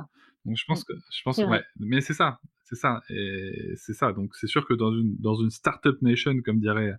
Donc 0.44 0.56
je 0.56 0.64
pense 0.66 0.82
que, 0.82 0.94
je 0.94 1.22
pense, 1.22 1.38
ouais, 1.38 1.62
mais 1.78 2.00
c'est 2.00 2.14
ça, 2.14 2.40
c'est 2.64 2.76
ça, 2.76 3.02
et 3.10 3.74
c'est 3.76 3.92
ça. 3.92 4.12
Donc 4.12 4.34
c'est 4.34 4.46
sûr 4.46 4.66
que 4.66 4.72
dans 4.74 4.92
une 4.92 5.16
dans 5.18 5.34
une 5.34 5.50
startup 5.50 6.00
nation, 6.00 6.34
comme 6.44 6.58
dirait 6.58 6.94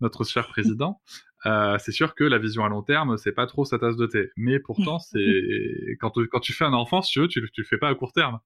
notre 0.00 0.24
cher 0.24 0.48
président, 0.48 1.00
euh, 1.46 1.76
c'est 1.78 1.92
sûr 1.92 2.14
que 2.14 2.24
la 2.24 2.38
vision 2.38 2.64
à 2.64 2.68
long 2.68 2.82
terme, 2.82 3.18
c'est 3.18 3.32
pas 3.32 3.46
trop 3.46 3.64
sa 3.64 3.78
tasse 3.78 3.96
de 3.96 4.06
thé. 4.06 4.30
Mais 4.36 4.58
pourtant, 4.58 4.98
c'est 5.12 5.96
quand, 6.00 6.12
quand 6.30 6.40
tu 6.40 6.52
fais 6.52 6.64
un 6.64 6.72
enfant, 6.72 7.02
si 7.02 7.12
tu 7.12 7.20
veux, 7.20 7.28
tu, 7.28 7.40
tu 7.52 7.60
le 7.60 7.66
fais 7.66 7.78
pas 7.78 7.88
à 7.88 7.94
court 7.94 8.12
terme. 8.12 8.38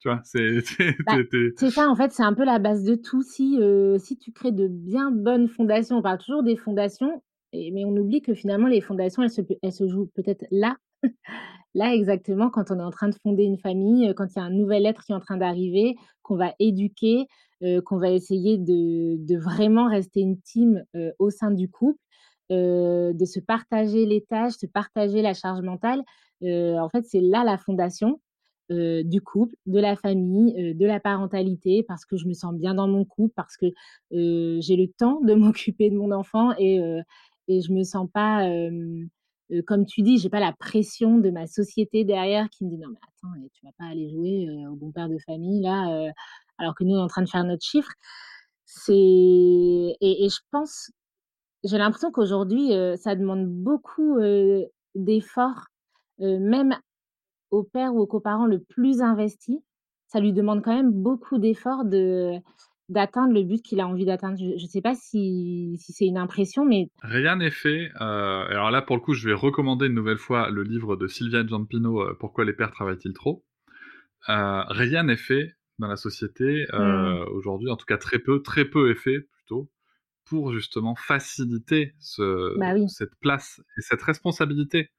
Tu 0.00 0.08
vois, 0.08 0.20
c'est 0.24 0.58
bah, 1.06 1.16
c'est 1.56 1.70
ça 1.70 1.88
en 1.88 1.96
fait, 1.96 2.12
c'est 2.12 2.22
un 2.22 2.34
peu 2.34 2.44
la 2.44 2.58
base 2.58 2.84
de 2.84 2.96
tout. 2.96 3.22
Si 3.22 3.58
euh, 3.60 3.98
si 3.98 4.18
tu 4.18 4.32
crées 4.32 4.52
de 4.52 4.68
bien 4.68 5.10
bonnes 5.10 5.48
fondations, 5.48 5.98
on 5.98 6.02
parle 6.02 6.18
toujours 6.18 6.42
des 6.42 6.56
fondations, 6.56 7.22
mais 7.52 7.84
on 7.84 7.96
oublie 7.96 8.22
que 8.22 8.34
finalement, 8.34 8.68
les 8.68 8.80
fondations, 8.80 9.22
elles 9.22 9.72
se, 9.72 9.88
jouent 9.88 10.10
peut-être 10.14 10.46
là. 10.50 10.76
là, 11.74 11.94
exactement, 11.94 12.50
quand 12.50 12.70
on 12.70 12.78
est 12.78 12.82
en 12.82 12.90
train 12.90 13.08
de 13.08 13.16
fonder 13.22 13.44
une 13.44 13.58
famille, 13.58 14.12
quand 14.16 14.26
il 14.34 14.38
y 14.38 14.42
a 14.42 14.44
un 14.44 14.50
nouvel 14.50 14.86
être 14.86 15.04
qui 15.04 15.12
est 15.12 15.14
en 15.14 15.20
train 15.20 15.36
d'arriver, 15.36 15.96
qu'on 16.22 16.36
va 16.36 16.54
éduquer, 16.58 17.26
qu'on 17.84 17.98
va 17.98 18.10
essayer 18.10 18.58
de, 18.58 19.38
vraiment 19.38 19.88
rester 19.88 20.20
une 20.20 20.40
team 20.40 20.84
au 21.18 21.30
sein 21.30 21.50
du 21.50 21.68
couple, 21.70 22.00
de 22.50 23.24
se 23.24 23.40
partager 23.40 24.06
les 24.06 24.22
tâches, 24.22 24.54
se 24.54 24.66
partager 24.66 25.22
la 25.22 25.34
charge 25.34 25.62
mentale. 25.62 26.02
en 26.42 26.88
fait, 26.90 27.04
c'est 27.06 27.20
là 27.20 27.44
la 27.44 27.58
fondation. 27.58 28.20
du 28.70 29.20
couple, 29.20 29.54
de 29.66 29.78
la 29.78 29.96
famille, 29.96 30.74
de 30.74 30.86
la 30.86 31.00
parentalité, 31.00 31.84
parce 31.86 32.04
que 32.04 32.16
je 32.16 32.26
me 32.26 32.34
sens 32.34 32.54
bien 32.54 32.74
dans 32.74 32.88
mon 32.88 33.04
couple, 33.04 33.32
parce 33.36 33.56
que 33.56 33.66
j'ai 34.10 34.76
le 34.76 34.88
temps 34.88 35.20
de 35.20 35.34
m'occuper 35.34 35.90
de 35.90 35.96
mon 35.96 36.10
enfant 36.10 36.52
et, 36.58 36.80
et 37.48 37.60
je 37.60 37.72
me 37.72 37.82
sens 37.84 38.08
pas, 38.12 38.48
comme 39.66 39.86
tu 39.86 40.02
dis, 40.02 40.18
j'ai 40.18 40.28
pas 40.30 40.40
la 40.40 40.52
pression 40.52 41.18
de 41.18 41.30
ma 41.30 41.46
société 41.46 42.04
derrière 42.04 42.48
qui 42.50 42.64
me 42.64 42.70
dit 42.70 42.78
non 42.78 42.88
mais 42.90 42.98
attends, 43.02 43.34
tu 43.54 43.64
vas 43.64 43.72
pas 43.78 43.86
aller 43.86 44.10
jouer 44.10 44.48
au 44.70 44.74
bon 44.74 44.90
père 44.92 45.08
de 45.08 45.18
famille 45.26 45.62
là, 45.62 46.10
alors 46.58 46.74
que 46.74 46.84
nous 46.84 46.94
on 46.94 46.98
est 46.98 47.02
en 47.02 47.08
train 47.08 47.22
de 47.22 47.28
faire 47.28 47.44
notre 47.44 47.64
chiffre. 47.64 47.92
C'est 48.64 48.92
et, 48.94 49.96
et, 50.24 50.28
je 50.28 50.40
pense, 50.50 50.90
j'ai 51.64 51.78
l'impression 51.78 52.10
qu'aujourd'hui 52.10 52.72
ça 52.96 53.14
demande 53.14 53.46
beaucoup 53.46 54.18
d'efforts, 54.94 55.66
même 56.18 56.76
au 57.50 57.62
père 57.62 57.94
ou 57.94 58.00
aux 58.00 58.06
coparents 58.06 58.46
le 58.46 58.60
plus 58.60 59.00
investi, 59.02 59.62
ça 60.08 60.20
lui 60.20 60.32
demande 60.32 60.62
quand 60.62 60.74
même 60.74 60.90
beaucoup 60.90 61.38
d'efforts 61.38 61.84
de 61.84 62.32
d'atteindre 62.88 63.34
le 63.34 63.42
but 63.42 63.62
qu'il 63.62 63.80
a 63.80 63.86
envie 63.86 64.04
d'atteindre. 64.04 64.38
Je 64.38 64.62
ne 64.62 64.68
sais 64.68 64.80
pas 64.80 64.94
si, 64.94 65.76
si 65.78 65.92
c'est 65.92 66.06
une 66.06 66.18
impression, 66.18 66.64
mais... 66.64 66.90
Rien 67.02 67.36
n'est 67.36 67.50
fait. 67.50 67.90
Euh, 68.00 68.46
alors 68.48 68.70
là, 68.70 68.82
pour 68.82 68.96
le 68.96 69.02
coup, 69.02 69.14
je 69.14 69.28
vais 69.28 69.34
recommander 69.34 69.86
une 69.86 69.94
nouvelle 69.94 70.18
fois 70.18 70.50
le 70.50 70.62
livre 70.62 70.96
de 70.96 71.06
Sylvia 71.06 71.44
Giampino, 71.44 72.00
euh, 72.00 72.16
Pourquoi 72.18 72.44
les 72.44 72.52
pères 72.52 72.70
travaillent-ils 72.70 73.12
trop? 73.12 73.44
Euh, 74.28 74.62
Rien 74.68 75.04
n'est 75.04 75.16
fait 75.16 75.56
dans 75.78 75.88
la 75.88 75.96
société 75.96 76.66
hmm. 76.72 77.24
aujourd'hui, 77.32 77.70
en 77.70 77.76
tout 77.76 77.84
cas 77.84 77.98
très 77.98 78.18
peu, 78.18 78.40
très 78.40 78.64
peu 78.64 78.90
est 78.90 78.94
fait 78.94 79.20
plutôt, 79.20 79.68
pour 80.24 80.52
justement 80.52 80.94
faciliter 80.94 81.94
ce, 81.98 82.58
bah 82.58 82.72
cette 82.88 83.14
place 83.20 83.60
et 83.76 83.82
cette 83.82 84.00
responsabilité 84.00 84.90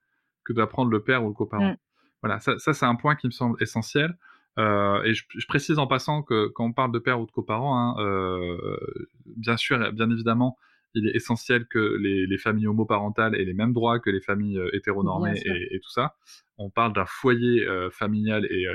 que 0.45 0.53
doit 0.53 0.69
prendre 0.69 0.91
le 0.91 1.01
père 1.03 1.25
ou 1.25 1.29
le 1.29 1.33
coparent. 1.33 1.71
Hmm. 1.71 1.77
Voilà, 2.21 2.39
ça, 2.39 2.59
ça 2.59 2.73
c'est 2.73 2.85
un 2.85 2.95
point 2.95 3.15
qui 3.15 3.27
me 3.27 3.31
semble 3.31 3.61
essentiel. 3.61 4.17
Euh, 4.57 5.03
et 5.03 5.13
je, 5.13 5.47
précise 5.47 5.77
en 5.77 5.87
passant 5.87 6.23
que 6.23 6.47
quand 6.47 6.65
on 6.65 6.73
parle 6.73 6.91
de 6.91 6.99
père 6.99 7.19
ou 7.19 7.25
de 7.25 7.31
coparents, 7.31 7.77
hein, 7.77 7.95
euh, 7.99 8.77
bien 9.25 9.57
sûr, 9.57 9.91
bien 9.93 10.09
évidemment, 10.09 10.57
il 10.95 11.07
est 11.07 11.15
essentiel 11.15 11.67
que 11.67 11.77
les, 11.77 12.37
familles 12.37 12.67
homoparentales 12.67 13.35
aient 13.35 13.45
les 13.45 13.53
mêmes 13.53 13.73
droits 13.73 13.99
que 13.99 14.09
les 14.09 14.21
familles 14.21 14.57
euh, 14.57 14.75
hétéronormées 14.75 15.39
et, 15.45 15.79
tout 15.79 15.91
ça. 15.91 16.15
On 16.57 16.71
parle 16.71 16.93
d'un 16.93 17.05
foyer 17.05 17.67
familial 17.91 18.45
et, 18.49 18.65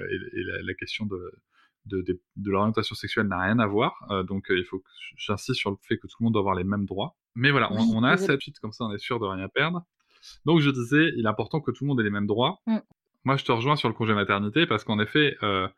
la, 0.62 0.74
question 0.74 1.07
de, 1.07 1.33
de, 1.87 2.03
de, 2.03 2.51
l'orientation 2.51 2.95
sexuelle 2.95 3.26
n'a 3.26 3.41
rien 3.41 3.59
à 3.59 3.66
voir. 3.66 4.07
donc 4.28 4.47
il 4.51 4.64
faut 4.64 4.78
que 4.78 4.89
j'insiste 5.16 5.59
sur 5.59 5.70
le 5.70 5.76
fait 5.83 5.97
que 5.97 6.07
tout 6.07 6.16
le 6.20 6.24
monde 6.24 6.35
doit 6.35 6.43
avoir 6.43 6.55
les 6.55 6.64
mêmes 6.64 6.87
droits. 6.87 7.16
Mais 7.35 7.51
voilà, 7.51 7.72
on, 7.72 8.05
a 8.05 8.16
cette 8.16 8.41
suite, 8.41 8.61
comme 8.61 8.72
ça 8.72 8.85
on 8.85 8.93
est 8.93 8.99
sûr 8.99 9.18
de 9.18 9.26
rien 9.26 9.49
perdre. 9.49 9.83
Donc 10.45 10.61
je 10.61 10.70
disais, 10.70 11.12
il 11.16 11.24
est 11.24 11.28
important 11.28 11.61
que 11.61 11.72
tout 11.72 11.83
le 11.83 11.89
monde 11.89 12.01
ait 12.01 12.05
les 12.05 12.11
mêmes 12.11 12.28
droits. 12.28 12.61
Mm. 12.66 12.78
Moi, 13.25 13.37
je 13.37 13.45
te 13.45 13.53
rejoins 13.53 13.77
sur 13.77 13.89
le 13.89 13.95
congé 13.95 14.14
maternité 14.14 14.66
parce 14.66 14.85
qu'en 14.85 14.99
effet, 14.99 15.37
euh, 15.43 15.68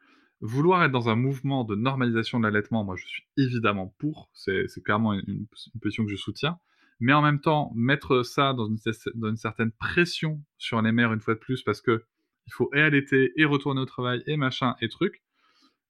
vouloir 0.41 0.83
être 0.85 0.93
dans 0.93 1.09
un 1.09 1.17
mouvement 1.17 1.65
de 1.65 1.75
normalisation 1.75 2.39
de 2.39 2.45
l'allaitement, 2.45 2.85
moi, 2.85 2.97
je 2.97 3.07
suis 3.07 3.25
évidemment 3.37 3.95
pour. 3.99 4.31
C'est 4.33 4.67
clairement 4.83 5.13
une, 5.15 5.47
position 5.81 6.05
que 6.05 6.11
je 6.11 6.17
soutiens. 6.17 6.59
Mais 7.01 7.13
en 7.13 7.23
même 7.23 7.41
temps, 7.41 7.73
mettre 7.75 8.23
ça 8.23 8.55
dans 8.55 8.67
une, 8.67 9.37
certaine 9.37 9.73
pression 9.73 10.43
sur 10.59 10.81
les 10.81 10.93
mères 10.93 11.13
une 11.13 11.21
fois 11.21 11.35
de 11.35 11.41
plus 11.41 11.63
parce 11.63 11.81
que 11.81 12.05
il 12.47 12.53
faut 12.53 12.71
et 12.75 12.81
allaiter 12.81 13.33
et 13.37 13.45
retourner 13.47 13.81
au 13.81 13.87
travail 13.87 14.23
et 14.27 14.37
machin 14.37 14.77
et 14.81 14.89
truc. 14.89 15.23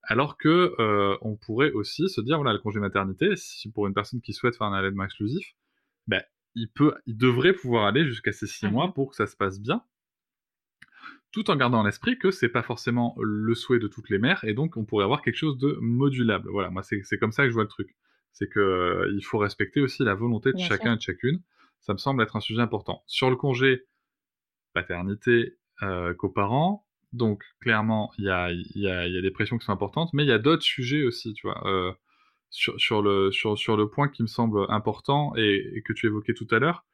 Alors 0.03 0.37
que 0.37 0.75
euh, 0.79 1.17
on 1.21 1.37
pourrait 1.37 1.73
aussi 1.73 2.09
se 2.09 2.21
dire 2.21 2.37
voilà 2.37 2.53
le 2.53 2.59
congé 2.59 2.79
maternité, 2.79 3.37
si 3.37 3.71
pour 3.71 3.87
une 3.87 3.95
personne 3.95 4.21
qui 4.21 4.33
souhaite 4.33 4.57
faire 4.57 4.67
un 4.67 4.73
allaitement 4.73 5.05
exclusif, 5.05 5.55
ben 6.07 6.23
il 6.55 6.69
peut, 6.71 6.95
il 7.07 7.17
devrait 7.17 7.55
pouvoir 7.55 7.87
aller 7.87 8.05
jusqu'à 8.07 8.33
ces 8.33 8.47
six 8.47 8.69
mois 8.69 8.93
pour 8.95 9.11
que 9.11 9.17
ça 9.17 9.27
se 9.27 9.37
passe 9.37 9.61
bien 9.61 9.83
tout 11.35 11.51
en 11.51 11.57
gardant 11.57 11.83
à 11.83 11.85
l'esprit 11.85 12.17
que 12.17 12.31
c'est 12.31 12.49
pas 12.49 12.63
forcément 12.63 13.17
le 13.21 13.55
souhait 13.57 13.81
de 13.81 13.89
toutes 13.89 14.09
les 14.09 14.19
mères, 14.19 14.45
et 14.45 14.55
donc 14.55 14.77
on 14.77 14.85
pourrait 14.85 15.05
avoir 15.05 15.21
quelque 15.21 15.37
chose 15.37 15.59
de 15.59 15.77
modulable. 15.81 16.49
Voilà, 16.51 16.71
moi 16.71 16.83
c'est 16.85 17.19
comme 17.19 17.33
ça 17.33 17.43
que 17.43 17.49
je 17.49 17.55
vois 17.55 17.65
le 17.65 17.69
truc. 17.69 17.97
C'est 18.33 18.49
que 18.49 18.61
euh, 18.61 19.13
il 19.15 19.25
faut 19.25 19.39
respecter 19.39 19.81
aussi 19.81 20.05
la 20.05 20.15
volonté 20.15 20.53
de 20.53 20.59
chacun 20.59 20.95
et 20.95 20.97
de 20.97 21.03
chacune. 21.03 21.41
Ça 21.81 21.93
me 21.93 21.99
semble 21.99 22.23
être 22.23 22.37
un 22.37 22.41
sujet 22.41 22.61
important. 22.61 23.03
Sur 23.07 23.31
le 23.31 23.37
congé, 23.37 23.85
paternité, 24.75 25.57
euh, 25.83 26.15
coparents. 26.15 26.87
Donc 27.13 27.45
clairement, 27.61 28.13
il 28.19 28.25
y 28.25 28.31
a, 28.31 28.53
y, 28.53 28.89
a, 28.89 29.07
y 29.07 29.19
a, 29.19 29.21
des 29.21 29.31
pressions 29.31 29.59
qui 29.59 29.65
sont 29.65 29.73
importantes, 29.73 30.11
mais 30.13 30.25
il 30.25 30.29
y 30.29 30.33
a 30.33 30.39
d'autres 30.39 30.63
sujets 30.63 31.05
aussi, 31.05 31.33
tu 31.35 31.47
vois. 31.47 31.67
Euh, 31.67 31.93
sur, 32.51 32.81
sur, 32.81 33.03
le, 33.03 33.33
sur, 33.33 33.59
sur 33.59 33.77
le 33.77 33.89
point 33.89 34.09
qui 34.09 34.23
me 34.23 34.29
semble 34.29 34.67
important 34.69 35.35
et, 35.37 35.83
que 35.85 35.93
tu 35.93 36.07
évoquais 36.07 36.35
tout 36.35 36.47
à 36.53 36.61
l'heure, 36.61 36.85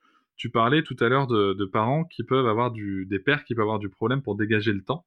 tu 0.40 0.48
parlais 0.48 0.82
tout 0.82 0.96
à 1.00 1.10
l'heure 1.10 1.26
de, 1.26 1.52
de, 1.52 1.64
parents 1.66 2.04
qui 2.04 2.24
peuvent 2.24 2.46
avoir 2.46 2.70
du, 2.70 3.04
des 3.04 3.18
pères 3.18 3.44
qui 3.44 3.54
peuvent 3.54 3.64
avoir 3.64 3.78
du 3.78 3.90
problème 3.90 4.22
pour 4.22 4.36
dégager 4.36 4.72
le 4.72 4.82
temps 4.82 5.04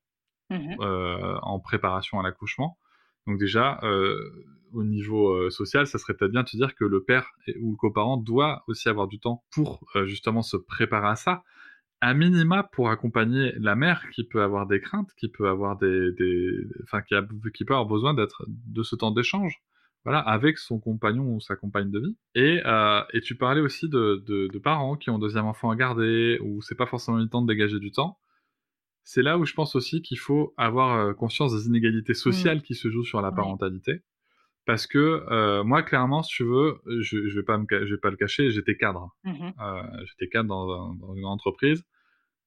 mmh 0.51 0.75
euh, 0.79 1.39
en 1.41 1.59
préparation 1.59 2.19
à 2.19 2.23
l'accouchement. 2.23 2.77
Donc 3.25 3.39
déjà, 3.39 3.79
euh, 3.81 4.15
au 4.73 4.83
niveau 4.83 5.31
euh, 5.31 5.49
social, 5.49 5.87
ça 5.87 5.97
serait 5.97 6.13
peut-être 6.13 6.33
bien 6.33 6.43
de 6.43 6.49
te 6.49 6.55
dire 6.55 6.75
que 6.75 6.85
le 6.85 7.01
père 7.01 7.31
ou 7.59 7.71
le 7.71 7.77
coparent 7.77 8.17
doit 8.17 8.63
aussi 8.67 8.89
avoir 8.89 9.07
du 9.07 9.19
temps 9.19 9.43
pour 9.49 9.83
euh, 9.95 10.05
justement 10.05 10.43
se 10.43 10.55
préparer 10.55 11.07
à 11.07 11.15
ça. 11.15 11.41
À 11.99 12.13
minima 12.13 12.61
pour 12.61 12.91
accompagner 12.91 13.53
la 13.57 13.73
mère 13.75 14.07
qui 14.11 14.25
peut 14.25 14.43
avoir 14.43 14.67
des 14.67 14.81
craintes, 14.81 15.09
qui 15.17 15.29
peut 15.29 15.49
avoir 15.49 15.79
des, 15.79 16.11
des... 16.11 16.59
enfin 16.83 17.01
qui, 17.01 17.15
a, 17.15 17.25
qui 17.55 17.65
peut 17.65 17.73
avoir 17.73 17.87
besoin 17.87 18.13
d'être 18.13 18.45
de 18.47 18.83
ce 18.83 18.95
temps 18.95 19.09
d'échange, 19.09 19.63
voilà, 20.03 20.19
avec 20.19 20.57
son 20.57 20.79
compagnon 20.79 21.35
ou 21.35 21.39
sa 21.39 21.55
compagne 21.55 21.89
de 21.89 21.99
vie. 21.99 22.17
Et, 22.35 22.61
euh, 22.65 23.01
et 23.13 23.21
tu 23.21 23.35
parlais 23.35 23.61
aussi 23.61 23.87
de, 23.87 24.23
de, 24.27 24.47
de, 24.47 24.59
parents 24.59 24.97
qui 24.97 25.09
ont 25.09 25.19
deuxième 25.19 25.45
enfant 25.45 25.69
à 25.69 25.75
garder, 25.75 26.39
où 26.41 26.61
c'est 26.61 26.75
pas 26.75 26.85
forcément 26.85 27.17
le 27.17 27.27
temps 27.27 27.41
de 27.41 27.47
dégager 27.47 27.79
du 27.79 27.91
temps 27.91 28.17
c'est 29.03 29.21
là 29.21 29.37
où 29.37 29.45
je 29.45 29.53
pense 29.53 29.75
aussi 29.75 30.01
qu'il 30.01 30.19
faut 30.19 30.53
avoir 30.57 30.97
euh, 30.97 31.13
conscience 31.13 31.53
des 31.53 31.67
inégalités 31.67 32.13
sociales 32.13 32.59
mmh. 32.59 32.61
qui 32.61 32.75
se 32.75 32.89
jouent 32.89 33.03
sur 33.03 33.21
la 33.21 33.31
parentalité. 33.31 34.01
Parce 34.65 34.87
que 34.87 35.25
euh, 35.29 35.63
moi, 35.65 35.83
clairement, 35.83 36.23
si 36.23 36.35
tu 36.35 36.45
veux, 36.45 36.79
je, 37.01 37.27
je 37.27 37.35
vais 37.35 37.43
pas 37.43 37.57
me, 37.57 37.65
je 37.69 37.93
vais 37.93 37.99
pas 37.99 38.09
le 38.09 38.15
cacher, 38.15 38.49
j'étais 38.49 38.77
cadre. 38.77 39.13
Mmh 39.25 39.49
euh, 39.59 39.83
j'étais 40.05 40.29
cadre 40.29 40.47
dans, 40.47 40.93
dans, 40.95 41.15
une 41.15 41.25
entreprise. 41.25 41.83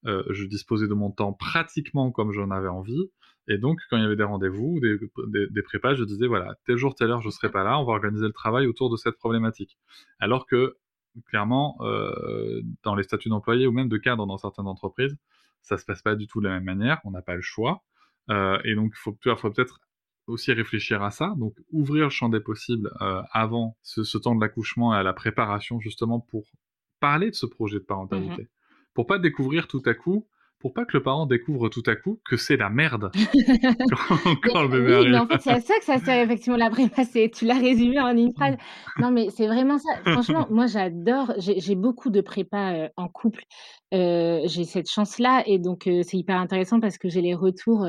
Euh, 0.06 0.22
je 0.30 0.44
disposais 0.44 0.88
de 0.88 0.94
mon 0.94 1.10
temps 1.10 1.32
pratiquement 1.32 2.10
comme 2.12 2.32
j'en 2.32 2.50
avais 2.50 2.68
envie. 2.68 3.10
Et 3.48 3.58
donc, 3.58 3.78
quand 3.90 3.96
il 3.96 4.02
y 4.02 4.06
avait 4.06 4.16
des 4.16 4.24
rendez-vous, 4.24 4.80
des, 4.80 4.98
des, 5.28 5.46
des, 5.48 5.62
prépas, 5.62 5.94
je 5.94 6.04
disais 6.04 6.26
voilà, 6.26 6.56
tel 6.66 6.76
jour, 6.76 6.94
telle 6.94 7.10
heure, 7.10 7.22
je 7.22 7.30
serai 7.30 7.50
pas 7.50 7.62
là. 7.62 7.78
On 7.78 7.84
va 7.84 7.92
organiser 7.92 8.26
le 8.26 8.32
travail 8.32 8.66
autour 8.66 8.90
de 8.90 8.96
cette 8.96 9.16
problématique. 9.18 9.78
Alors 10.18 10.46
que 10.46 10.76
clairement, 11.24 11.76
euh, 11.80 12.62
dans 12.82 12.94
les 12.94 13.02
statuts 13.02 13.28
d'employés 13.28 13.66
ou 13.66 13.72
même 13.72 13.88
de 13.88 13.96
cadre 13.96 14.26
dans 14.26 14.36
certaines 14.36 14.66
entreprises, 14.66 15.16
ça 15.62 15.78
se 15.78 15.84
passe 15.84 16.02
pas 16.02 16.14
du 16.14 16.26
tout 16.26 16.40
de 16.40 16.48
la 16.48 16.54
même 16.54 16.64
manière, 16.64 17.00
on 17.04 17.10
n'a 17.10 17.22
pas 17.22 17.34
le 17.34 17.42
choix. 17.42 17.82
Euh, 18.30 18.58
et 18.64 18.74
donc, 18.74 18.92
il 18.94 18.98
faut, 18.98 19.16
faut 19.36 19.50
peut-être 19.50 19.80
aussi 20.26 20.52
réfléchir 20.52 21.02
à 21.02 21.10
ça, 21.10 21.34
donc 21.36 21.54
ouvrir 21.70 22.04
le 22.04 22.10
champ 22.10 22.28
des 22.28 22.40
possibles 22.40 22.90
euh, 23.00 23.22
avant 23.30 23.76
ce, 23.82 24.02
ce, 24.02 24.18
temps 24.18 24.34
de 24.34 24.40
l'accouchement 24.40 24.92
et 24.92 24.96
à 24.96 25.04
la 25.04 25.12
préparation 25.12 25.78
justement 25.78 26.18
pour 26.18 26.50
parler 26.98 27.30
de 27.30 27.36
ce 27.36 27.46
projet 27.46 27.78
de 27.78 27.84
parentalité. 27.84 28.42
Mmh 28.42 28.55
pour 28.96 29.06
pas 29.06 29.18
découvrir 29.18 29.68
tout 29.68 29.82
à 29.86 29.94
coup 29.94 30.26
pour 30.58 30.72
pas 30.72 30.86
que 30.86 30.96
le 30.96 31.02
parent 31.02 31.26
découvre 31.26 31.68
tout 31.68 31.82
à 31.86 31.94
coup 31.96 32.18
que 32.24 32.38
c'est 32.38 32.56
la 32.56 32.70
merde 32.70 33.10
quand, 34.42 34.62
le 34.62 34.68
bébé 34.68 34.86
oui, 34.86 34.94
arrive. 34.94 35.10
Mais 35.10 35.18
en 35.18 35.26
fait, 35.26 35.40
c'est 35.42 35.50
à 35.50 35.60
ça 35.60 35.78
que 35.78 35.84
ça 35.84 35.98
sert 35.98 36.24
effectivement 36.24 36.56
la 36.56 36.70
prépa. 36.70 37.02
Tu 37.04 37.44
l'as 37.44 37.58
résumé 37.58 38.00
en 38.00 38.16
une 38.16 38.32
phrase. 38.32 38.56
Non, 38.98 39.10
mais 39.10 39.28
c'est 39.30 39.46
vraiment 39.46 39.76
ça. 39.78 39.90
Franchement, 40.12 40.46
moi, 40.50 40.66
j'adore. 40.66 41.34
J'ai 41.38 41.74
beaucoup 41.74 42.08
de 42.08 42.22
prépa 42.22 42.72
euh, 42.72 42.88
en 42.96 43.08
couple. 43.08 43.44
Euh, 43.92 44.40
j'ai 44.46 44.64
cette 44.64 44.90
chance-là 44.90 45.42
et 45.46 45.58
donc 45.58 45.86
euh, 45.86 46.00
c'est 46.02 46.16
hyper 46.16 46.40
intéressant 46.40 46.80
parce 46.80 46.96
que 46.96 47.10
j'ai 47.10 47.20
les 47.20 47.34
retours 47.34 47.86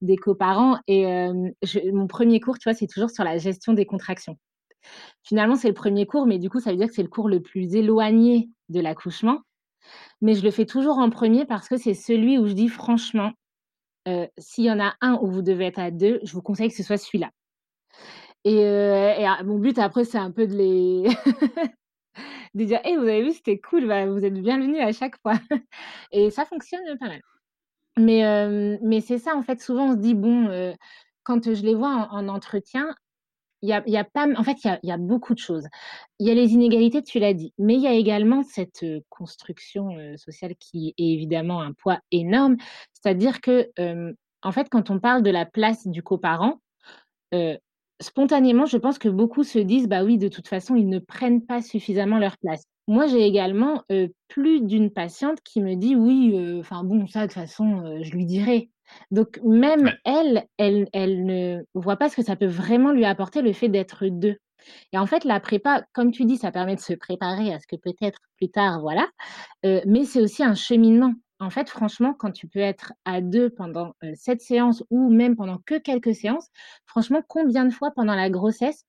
des 0.00 0.16
coparents 0.16 0.78
et 0.88 1.04
je, 1.62 1.92
mon 1.92 2.06
premier 2.06 2.40
cours, 2.40 2.58
tu 2.58 2.68
vois, 2.68 2.74
c'est 2.74 2.86
toujours 2.86 3.10
sur 3.10 3.24
la 3.24 3.36
gestion 3.36 3.74
des 3.74 3.84
contractions. 3.84 4.38
Finalement, 5.22 5.56
c'est 5.56 5.68
le 5.68 5.74
premier 5.74 6.06
cours, 6.06 6.26
mais 6.26 6.38
du 6.38 6.48
coup, 6.48 6.60
ça 6.60 6.70
veut 6.70 6.76
dire 6.76 6.88
que 6.88 6.94
c'est 6.94 7.02
le 7.02 7.08
cours 7.08 7.28
le 7.28 7.40
plus 7.40 7.74
éloigné 7.74 8.48
de 8.68 8.80
l'accouchement 8.80 9.42
mais 10.20 10.34
je 10.34 10.42
le 10.42 10.50
fais 10.50 10.66
toujours 10.66 10.98
en 10.98 11.10
premier 11.10 11.44
parce 11.44 11.68
que 11.68 11.76
c'est 11.76 11.94
celui 11.94 12.38
où 12.38 12.46
je 12.46 12.52
dis 12.52 12.68
franchement, 12.68 13.32
euh, 14.08 14.26
s'il 14.38 14.64
y 14.64 14.70
en 14.70 14.80
a 14.80 14.94
un 15.00 15.14
où 15.20 15.26
vous 15.30 15.42
devez 15.42 15.66
être 15.66 15.78
à 15.78 15.90
deux, 15.90 16.20
je 16.22 16.32
vous 16.32 16.42
conseille 16.42 16.68
que 16.68 16.76
ce 16.76 16.82
soit 16.82 16.96
celui-là. 16.96 17.30
Et, 18.44 18.64
euh, 18.64 19.44
mon 19.44 19.58
but 19.58 19.78
après, 19.78 20.04
c'est 20.04 20.18
un 20.18 20.30
peu 20.30 20.46
de 20.46 20.56
les 20.56 21.02
de 22.54 22.64
dire, 22.64 22.80
hey, 22.84 22.96
vous 22.96 23.02
avez 23.02 23.22
vu, 23.22 23.32
c'était 23.32 23.58
cool, 23.58 23.86
bah, 23.88 24.06
vous 24.06 24.24
êtes 24.24 24.34
bienvenus 24.34 24.80
à 24.80 24.92
chaque 24.92 25.20
fois. 25.20 25.34
et 26.12 26.30
ça 26.30 26.44
fonctionne 26.44 26.80
pas 26.98 27.08
mal. 27.08 27.20
Mais, 27.98 28.24
euh, 28.26 28.78
mais 28.82 29.00
c'est 29.00 29.18
ça, 29.18 29.34
en 29.34 29.42
fait, 29.42 29.60
souvent 29.60 29.88
on 29.90 29.92
se 29.92 29.98
dit, 29.98 30.14
bon, 30.14 30.74
quand 31.24 31.52
je 31.52 31.62
les 31.62 31.74
vois 31.74 32.08
en 32.10 32.28
entretien, 32.28 32.94
il 33.62 33.68
y 33.68 33.96
a, 33.96 34.04
pas, 34.04 34.26
en 34.36 34.42
fait, 34.44 34.58
il 34.64 34.78
y 34.82 34.92
a, 34.92 34.96
beaucoup 34.98 35.34
de 35.34 35.38
choses. 35.38 35.66
Il 36.18 36.26
y 36.26 36.30
a 36.30 36.34
les 36.34 36.52
inégalités, 36.52 37.02
tu 37.02 37.18
l'as 37.18 37.34
dit, 37.34 37.52
mais 37.58 37.74
il 37.74 37.80
y 37.80 37.86
a 37.86 37.94
également 37.94 38.42
cette 38.42 38.84
construction 39.08 39.88
sociale 40.16 40.54
qui 40.56 40.94
est 40.98 41.02
évidemment 41.02 41.60
un 41.60 41.72
poids 41.72 41.98
énorme. 42.12 42.56
C'est-à-dire 42.92 43.40
que, 43.40 43.70
en 44.42 44.52
fait, 44.52 44.68
quand 44.70 44.90
on 44.90 45.00
parle 45.00 45.22
de 45.22 45.30
la 45.30 45.46
place 45.46 45.86
du 45.86 46.02
coparent, 46.02 46.60
spontanément, 48.00 48.66
je 48.66 48.76
pense 48.76 48.98
que 48.98 49.08
beaucoup 49.08 49.42
se 49.42 49.58
disent, 49.58 49.88
bah 49.88 50.04
oui, 50.04 50.18
de 50.18 50.28
toute 50.28 50.48
façon, 50.48 50.76
ils 50.76 50.88
ne 50.88 50.98
prennent 50.98 51.44
pas 51.44 51.62
suffisamment 51.62 52.18
leur 52.18 52.36
place. 52.38 52.62
Moi, 52.88 53.06
j'ai 53.06 53.24
également 53.24 53.82
plus 54.28 54.60
d'une 54.60 54.90
patiente 54.90 55.40
qui 55.42 55.60
me 55.60 55.74
dit, 55.74 55.96
oui, 55.96 56.58
enfin 56.60 56.84
bon, 56.84 57.06
ça, 57.06 57.22
de 57.22 57.26
toute 57.26 57.34
façon, 57.34 58.00
je 58.02 58.10
lui 58.12 58.26
dirai. 58.26 58.70
Donc 59.10 59.40
même 59.44 59.92
elle, 60.04 60.44
elle, 60.58 60.88
elle 60.92 61.24
ne 61.24 61.62
voit 61.74 61.96
pas 61.96 62.08
ce 62.08 62.16
que 62.16 62.22
ça 62.22 62.36
peut 62.36 62.46
vraiment 62.46 62.92
lui 62.92 63.04
apporter 63.04 63.42
le 63.42 63.52
fait 63.52 63.68
d'être 63.68 64.06
deux. 64.06 64.36
Et 64.92 64.98
en 64.98 65.06
fait, 65.06 65.24
la 65.24 65.40
prépa, 65.40 65.84
comme 65.92 66.10
tu 66.10 66.24
dis, 66.24 66.36
ça 66.36 66.50
permet 66.52 66.74
de 66.76 66.80
se 66.80 66.92
préparer 66.94 67.52
à 67.52 67.60
ce 67.60 67.66
que 67.66 67.76
peut-être 67.76 68.18
plus 68.36 68.50
tard, 68.50 68.80
voilà. 68.80 69.08
Euh, 69.64 69.80
mais 69.86 70.04
c'est 70.04 70.20
aussi 70.22 70.42
un 70.42 70.54
cheminement. 70.54 71.14
En 71.38 71.50
fait, 71.50 71.68
franchement, 71.68 72.14
quand 72.14 72.32
tu 72.32 72.48
peux 72.48 72.60
être 72.60 72.92
à 73.04 73.20
deux 73.20 73.50
pendant 73.50 73.92
euh, 74.04 74.12
cette 74.14 74.40
séance 74.40 74.82
ou 74.90 75.10
même 75.10 75.36
pendant 75.36 75.58
que 75.66 75.78
quelques 75.78 76.14
séances, 76.14 76.48
franchement, 76.86 77.22
combien 77.28 77.64
de 77.66 77.70
fois 77.72 77.90
pendant 77.94 78.14
la 78.14 78.30
grossesse 78.30 78.84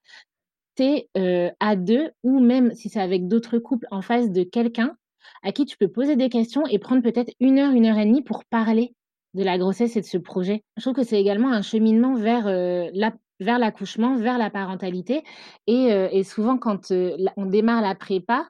tu 0.77 0.83
es 0.83 1.09
euh, 1.17 1.51
à 1.59 1.75
deux 1.75 2.11
ou 2.23 2.39
même 2.39 2.73
si 2.75 2.89
c'est 2.89 3.01
avec 3.01 3.27
d'autres 3.27 3.59
couples 3.59 3.87
en 3.91 4.01
face 4.01 4.31
de 4.31 4.43
quelqu'un 4.43 4.95
à 5.43 5.51
qui 5.53 5.65
tu 5.65 5.77
peux 5.77 5.89
poser 5.89 6.15
des 6.17 6.29
questions 6.29 6.67
et 6.67 6.79
prendre 6.79 7.03
peut-être 7.03 7.33
une 7.41 7.59
heure, 7.59 7.73
une 7.73 7.87
heure 7.87 7.99
et 7.99 8.05
demie 8.05 8.23
pour 8.23 8.45
parler? 8.45 8.93
De 9.37 9.43
la 9.43 9.57
grossesse 9.57 9.95
et 9.95 10.01
de 10.01 10.05
ce 10.05 10.17
projet. 10.17 10.63
Je 10.75 10.81
trouve 10.81 10.93
que 10.93 11.03
c'est 11.03 11.19
également 11.19 11.51
un 11.51 11.61
cheminement 11.61 12.15
vers 12.15 12.47
euh, 12.47 12.89
la 12.93 13.13
vers 13.39 13.59
l'accouchement, 13.59 14.15
vers 14.17 14.39
la 14.39 14.49
parentalité. 14.49 15.23
Et, 15.67 15.93
euh, 15.93 16.09
et 16.11 16.23
souvent, 16.23 16.57
quand 16.57 16.89
euh, 16.89 17.15
on 17.37 17.45
démarre 17.45 17.81
la 17.81 17.93
prépa, 17.93 18.47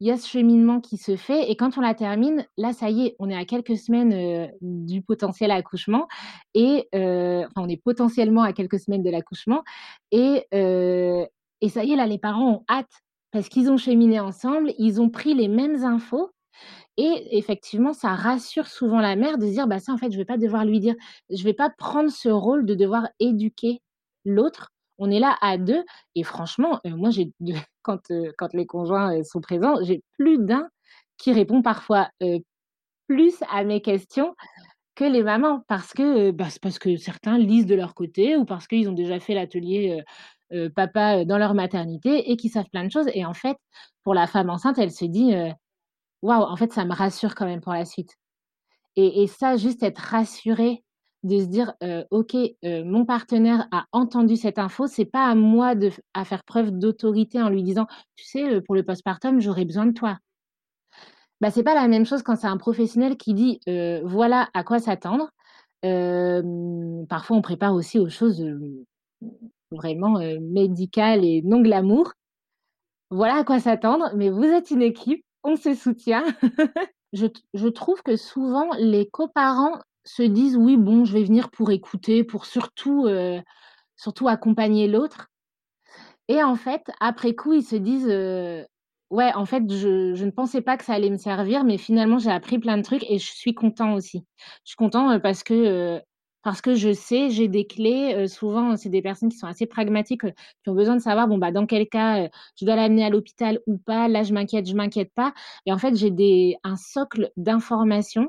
il 0.00 0.06
y 0.06 0.10
a 0.10 0.18
ce 0.18 0.28
cheminement 0.28 0.82
qui 0.82 0.98
se 0.98 1.16
fait. 1.16 1.50
Et 1.50 1.56
quand 1.56 1.78
on 1.78 1.80
la 1.80 1.94
termine, 1.94 2.46
là, 2.58 2.74
ça 2.74 2.90
y 2.90 3.06
est, 3.06 3.16
on 3.18 3.30
est 3.30 3.34
à 3.34 3.46
quelques 3.46 3.78
semaines 3.78 4.50
du 4.60 5.00
potentiel 5.00 5.50
accouchement. 5.50 6.06
Et 6.54 6.86
enfin, 6.92 7.62
on 7.62 7.68
est 7.68 7.82
potentiellement 7.82 8.42
à 8.42 8.52
quelques 8.52 8.78
semaines 8.78 9.02
de 9.02 9.10
l'accouchement. 9.10 9.64
Et, 10.12 10.46
et 10.52 11.68
ça 11.68 11.82
y 11.82 11.92
est, 11.92 11.96
là, 11.96 12.06
les 12.06 12.18
parents 12.18 12.50
ont 12.52 12.64
hâte 12.68 13.02
parce 13.30 13.48
qu'ils 13.48 13.70
ont 13.70 13.76
cheminé 13.76 14.20
ensemble, 14.20 14.72
ils 14.78 15.00
ont 15.00 15.10
pris 15.10 15.34
les 15.34 15.48
mêmes 15.48 15.84
infos. 15.84 16.30
Et 16.98 17.38
effectivement, 17.38 17.92
ça 17.92 18.14
rassure 18.16 18.66
souvent 18.66 18.98
la 19.00 19.14
mère 19.14 19.38
de 19.38 19.46
se 19.46 19.52
dire, 19.52 19.68
bah 19.68 19.78
ça, 19.78 19.92
en 19.92 19.98
fait, 19.98 20.10
je 20.10 20.18
vais 20.18 20.24
pas 20.24 20.36
devoir 20.36 20.64
lui 20.64 20.80
dire, 20.80 20.96
je 21.30 21.44
vais 21.44 21.54
pas 21.54 21.70
prendre 21.70 22.10
ce 22.10 22.28
rôle 22.28 22.66
de 22.66 22.74
devoir 22.74 23.08
éduquer 23.20 23.80
l'autre. 24.24 24.72
On 24.98 25.08
est 25.10 25.20
là 25.20 25.36
à 25.40 25.58
deux. 25.58 25.84
Et 26.16 26.24
franchement, 26.24 26.80
euh, 26.86 26.96
moi, 26.96 27.10
j'ai 27.10 27.32
quand, 27.82 28.10
euh, 28.10 28.32
quand 28.36 28.52
les 28.52 28.66
conjoints 28.66 29.16
euh, 29.20 29.22
sont 29.22 29.40
présents, 29.40 29.76
j'ai 29.82 30.02
plus 30.18 30.38
d'un 30.38 30.68
qui 31.18 31.32
répond 31.32 31.62
parfois 31.62 32.10
plus 33.08 33.34
à 33.50 33.64
mes 33.64 33.80
questions 33.80 34.34
que 34.94 35.04
les 35.04 35.22
mamans, 35.22 35.62
parce 35.68 35.92
que 35.92 36.30
bah, 36.32 36.46
parce 36.62 36.78
que 36.78 36.96
certains 36.96 37.38
lisent 37.38 37.66
de 37.66 37.74
leur 37.74 37.94
côté 37.94 38.36
ou 38.36 38.44
parce 38.44 38.68
qu'ils 38.68 38.88
ont 38.88 38.92
déjà 38.92 39.20
fait 39.20 39.34
l'atelier 39.34 40.02
papa 40.76 41.24
dans 41.24 41.38
leur 41.38 41.54
maternité 41.54 42.30
et 42.30 42.36
qui 42.36 42.48
savent 42.50 42.68
plein 42.70 42.84
de 42.84 42.90
choses. 42.90 43.08
Et 43.14 43.24
en 43.24 43.34
fait, 43.34 43.56
pour 44.04 44.14
la 44.14 44.26
femme 44.28 44.50
enceinte, 44.50 44.78
elle 44.78 44.92
se 44.92 45.04
dit 45.06 45.34
waouh, 46.22 46.42
en 46.42 46.56
fait, 46.56 46.72
ça 46.72 46.84
me 46.84 46.94
rassure 46.94 47.34
quand 47.34 47.46
même 47.46 47.60
pour 47.60 47.72
la 47.72 47.84
suite. 47.84 48.16
Et, 48.96 49.28
ça, 49.28 49.56
juste 49.56 49.84
être 49.84 49.98
rassuré 49.98 50.82
de 51.22 51.38
se 51.40 51.46
dire, 51.46 51.72
euh, 51.84 52.04
ok, 52.10 52.34
euh, 52.64 52.84
mon 52.84 53.04
partenaire 53.04 53.68
a 53.70 53.86
entendu 53.92 54.36
cette 54.36 54.58
info, 54.58 54.88
c'est 54.88 55.04
pas 55.04 55.26
à 55.26 55.34
moi 55.36 55.76
de 55.76 55.90
à 56.14 56.24
faire 56.24 56.42
preuve 56.44 56.72
d'autorité 56.72 57.40
en 57.40 57.48
lui 57.48 57.62
disant, 57.62 57.86
tu 58.16 58.24
sais, 58.24 58.44
euh, 58.54 58.60
pour 58.60 58.74
le 58.74 58.82
postpartum, 58.82 59.40
j'aurais 59.40 59.64
besoin 59.64 59.86
de 59.86 59.92
toi. 59.92 60.18
Bah, 61.40 61.50
c'est 61.52 61.62
pas 61.62 61.74
la 61.74 61.86
même 61.86 62.06
chose 62.06 62.22
quand 62.22 62.36
c'est 62.36 62.48
un 62.48 62.56
professionnel 62.56 63.16
qui 63.16 63.34
dit, 63.34 63.60
voilà 64.04 64.48
à 64.54 64.64
quoi 64.64 64.80
s'attendre. 64.80 65.30
parfois, 67.08 67.36
on 67.36 67.42
prépare 67.42 67.74
aussi 67.74 67.98
aux 68.00 68.08
choses 68.08 68.44
vraiment 69.70 70.18
médicales 70.40 71.24
et 71.24 71.42
non 71.42 71.60
glamour. 71.60 72.12
Voilà 73.10 73.36
à 73.36 73.44
quoi 73.44 73.60
s'attendre, 73.60 74.10
mais 74.16 74.30
vous 74.30 74.44
êtes 74.44 74.70
une 74.70 74.82
équipe, 74.82 75.24
on 75.44 75.56
se 75.56 75.74
soutient. 75.74 76.24
je, 77.12 77.26
je, 77.54 77.68
trouve 77.68 78.02
que 78.02 78.16
souvent, 78.16 78.68
les 78.78 79.08
coparents 79.08 79.78
se 80.04 80.22
disent 80.22 80.56
oui, 80.56 80.76
bon, 80.76 81.04
je 81.04 81.12
vais 81.12 81.24
venir 81.24 81.50
pour 81.50 81.70
écouter, 81.70 82.24
pour 82.24 82.46
surtout, 82.46 83.06
euh, 83.06 83.40
surtout 83.96 84.28
accompagner 84.28 84.88
l'autre. 84.88 85.28
Et 86.28 86.42
en 86.42 86.56
fait, 86.56 86.90
après 87.00 87.34
coup, 87.34 87.54
ils 87.54 87.62
se 87.64 87.76
disent 87.76 88.08
euh, 88.08 88.64
ouais, 89.10 89.32
en 89.34 89.46
fait, 89.46 89.62
je 89.70 90.14
je 90.14 90.24
ne 90.24 90.30
pensais 90.30 90.60
pas 90.60 90.76
que 90.76 90.84
ça 90.84 90.94
allait 90.94 91.10
me 91.10 91.16
servir, 91.16 91.64
mais 91.64 91.78
finalement, 91.78 92.18
j'ai 92.18 92.30
appris 92.30 92.58
plein 92.58 92.76
de 92.76 92.82
trucs 92.82 93.04
et 93.10 93.18
je 93.18 93.30
suis 93.30 93.54
content 93.54 93.94
aussi. 93.94 94.24
Je 94.64 94.70
suis 94.70 94.76
content, 94.76 95.12
heu, 95.12 95.20
parce 95.20 95.42
que, 95.42 96.00
parce 96.42 96.60
que 96.60 96.74
je 96.74 96.92
sais, 96.92 97.30
j'ai 97.30 97.48
des 97.48 97.66
clés, 97.66 98.14
heu, 98.16 98.26
souvent, 98.28 98.76
c'est 98.76 98.88
des 98.88 99.02
personnes 99.02 99.28
qui 99.30 99.36
sont 99.38 99.46
assez 99.46 99.66
pragmatiques, 99.66 100.24
heu, 100.24 100.32
qui 100.64 100.70
ont 100.70 100.74
besoin 100.74 100.96
de 100.96 101.00
savoir, 101.02 101.28
bon, 101.28 101.38
bah, 101.38 101.52
dans 101.52 101.66
quel 101.66 101.88
cas, 101.88 102.24
heu, 102.26 102.28
je 102.58 102.64
dois 102.64 102.76
l'amener 102.76 103.04
à 103.04 103.10
l'hôpital 103.10 103.60
ou 103.66 103.78
pas, 103.78 104.08
là, 104.08 104.22
je 104.22 104.32
m'inquiète, 104.32 104.68
je 104.68 104.74
m'inquiète 104.74 105.12
pas 105.14 105.34
et 105.66 105.72
en 105.72 105.78
fait, 105.78 105.94
j'ai 105.96 106.56
un 106.64 106.76
socle 106.76 107.30
d'informations 107.36 108.28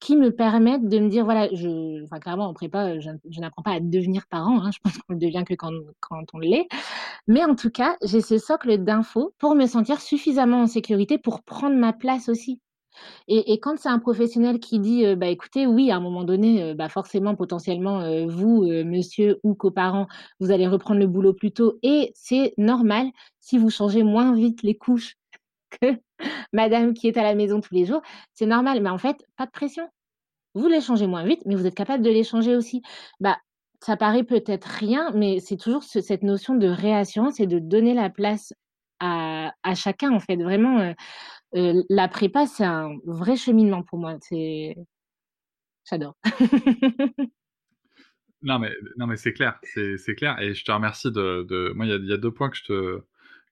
qui 0.00 0.16
me 0.16 0.30
permettent 0.34 0.88
de 0.88 0.98
me 0.98 1.08
dire, 1.08 1.24
voilà, 1.24 1.48
je 1.54 2.04
enfin, 2.04 2.18
clairement, 2.20 2.46
en 2.48 2.54
prépa, 2.54 2.98
je 3.00 3.10
n'apprends 3.40 3.62
pas 3.62 3.72
à 3.72 3.80
devenir 3.80 4.26
parent, 4.28 4.60
hein, 4.62 4.70
je 4.74 4.78
pense 4.82 4.98
qu'on 4.98 5.14
le 5.14 5.18
devient 5.18 5.44
que 5.46 5.54
quand 5.54 6.24
on 6.34 6.38
l'est. 6.38 6.68
Mais 7.28 7.44
en 7.44 7.54
tout 7.56 7.70
cas, 7.70 7.96
j'ai 8.04 8.20
ce 8.22 8.38
socle 8.38 8.78
d'infos 8.78 9.34
pour 9.38 9.54
me 9.56 9.66
sentir 9.66 10.00
suffisamment 10.00 10.62
en 10.62 10.66
sécurité 10.68 11.18
pour 11.18 11.42
prendre 11.42 11.76
ma 11.76 11.92
place 11.92 12.28
aussi. 12.28 12.60
Et 13.28 13.58
quand 13.60 13.78
c'est 13.78 13.88
un 13.88 13.98
professionnel 13.98 14.58
qui 14.60 14.78
dit, 14.80 15.04
heu: 15.06 15.14
«Bah, 15.14 15.26
écoutez, 15.28 15.66
oui, 15.66 15.90
à 15.90 15.96
un 15.96 16.00
moment 16.00 16.24
donné, 16.24 16.62
heu, 16.72 16.74
bah, 16.74 16.88
forcément, 16.88 17.34
potentiellement, 17.34 18.00
heu, 18.02 18.26
vous, 18.26 18.62
monsieur 18.84 19.38
ou 19.44 19.54
coparent, 19.54 20.06
vous 20.40 20.50
allez 20.50 20.66
reprendre 20.68 21.00
le 21.00 21.06
boulot 21.06 21.32
plus 21.34 21.52
tôt 21.52 21.78
et 21.82 22.12
c'est 22.14 22.54
normal 22.58 23.06
si 23.40 23.58
vous 23.58 23.70
changez 23.70 24.02
moins 24.02 24.34
vite 24.34 24.62
les 24.62 24.76
couches 24.76 25.16
que 25.82 25.98
madame 26.52 26.94
qui 26.94 27.08
est 27.08 27.18
à 27.18 27.22
la 27.24 27.34
maison 27.36 27.60
tous 27.60 27.74
les 27.74 27.86
jours, 27.86 28.02
c'est 28.34 28.46
normal». 28.46 28.82
Mais 28.82 28.90
en 28.90 28.98
fait, 28.98 29.18
pas 29.36 29.46
de 29.46 29.52
pression. 29.52 29.88
Vous 30.54 30.68
les 30.68 30.80
changez 30.80 31.06
moins 31.06 31.24
vite, 31.24 31.42
mais 31.46 31.54
vous 31.56 31.66
êtes 31.66 31.74
capable 31.74 32.02
de 32.04 32.10
les 32.10 32.24
changer 32.24 32.56
aussi. 32.56 32.82
Bah, 33.20 33.38
ça 33.80 33.96
paraît 33.96 34.24
peut-être 34.24 34.64
rien, 34.66 35.10
mais 35.14 35.40
c'est 35.40 35.56
toujours 35.56 35.82
ce 35.84 36.00
cette 36.00 36.22
notion 36.22 36.54
de 36.54 36.68
réassurance 36.68 37.40
et 37.40 37.46
de 37.46 37.58
donner 37.58 37.94
la 37.94 38.10
place 38.10 38.52
à 39.00 39.52
à 39.62 39.74
chacun, 39.74 40.12
en 40.12 40.20
fait. 40.20 40.36
Vraiment, 40.36 40.92
heu, 41.56 41.84
la 41.90 42.08
prépa, 42.08 42.46
c'est 42.46 42.64
un 42.64 42.98
vrai 43.04 43.36
cheminement 43.36 43.82
pour 43.82 43.98
moi. 43.98 44.16
C'est 44.20 44.76
j'adore. 45.84 46.16
Non 48.42 48.58
mais 48.58 48.72
non 48.96 49.06
mais 49.06 49.16
c'est 49.16 49.32
clair, 49.32 49.58
c'est 49.62 49.96
c'est 49.98 50.14
clair 50.16 50.40
et 50.40 50.52
je 50.54 50.64
te 50.64 50.72
remercie 50.72 51.12
de 51.12 51.44
de 51.48 51.72
moi 51.76 51.86
il 51.86 51.90
y 51.90 51.92
a 51.92 51.96
il 51.96 52.06
y 52.06 52.12
a 52.12 52.16
2 52.16 52.32
points 52.32 52.50
que 52.50 52.56
je 52.56 52.64
te 52.64 53.00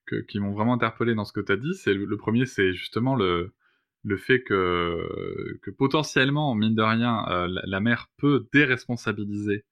que 0.07 0.17
qui 0.23 0.41
m'ont 0.41 0.53
vraiment 0.53 0.75
interpellé 0.75 1.15
dans 1.15 1.25
ce 1.27 1.33
que 1.35 1.41
tu 1.41 1.53
as 1.53 1.57
dit. 1.57 1.75
C'est 1.75 1.95
le 1.95 2.07
le 2.07 2.17
1er, 2.17 2.47
c'est 2.47 2.73
justement 2.75 3.17
le 3.17 3.53
le 4.05 4.17
fait 4.19 4.43
que 4.45 5.59
que 5.63 5.71
potentiellement, 5.73 6.55
mine 6.57 6.75
de 6.77 6.83
rien, 6.83 7.25
heu, 7.31 7.47
la 7.49 7.63
la 7.67 7.81
mère 7.81 8.09
peut 8.19 8.47
déresponsabiliser, 8.53 9.65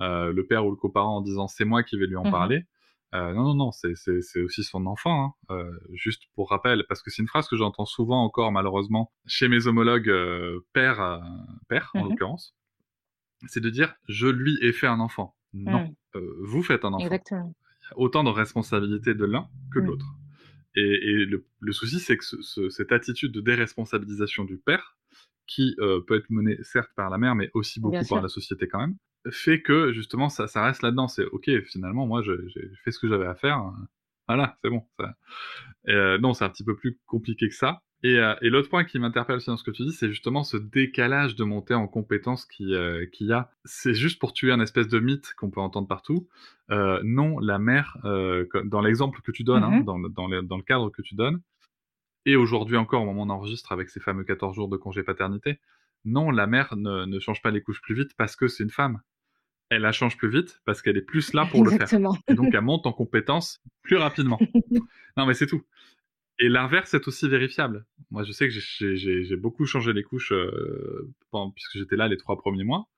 heu, 0.00 0.32
le 0.32 0.46
père 0.46 0.66
ou 0.66 0.70
le 0.70 0.76
coparent 0.76 1.16
en 1.18 1.22
disant: 1.22 1.48
«C'est 1.48 1.64
moi 1.66 1.82
qui 1.84 1.98
vais 1.98 2.06
lui 2.08 2.16
en 2.16 2.24
Mmh 2.24 2.30
mh. 2.30 2.32
parler». 2.32 2.66
Heu, 3.14 3.34
non, 3.34 3.44
non, 3.44 3.54
non, 3.54 3.72
c'est 3.72 4.42
aussi 4.42 4.64
son 4.64 4.86
enfant, 4.86 5.36
hein. 5.50 5.54
Heu, 5.54 5.80
juste 5.92 6.24
pour 6.34 6.48
rappel, 6.50 6.84
parce 6.88 7.02
que 7.02 7.10
c'est 7.10 7.20
une 7.22 7.28
phrase 7.28 7.46
que 7.48 7.56
j'entends 7.56 7.84
souvent 7.84 8.24
encore 8.24 8.52
malheureusement 8.52 9.12
chez 9.26 9.48
mes 9.48 9.66
homologues, 9.66 10.08
heu, 10.08 10.66
pères, 10.72 11.00
heu, 11.00 11.20
pères 11.68 11.92
en 11.94 12.04
Mmh 12.04 12.10
mh. 12.10 12.16
l'occurrence, 12.16 12.54
c'est 13.48 13.60
de 13.60 13.70
dire: 13.70 13.94
«Je 14.08 14.28
lui 14.28 14.58
ai 14.62 14.72
fait 14.72 14.88
un 14.88 15.00
enfant». 15.00 15.36
Non, 15.54 15.84
Mmh. 15.84 15.94
vous 16.14 16.62
faites 16.64 16.84
un 16.86 16.94
enfant. 16.94 17.24
Exactement. 17.28 17.54
Il 17.82 17.86
y 17.90 17.94
a 17.94 17.98
autant 17.98 18.24
de 18.24 18.30
responsabilités 18.30 19.14
de 19.14 19.24
l'un 19.26 19.48
que 19.72 19.80
de 19.80 19.86
Mmh. 19.86 19.88
l'autre 19.88 20.16
et 20.76 20.82
et 20.82 21.26
le 21.26 21.46
le 21.60 21.72
souci, 21.72 22.00
c'est 22.00 22.16
que 22.18 22.24
ce 22.24 22.42
ce 22.42 22.70
cette 22.70 22.92
attitude 22.92 23.32
de 23.32 23.40
déresponsabilisation 23.42 24.44
du 24.46 24.58
père 24.58 24.98
qui, 25.48 25.76
peut 26.06 26.16
être 26.16 26.30
menée 26.30 26.58
certes 26.64 26.90
par 26.96 27.10
la 27.10 27.18
mère, 27.18 27.34
mais 27.36 27.50
aussi 27.54 27.80
beaucoup 27.80 28.06
par 28.06 28.22
la 28.22 28.28
société 28.28 28.68
quand 28.68 28.80
même, 28.80 28.96
fait 29.30 29.62
que 29.62 29.92
justement 29.92 30.28
ça 30.28 30.46
ça 30.48 30.64
reste 30.64 30.82
là-dedans. 30.82 31.08
C'est 31.08 31.24
OK, 31.26 31.50
finalement 31.66 32.06
moi 32.06 32.22
j'ai 32.22 32.36
fait 32.84 32.90
ce 32.92 32.98
que 32.98 33.08
j'avais 33.08 33.26
à 33.26 33.34
faire, 33.34 33.58
heu, 33.60 33.72
voilà, 34.28 34.56
c'est 34.62 34.70
bon, 34.70 34.84
ça 34.98 35.14
heu, 35.88 36.18
non, 36.18 36.34
c'est 36.34 36.44
un 36.44 36.50
petit 36.50 36.64
peu 36.64 36.76
plus 36.76 36.98
compliqué 37.06 37.48
que 37.48 37.54
ça 37.54 37.82
et 38.04 38.16
heu 38.18 38.34
et 38.42 38.50
l'autre 38.50 38.68
point 38.68 38.84
qui 38.84 38.98
m'interpelle 38.98 39.36
aussi 39.36 39.46
dans 39.48 39.56
ce 39.56 39.64
que 39.64 39.70
tu 39.70 39.84
dis, 39.84 39.92
c'est 39.92 40.08
justement 40.08 40.44
ce 40.44 40.56
décalage 40.56 41.36
de 41.36 41.44
montée 41.44 41.74
en 41.74 41.86
compétences 41.88 42.46
qui, 42.46 42.74
heu, 42.74 43.06
qu'il 43.12 43.28
y 43.28 43.32
a. 43.32 43.50
C'est 43.64 43.94
juste 43.94 44.18
pour 44.20 44.32
tuer 44.32 44.52
un 44.52 44.60
espèce 44.60 44.88
de 44.88 44.98
mythe 45.00 45.34
qu'on 45.36 45.50
peut 45.50 45.60
entendre 45.60 45.88
partout. 45.88 46.28
Non, 46.70 47.38
la 47.40 47.58
mère, 47.58 47.98
dans 48.02 48.80
l'exemple 48.80 49.20
que 49.22 49.30
tu 49.32 49.44
donnes, 49.44 49.64
hein, 49.64 49.76
mh. 49.78 49.84
dans 49.84 49.98
le 49.98 50.08
dans 50.08 50.26
le 50.28 50.42
dans 50.42 50.56
le 50.56 50.62
cadre 50.62 50.90
que 50.90 51.02
tu 51.02 51.14
donnes 51.14 51.40
et 52.26 52.36
aujourd'hui 52.36 52.76
encore 52.76 53.02
au 53.02 53.06
moment 53.06 53.22
où 53.22 53.26
on 53.26 53.30
enregistre 53.30 53.72
avec 53.72 53.88
ces 53.90 54.00
fameux 54.00 54.24
14 54.24 54.54
jours 54.56 54.68
de 54.68 54.76
congé 54.76 55.02
paternité, 55.04 55.60
non, 56.04 56.30
la 56.30 56.46
mère 56.46 56.76
ne 56.76 57.04
ne 57.04 57.18
change 57.20 57.42
pas 57.42 57.50
les 57.52 57.62
couches 57.62 57.80
plus 57.82 57.94
vite 57.94 58.14
parce 58.16 58.36
que 58.36 58.48
c'est 58.48 58.64
une 58.64 58.70
femme. 58.70 59.00
Elle 59.72 59.82
la 59.82 59.92
change 59.92 60.16
plus 60.16 60.28
vite 60.30 60.60
parce 60.64 60.82
qu'elle 60.82 60.96
est 60.96 61.02
plus 61.02 61.32
là 61.32 61.46
pour 61.50 61.64
le 61.64 61.70
faire 61.70 61.88
et 62.28 62.34
donc 62.34 62.52
elle 62.52 62.60
monte 62.60 62.86
en 62.86 62.92
compétences 62.92 63.62
plus 63.82 63.96
rapidement. 63.96 64.38
Non 65.16 65.26
mais 65.26 65.34
c'est 65.34 65.46
tout 65.46 65.62
et 66.38 66.48
l'inverse 66.48 66.94
est 66.94 67.06
aussi 67.06 67.28
vérifiable. 67.28 67.86
Moi, 68.10 68.24
je 68.24 68.32
sais 68.32 68.48
que 68.48 68.54
j'ai 68.94 69.36
beaucoup 69.36 69.64
changé 69.66 69.92
les 69.92 70.02
couches, 70.02 70.32
pen 71.30 71.52
puisque 71.54 71.78
j'étais 71.78 71.96
là 71.96 72.08
les 72.08 72.16
3 72.16 72.36
premiers 72.38 72.64
mois 72.64 72.88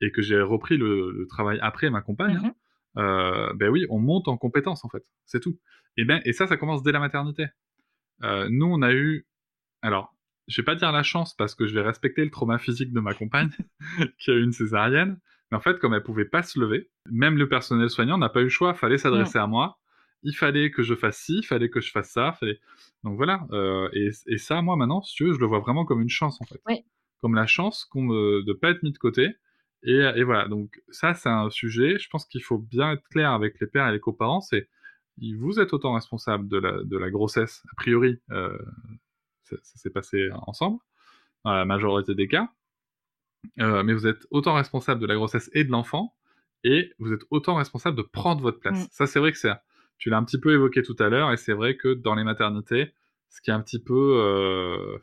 et 0.00 0.10
que 0.10 0.22
j'ai 0.22 0.40
repris 0.40 0.76
le 0.76 1.10
le 1.10 1.26
travail 1.26 1.58
après 1.60 1.90
ma 1.90 2.00
compagne, 2.00 2.38
Mmh 2.38 2.46
hein. 2.46 2.54
Heu, 2.96 3.52
beh, 3.56 3.68
oui, 3.68 3.86
on 3.90 3.98
monte 3.98 4.28
en 4.28 4.36
compétences, 4.36 4.84
en 4.84 4.88
fait, 4.88 5.04
c'est 5.26 5.40
tout 5.40 5.58
et 5.96 6.04
ben 6.04 6.20
et 6.24 6.32
ça, 6.32 6.46
ça 6.46 6.56
commence 6.56 6.82
dès 6.82 6.92
la 6.92 7.00
maternité. 7.00 7.46
Heu, 8.22 8.48
nous, 8.50 8.66
on 8.66 8.82
a 8.82 8.92
eu 8.92 9.26
alors, 9.82 10.14
je 10.48 10.60
vais 10.60 10.64
pas 10.64 10.74
dire 10.76 10.92
la 10.92 11.02
chance 11.02 11.34
parce 11.36 11.54
que 11.54 11.66
je 11.66 11.74
vais 11.74 11.82
respecter 11.82 12.24
le 12.24 12.30
trauma 12.30 12.58
physique 12.58 12.92
de 12.92 13.00
ma 13.00 13.14
compagne 13.14 13.50
qui 14.18 14.30
a 14.30 14.34
eu 14.34 14.42
une 14.42 14.52
césarienne, 14.52 15.18
en 15.54 15.60
fait, 15.60 15.78
comme 15.78 15.94
elle 15.94 16.02
pouvait 16.02 16.24
pas 16.26 16.42
se 16.42 16.58
lever, 16.60 16.90
même 17.10 17.38
le 17.38 17.48
personnel 17.48 17.90
soignant 17.90 18.18
n'a 18.18 18.28
pas 18.28 18.40
eu 18.40 18.44
le 18.44 18.48
choix, 18.50 18.74
fallait 18.74 18.98
s'adresser 18.98 19.38
à 19.38 19.46
moi. 19.46 19.78
Il 20.22 20.34
fallait 20.34 20.70
que 20.70 20.82
je 20.82 20.94
fasse 20.94 21.18
ci, 21.18 21.38
il 21.38 21.46
fallait 21.46 21.68
que 21.70 21.80
je 21.80 21.90
fasse 21.90 22.10
ça, 22.10 22.32
fallait 22.32 22.58
donc 23.04 23.16
voilà, 23.16 23.46
heu 23.52 23.90
et 23.92 24.10
et 24.26 24.38
ça, 24.38 24.62
moi, 24.62 24.76
maintenant, 24.76 25.02
si 25.02 25.14
tu 25.14 25.24
veux, 25.26 25.34
je 25.34 25.38
le 25.38 25.46
vois 25.46 25.60
vraiment 25.60 25.84
comme 25.84 26.00
une 26.02 26.08
chance, 26.08 26.40
en 26.40 26.46
fait. 26.46 26.60
Comme 27.20 27.34
la 27.34 27.46
chance 27.46 27.84
qu'on 27.84 28.02
me 28.02 28.42
de 28.44 28.52
pas 28.54 28.70
être 28.70 28.82
mis 28.82 28.92
de 28.92 28.98
côté 28.98 29.36
et 29.82 29.92
et 30.16 30.24
voilà, 30.24 30.48
donc 30.48 30.82
ça, 30.88 31.14
c'est 31.14 31.28
un 31.28 31.50
sujet, 31.50 31.98
je 31.98 32.08
pense 32.10 32.24
qu'il 32.26 32.42
faut 32.42 32.58
bien 32.58 32.92
être 32.92 33.06
clair 33.10 33.32
avec 33.32 33.60
les 33.60 33.66
pères 33.66 33.88
et 33.88 33.92
les 33.92 34.00
coparents, 34.00 34.40
c'est 34.40 34.68
vous 35.38 35.60
êtes 35.60 35.72
autant 35.74 35.94
responsables 35.94 36.48
de 36.48 36.58
la 36.58 36.82
de 36.84 36.96
la 36.98 37.10
grossesse, 37.10 37.62
a 37.72 37.74
priori, 37.76 38.20
heu, 38.32 38.58
ça 39.44 39.56
ça 39.62 39.78
s'est 39.78 39.90
passé 39.90 40.28
ensemble, 40.46 40.78
dans 41.44 41.52
la 41.52 41.64
majorité 41.66 42.14
des 42.14 42.28
cas, 42.28 42.48
heu, 43.60 43.82
mais 43.82 43.94
vous 43.94 44.06
êtes 44.06 44.26
autant 44.30 44.54
responsables 44.54 45.00
de 45.00 45.06
la 45.06 45.14
grossesse 45.14 45.50
et 45.54 45.64
de 45.64 45.70
l'enfant 45.70 46.14
et 46.64 46.92
vous 46.98 47.12
êtes 47.12 47.22
autant 47.30 47.54
responsables 47.56 47.96
de 47.96 48.02
prendre 48.02 48.40
votre 48.42 48.58
Mmh. 48.68 48.86
place. 48.86 48.88
Ça, 48.92 49.06
c'est 49.06 49.18
vrai 49.20 49.32
que 49.32 49.38
c'est 49.38 49.52
tu 49.98 50.10
l'as 50.10 50.18
un 50.18 50.24
petit 50.24 50.40
peu 50.40 50.52
évoqué 50.52 50.82
tout 50.82 50.96
à 50.98 51.08
l'heure 51.08 51.32
et 51.32 51.36
c'est 51.36 51.52
vrai 51.52 51.76
que 51.76 51.94
dans 51.94 52.14
les 52.14 52.24
maternités, 52.24 52.92
ce 53.30 53.40
qui 53.40 53.50
est 53.50 53.54
un 53.54 53.60
petit 53.60 53.82
peu, 53.82 53.94
heu, 53.94 55.00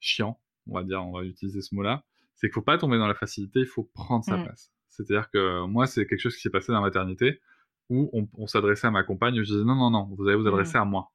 chiant, 0.00 0.40
on 0.66 0.74
va 0.74 0.84
dire, 0.84 1.02
on 1.04 1.12
va 1.12 1.24
utiliser 1.24 1.62
ce 1.62 1.74
mot-là, 1.74 2.04
c'est 2.34 2.48
qu'il 2.48 2.54
faut 2.54 2.62
pas 2.62 2.78
tomber 2.78 2.98
dans 2.98 3.06
la 3.06 3.14
facilité, 3.14 3.60
il 3.60 3.66
faut 3.66 3.84
prendre 3.84 4.24
sa 4.24 4.38
Mmh. 4.38 4.38
place. 4.38 4.72
C'est-à-dire 4.88 5.30
que 5.30 5.64
moi, 5.66 5.86
c'est 5.86 6.06
quelque 6.06 6.20
chose 6.20 6.36
qui 6.36 6.42
s'est 6.42 6.50
passé 6.50 6.68
dans 6.72 6.76
la 6.80 6.86
maternité 6.86 7.40
où 7.88 8.10
on 8.12 8.28
on 8.34 8.46
s'adressait 8.46 8.86
à 8.86 8.90
ma 8.90 9.04
compagne, 9.04 9.36
je 9.36 9.42
disais: 9.42 9.64
«Non, 9.64 9.74
non, 9.76 9.90
non, 9.90 10.04
vous 10.16 10.26
allez 10.28 10.36
vous 10.36 10.46
Mmh. 10.48 10.48
adresser 10.48 10.78
à 10.78 10.84
moi. 10.84 11.12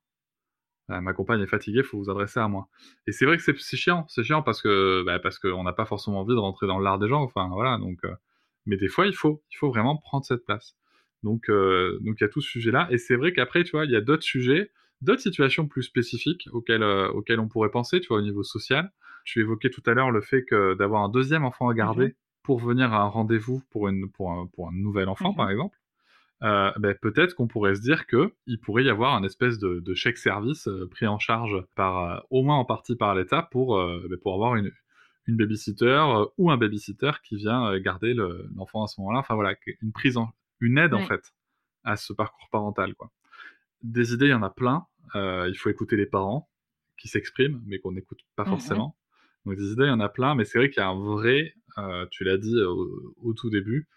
Heu, 0.91 1.01
ma 1.01 1.13
compagne 1.13 1.41
est 1.41 1.47
fatiguée, 1.47 1.79
il 1.79 1.83
faut 1.85 1.97
vous 1.99 2.09
adresser 2.09 2.39
à 2.39 2.47
moi» 2.47 2.67
et 3.07 3.11
c'est 3.11 3.25
vrai 3.25 3.37
que 3.37 3.43
c'est 3.43 3.77
chiant, 3.77 4.05
c'est 4.09 4.23
chiant 4.23 4.41
parce 4.43 4.61
que, 4.61 5.03
bah, 5.05 5.19
parce 5.19 5.39
qu'on 5.39 5.63
n'a 5.63 5.73
pas 5.73 5.85
forcément 5.85 6.21
envie 6.21 6.33
de 6.35 6.39
rentrer 6.39 6.67
dans 6.67 6.79
l'art 6.79 6.99
des 6.99 7.07
gens, 7.07 7.21
enfin 7.23 7.49
voilà, 7.53 7.77
donc 7.77 8.03
heu, 8.05 8.13
mais 8.65 8.77
des 8.77 8.87
fois, 8.89 9.07
il 9.07 9.13
faut 9.15 9.43
il 9.51 9.57
faut 9.57 9.69
vraiment 9.69 9.97
prendre 9.97 10.25
cette 10.25 10.45
place. 10.45 10.75
Donc 11.23 11.49
heu, 11.49 11.99
donc 12.01 12.17
il 12.19 12.23
y 12.23 12.25
a 12.25 12.29
tout 12.29 12.41
ce 12.41 12.49
sujet-là. 12.49 12.87
Et 12.91 12.97
c'est 12.97 13.15
vrai 13.15 13.33
qu'après, 13.33 13.63
tu 13.63 13.71
vois, 13.71 13.85
il 13.85 13.91
y 13.91 13.95
a 13.95 14.01
d'autres 14.01 14.23
sujets, 14.23 14.71
d'autres 15.01 15.21
situations 15.21 15.67
plus 15.67 15.83
spécifiques 15.83 16.47
auxquelles, 16.51 16.83
auxquelles 16.83 17.39
on 17.39 17.47
pourrait 17.47 17.69
penser, 17.71 17.99
tu 18.01 18.07
vois, 18.09 18.17
au 18.17 18.21
niveau 18.21 18.43
social. 18.43 18.91
Tu 19.25 19.39
évoquais 19.41 19.69
tout 19.69 19.83
à 19.85 19.93
l'heure 19.93 20.11
le 20.11 20.21
fait 20.21 20.43
que 20.43 20.73
d'avoir 20.75 21.03
un 21.03 21.09
2e 21.09 21.45
enfant 21.45 21.69
à 21.69 21.73
Mmh 21.81 21.91
garder 21.91 22.15
pour 22.43 22.59
venir 22.59 22.91
à 22.93 23.01
un 23.01 23.07
rendez-vous 23.07 23.61
pour 23.69 23.87
une 23.87 24.09
pour 24.11 24.31
un 24.31 24.47
pour 24.47 24.67
un 24.69 24.71
nouvel 24.73 25.09
enfant, 25.09 25.33
Mmh 25.33 25.35
par 25.35 25.49
exemple, 25.51 25.77
heu, 26.43 26.71
beh, 26.79 26.95
peut-être 26.95 27.33
qu'on 27.35 27.47
pourrait 27.47 27.75
se 27.75 27.81
dire 27.81 28.07
qu'il 28.07 28.59
pourrait 28.61 28.83
y 28.83 28.89
avoir 28.89 29.15
un 29.15 29.23
espèce 29.23 29.59
de 29.59 29.79
de 29.79 29.93
chèque 29.93 30.17
service, 30.17 30.67
heu, 30.67 30.87
pris 30.89 31.07
en 31.07 31.19
charge 31.19 31.57
par, 31.75 32.17
heu, 32.19 32.21
au 32.31 32.43
moins 32.43 32.57
en 32.57 32.65
partie 32.65 32.95
par 32.95 33.15
l'État 33.15 33.43
pour, 33.51 33.77
beh, 34.09 34.17
pour 34.17 34.33
avoir 34.35 34.55
une 34.55 34.71
une 35.27 35.37
baby-sitter, 35.37 36.03
ou 36.37 36.51
un 36.51 36.57
baby-sitter 36.57 37.11
qui 37.23 37.35
vient, 37.37 37.77
garder 37.79 38.13
le 38.13 38.49
l'enfant 38.55 38.83
à 38.83 38.87
ce 38.87 38.99
moment-là. 39.01 39.19
Enfin 39.19 39.35
voilà, 39.35 39.55
une 39.81 39.91
prise 39.93 40.17
en 40.17 40.31
une 40.61 40.77
aide, 40.79 40.93
en 40.95 41.01
fait, 41.03 41.33
à 41.85 41.95
ce 41.97 42.13
parcours 42.13 42.49
parental, 42.51 42.95
quoi. 42.95 43.11
Des 43.83 44.13
idées, 44.13 44.27
il 44.27 44.31
y 44.31 44.33
en 44.33 44.43
a 44.43 44.49
plein, 44.49 44.85
il 45.15 45.55
faut 45.57 45.69
écouter 45.69 45.95
les 45.97 46.05
parents 46.05 46.49
qui 46.97 47.07
s'expriment, 47.07 47.61
mais 47.65 47.79
qu'on 47.79 47.91
n'écoute 47.93 48.19
pas 48.35 48.45
Mmh 48.45 48.45
forcément. 48.45 48.95
Donc 49.45 49.55
des 49.57 49.71
idées, 49.71 49.85
il 49.85 49.87
y 49.89 49.91
en 49.91 49.99
a 49.99 50.09
plein, 50.09 50.35
mais 50.35 50.45
c'est 50.45 50.59
vrai 50.59 50.69
qu'il 50.69 50.81
y 50.81 50.83
a 50.85 50.89
un 50.89 50.99
vrai, 50.99 51.55
tu 52.11 52.23
l'as 52.23 52.37
dit 52.37 52.55
au 52.61 53.15
au 53.21 53.33
tout 53.33 53.49
début, 53.49 53.87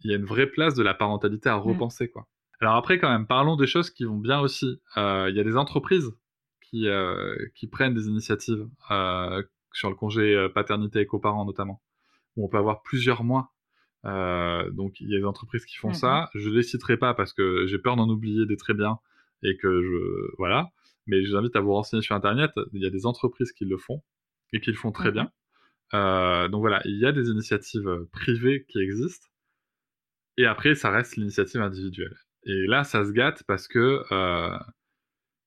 il 0.00 0.10
y 0.10 0.14
a 0.14 0.16
une 0.16 0.24
vraie 0.24 0.46
place 0.46 0.74
de 0.74 0.82
la 0.82 0.94
parentalité 0.94 1.48
à 1.48 1.56
Mmh. 1.56 1.60
repenser, 1.60 2.08
quoi. 2.10 2.26
Alors 2.60 2.74
après 2.76 2.98
quand 2.98 3.10
même, 3.10 3.26
parlons 3.26 3.56
des 3.56 3.66
choses 3.66 3.90
qui 3.90 4.04
vont 4.04 4.18
bien 4.18 4.40
aussi. 4.40 4.80
Heu, 4.96 5.28
il 5.30 5.36
y 5.36 5.40
a 5.40 5.44
des 5.44 5.56
entreprises 5.56 6.10
qui, 6.60 6.86
heu, 6.88 7.50
qui 7.54 7.66
prennent 7.68 7.94
des 7.94 8.06
initiatives, 8.08 8.68
heu, 8.90 9.48
sur 9.72 9.88
le 9.90 9.94
congé, 9.96 10.48
paternité 10.54 11.00
et 11.00 11.06
coparents 11.06 11.44
notamment, 11.44 11.82
où 12.36 12.44
on 12.44 12.48
peut 12.48 12.58
avoir 12.58 12.82
plusieurs 12.82 13.22
mois. 13.24 13.52
Donc 14.04 15.00
il 15.00 15.10
y 15.10 15.16
a 15.16 15.18
des 15.18 15.24
entreprises 15.24 15.64
qui 15.66 15.76
font 15.76 15.90
Mmh 15.90 15.94
ça. 15.94 16.30
Je 16.34 16.48
les 16.50 16.62
citerai 16.62 16.96
pas 16.96 17.14
parce 17.14 17.32
que 17.32 17.66
j'ai 17.66 17.78
peur 17.78 17.96
d'en 17.96 18.08
oublier 18.08 18.46
des 18.46 18.56
très 18.56 18.74
bien 18.74 18.98
et 19.42 19.56
que 19.56 19.82
je 19.82 20.34
voilà, 20.38 20.70
mais 21.06 21.22
je 21.24 21.30
vous 21.30 21.36
invite 21.36 21.54
à 21.56 21.60
vous 21.60 21.72
renseigner 21.72 22.02
sur 22.02 22.14
Internet. 22.14 22.50
Il 22.72 22.82
y 22.82 22.86
a 22.86 22.90
des 22.90 23.06
entreprises 23.06 23.52
qui 23.52 23.64
le 23.64 23.76
font 23.78 24.02
et 24.52 24.60
qui 24.60 24.70
le 24.70 24.76
font 24.76 24.92
très 24.92 25.12
bien. 25.12 25.30
Euh, 25.94 26.48
donc 26.48 26.60
voilà, 26.60 26.80
il 26.84 26.98
y 26.98 27.06
a 27.06 27.12
des 27.12 27.28
initiatives 27.30 27.88
euh, 27.88 28.08
privées 28.12 28.66
qui 28.68 28.78
existent. 28.80 29.26
Et 30.38 30.46
après, 30.46 30.76
ça 30.76 30.90
reste 30.90 31.16
l'initiative 31.16 31.60
individuelle. 31.60 32.16
Et 32.44 32.66
là, 32.68 32.84
ça 32.84 33.04
se 33.04 33.10
gâte 33.10 33.42
parce 33.48 33.66
que, 33.66 34.04
euh, 34.12 34.56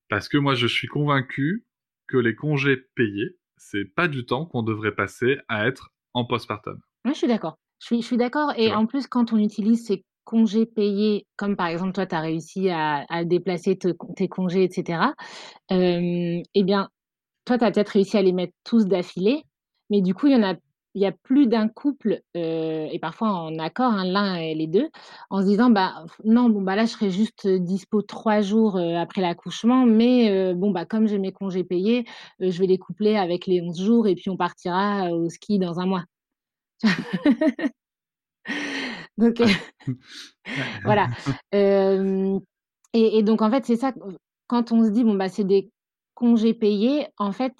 parce 0.10 0.28
que 0.28 0.38
moi, 0.38 0.54
je 0.54 0.68
suis 0.68 0.89
convaincu 0.89 1.66
que 2.08 2.18
les 2.18 2.36
congés 2.36 2.76
payés, 2.94 3.38
c'est 3.56 3.86
pas 3.86 4.10
du 4.10 4.26
temps 4.26 4.46
qu'on 4.46 4.64
devrait 4.64 4.94
passer 4.94 5.39
à 5.48 5.66
être 5.66 5.94
en 6.14 6.26
postpartum. 6.26 6.78
Moi, 7.06 7.14
je 7.14 7.20
suis 7.20 7.28
d'accord. 7.28 7.58
Je 7.80 7.86
suis, 7.86 8.02
je 8.02 8.06
suis 8.06 8.18
d'accord. 8.18 8.52
Et 8.58 8.74
en 8.74 8.86
plus, 8.86 9.08
quand 9.08 9.32
on 9.32 9.38
utilise 9.38 9.86
ces 9.88 10.04
congés 10.26 10.66
payés, 10.66 11.26
comme 11.38 11.56
par 11.56 11.68
exemple, 11.68 11.94
toi, 11.94 12.06
tu 12.06 12.16
as 12.16 12.20
réussi 12.20 12.70
à, 12.70 13.06
à 13.08 13.24
déplacer 13.24 13.80
tes 13.80 14.28
congés, 14.28 14.66
etc., 14.66 15.04
euh, 15.72 16.42
eh 16.54 16.64
bien, 16.64 16.89
toi, 17.46 17.58
tu 17.58 17.64
as 17.64 17.72
peut-être 17.72 17.89
réussi 17.89 18.18
à 18.18 18.22
les 18.22 18.34
mettre 18.34 18.54
tous 18.66 18.86
d'affilée. 18.86 19.44
Mais 19.89 20.02
du 20.02 20.14
coup, 20.14 20.28
il 20.28 20.34
y 20.34 20.36
en 20.36 20.44
a 20.44 20.56
il 20.94 21.02
y 21.02 21.06
a 21.06 21.12
plus 21.12 21.48
d'un 21.48 21.68
couple, 21.68 22.22
euh, 22.36 22.88
et 22.92 23.00
parfois 23.00 23.30
en 23.30 23.58
accord, 23.60 23.94
hein, 23.94 24.06
l'un 24.06 24.36
et 24.36 24.54
les 24.56 24.68
deux, 24.68 24.89
en 25.30 25.42
se 25.42 25.46
disant 25.48 25.70
bah 25.70 26.06
non, 26.24 26.50
bon 26.50 26.62
bah 26.62 26.76
là 26.76 26.86
je 26.86 26.92
serai 26.92 27.12
juste 27.12 27.48
dispo 27.48 28.02
trois 28.02 28.42
jours 28.42 28.78
euh, 28.78 28.96
après 28.96 29.22
l'accouchement, 29.22 29.86
mais 29.86 30.30
euh, 30.32 30.54
bon 30.54 30.72
bah 30.72 30.86
comme 30.86 31.08
j'ai 31.08 31.18
mes 31.18 31.32
congés 31.32 31.64
payés, 31.64 32.06
je 32.39 32.60
vais 32.60 32.68
les 32.68 32.78
coupler 32.78 33.16
avec 33.16 33.48
les 33.48 33.62
11 33.62 33.80
jours 33.82 34.08
et 34.08 34.16
puis 34.16 34.30
on 34.30 34.38
partira 34.38 35.12
au 35.12 35.30
ski 35.30 35.60
dans 35.60 35.80
un 35.80 35.86
mois. 35.86 36.04
donc 39.18 39.42
voilà. 40.84 41.08
Et, 42.94 43.18
et, 43.18 43.24
donc 43.24 43.42
en 43.42 43.50
fait 43.50 43.66
c'est 43.66 43.78
ça 43.78 43.94
quand 44.48 44.72
on 44.72 44.84
se 44.84 44.89
dit 44.89 45.04
bon 45.04 45.16
bah 45.16 45.30
c'est 45.30 45.46
des 45.46 45.72
congés 46.16 46.54
payés, 46.54 47.08
en 47.18 47.32
fait 47.32 47.54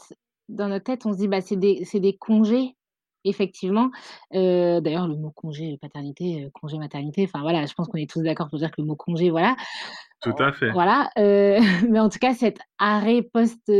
dans 0.52 0.68
notre 0.68 0.86
tête, 0.86 1.06
on 1.06 1.14
se 1.14 1.18
dit, 1.18 1.28
bah, 1.28 1.42
c'est 1.42 1.56
des, 1.56 1.88
des 1.94 2.18
congés, 2.18 2.76
effectivement. 3.24 3.91
D'ailleurs, 4.32 5.07
le 5.07 5.15
mot 5.15 5.32
congé 5.32 5.78
paternité, 5.82 6.49
congé 6.53 6.78
maternité, 6.78 7.24
enfin 7.26 7.41
voilà, 7.41 7.65
je 7.65 7.74
pense 7.74 7.88
qu'on 7.88 7.97
est 7.97 8.09
tous 8.09 8.22
d'accord 8.22 8.49
pour 8.49 8.59
dire 8.59 8.72
que 8.72 8.82
le 8.82 8.88
mot 8.88 8.95
congé, 8.95 9.30
voilà. 9.30 9.55
Tout 10.22 10.36
à 10.38 10.51
fait. 10.51 10.72
Voilà, 10.72 11.09
mais 11.17 11.99
en 11.99 12.09
tout 12.09 12.19
cas, 12.19 12.34
cet 12.34 12.59
arrêt 12.78 13.22
post, 13.22 13.72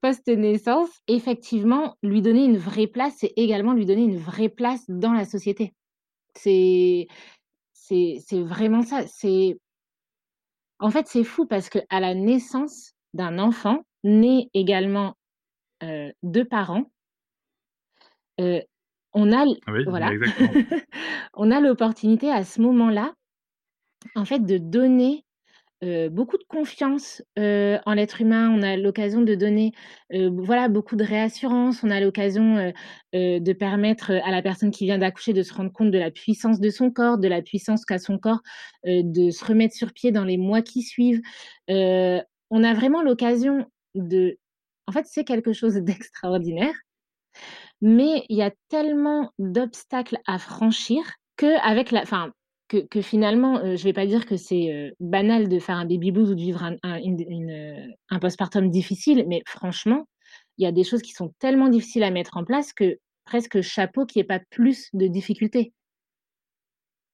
post-naissance, 0.00 0.90
effectivement, 1.08 1.96
lui 2.02 2.22
donner 2.22 2.44
une 2.44 2.58
vraie 2.58 2.86
place, 2.86 3.14
c'est 3.18 3.32
également 3.36 3.72
lui 3.72 3.86
donner 3.86 4.02
une 4.02 4.18
vraie 4.18 4.48
place 4.48 4.84
dans 4.88 5.12
la 5.12 5.24
société. 5.24 5.74
C'est, 6.36 7.06
c'est, 7.72 8.18
c'est 8.26 8.42
vraiment 8.42 8.82
ça. 8.82 9.06
C'est, 9.06 9.58
en 10.80 10.90
fait, 10.90 11.06
c'est 11.06 11.24
fou 11.24 11.46
parce 11.46 11.68
que 11.68 11.78
à 11.90 12.00
la 12.00 12.14
naissance 12.14 12.94
d'un 13.14 13.38
enfant, 13.38 13.84
naît 14.02 14.50
également 14.52 15.16
euh, 15.82 16.12
deux 16.22 16.44
parents, 16.44 16.84
on 19.14 19.32
a, 19.32 19.44
voilà, 19.86 20.10
on 21.34 21.50
a 21.50 21.60
l'opportunité 21.60 22.30
à 22.30 22.44
ce 22.44 22.60
moment-là, 22.60 23.14
en 24.14 24.24
fait, 24.24 24.44
de 24.44 24.58
donner 24.58 25.24
euh, 25.82 26.08
beaucoup 26.08 26.38
de 26.38 26.44
confiance 26.44 27.22
en 27.36 27.94
l'être 27.94 28.20
humain. 28.20 28.50
On 28.50 28.62
a 28.62 28.76
l'occasion 28.76 29.22
de 29.22 29.34
donner, 29.34 29.72
voilà, 30.10 30.68
beaucoup 30.68 30.96
de 30.96 31.04
réassurance. 31.04 31.82
On 31.84 31.90
a 31.90 32.00
l'occasion 32.00 32.72
de 33.12 33.52
permettre 33.52 34.10
à 34.10 34.30
la 34.30 34.42
personne 34.42 34.70
qui 34.70 34.84
vient 34.84 34.98
d'accoucher 34.98 35.32
de 35.32 35.42
se 35.42 35.54
rendre 35.54 35.72
compte 35.72 35.90
de 35.90 35.98
la 35.98 36.10
puissance 36.10 36.60
de 36.60 36.70
son 36.70 36.90
corps, 36.90 37.18
de 37.18 37.28
la 37.28 37.42
puissance 37.42 37.84
qu'a 37.84 37.98
son 37.98 38.18
corps, 38.18 38.40
de 38.84 39.30
se 39.30 39.44
remettre 39.44 39.74
sur 39.74 39.92
pied 39.92 40.10
dans 40.10 40.24
les 40.24 40.38
mois 40.38 40.62
qui 40.62 40.82
suivent. 40.82 41.22
on 41.68 42.64
a 42.64 42.74
vraiment 42.74 43.02
l'occasion 43.02 43.66
de 43.94 44.38
en 44.86 44.92
fait, 44.92 45.06
c'est 45.06 45.24
quelque 45.24 45.52
chose 45.52 45.74
d'extraordinaire, 45.74 46.74
mais 47.84 48.24
il 48.30 48.38
y 48.38 48.42
a 48.42 48.50
tellement 48.70 49.30
d'obstacles 49.38 50.18
à 50.26 50.38
franchir 50.38 51.04
que 51.36 51.60
avec 51.60 51.90
la, 51.90 52.04
que, 52.68 53.02
finalement, 53.02 53.58
euh, 53.58 53.76
je 53.76 53.82
ne 53.82 53.84
vais 53.84 53.92
pas 53.92 54.06
dire 54.06 54.24
que 54.24 54.38
c'est 54.38 54.72
euh, 54.72 54.90
banal 55.00 55.48
de 55.50 55.58
faire 55.58 55.76
un 55.76 55.84
baby 55.84 56.10
blues 56.10 56.30
ou 56.30 56.34
de 56.34 56.40
vivre 56.40 56.64
un, 56.64 56.76
un, 56.82 58.18
postpartum 58.18 58.70
difficile, 58.70 59.26
mais 59.28 59.42
franchement, 59.46 60.08
il 60.56 60.64
y 60.64 60.66
a 60.66 60.72
des 60.72 60.82
choses 60.82 61.02
qui 61.02 61.12
sont 61.12 61.34
tellement 61.38 61.68
difficiles 61.68 62.04
à 62.04 62.10
mettre 62.10 62.38
en 62.38 62.44
place 62.44 62.72
que 62.72 62.98
presque 63.26 63.60
chapeau 63.60 64.06
qu'il 64.06 64.20
n'y 64.20 64.24
ait 64.24 64.38
pas 64.38 64.40
plus 64.48 64.88
de 64.94 65.06
difficultés. 65.06 65.74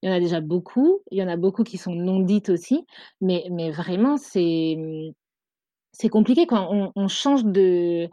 Il 0.01 0.09
y 0.09 0.13
en 0.13 0.15
a 0.15 0.19
déjà 0.21 0.39
beaucoup, 0.39 1.01
il 1.11 1.17
y 1.17 1.23
en 1.23 1.27
a 1.27 1.35
beaucoup 1.35 1.65
qui 1.65 1.77
sont 1.77 1.93
non 1.93 2.21
dites 2.21 2.49
aussi, 2.49 2.85
mais, 3.19 3.43
mais 3.51 3.71
vraiment, 3.71 4.15
c'est 4.15 4.77
c'est 5.91 6.09
compliqué 6.09 6.47
quand 6.47 6.91
on, 6.95 7.07
change 7.09 7.43
de. 7.43 8.09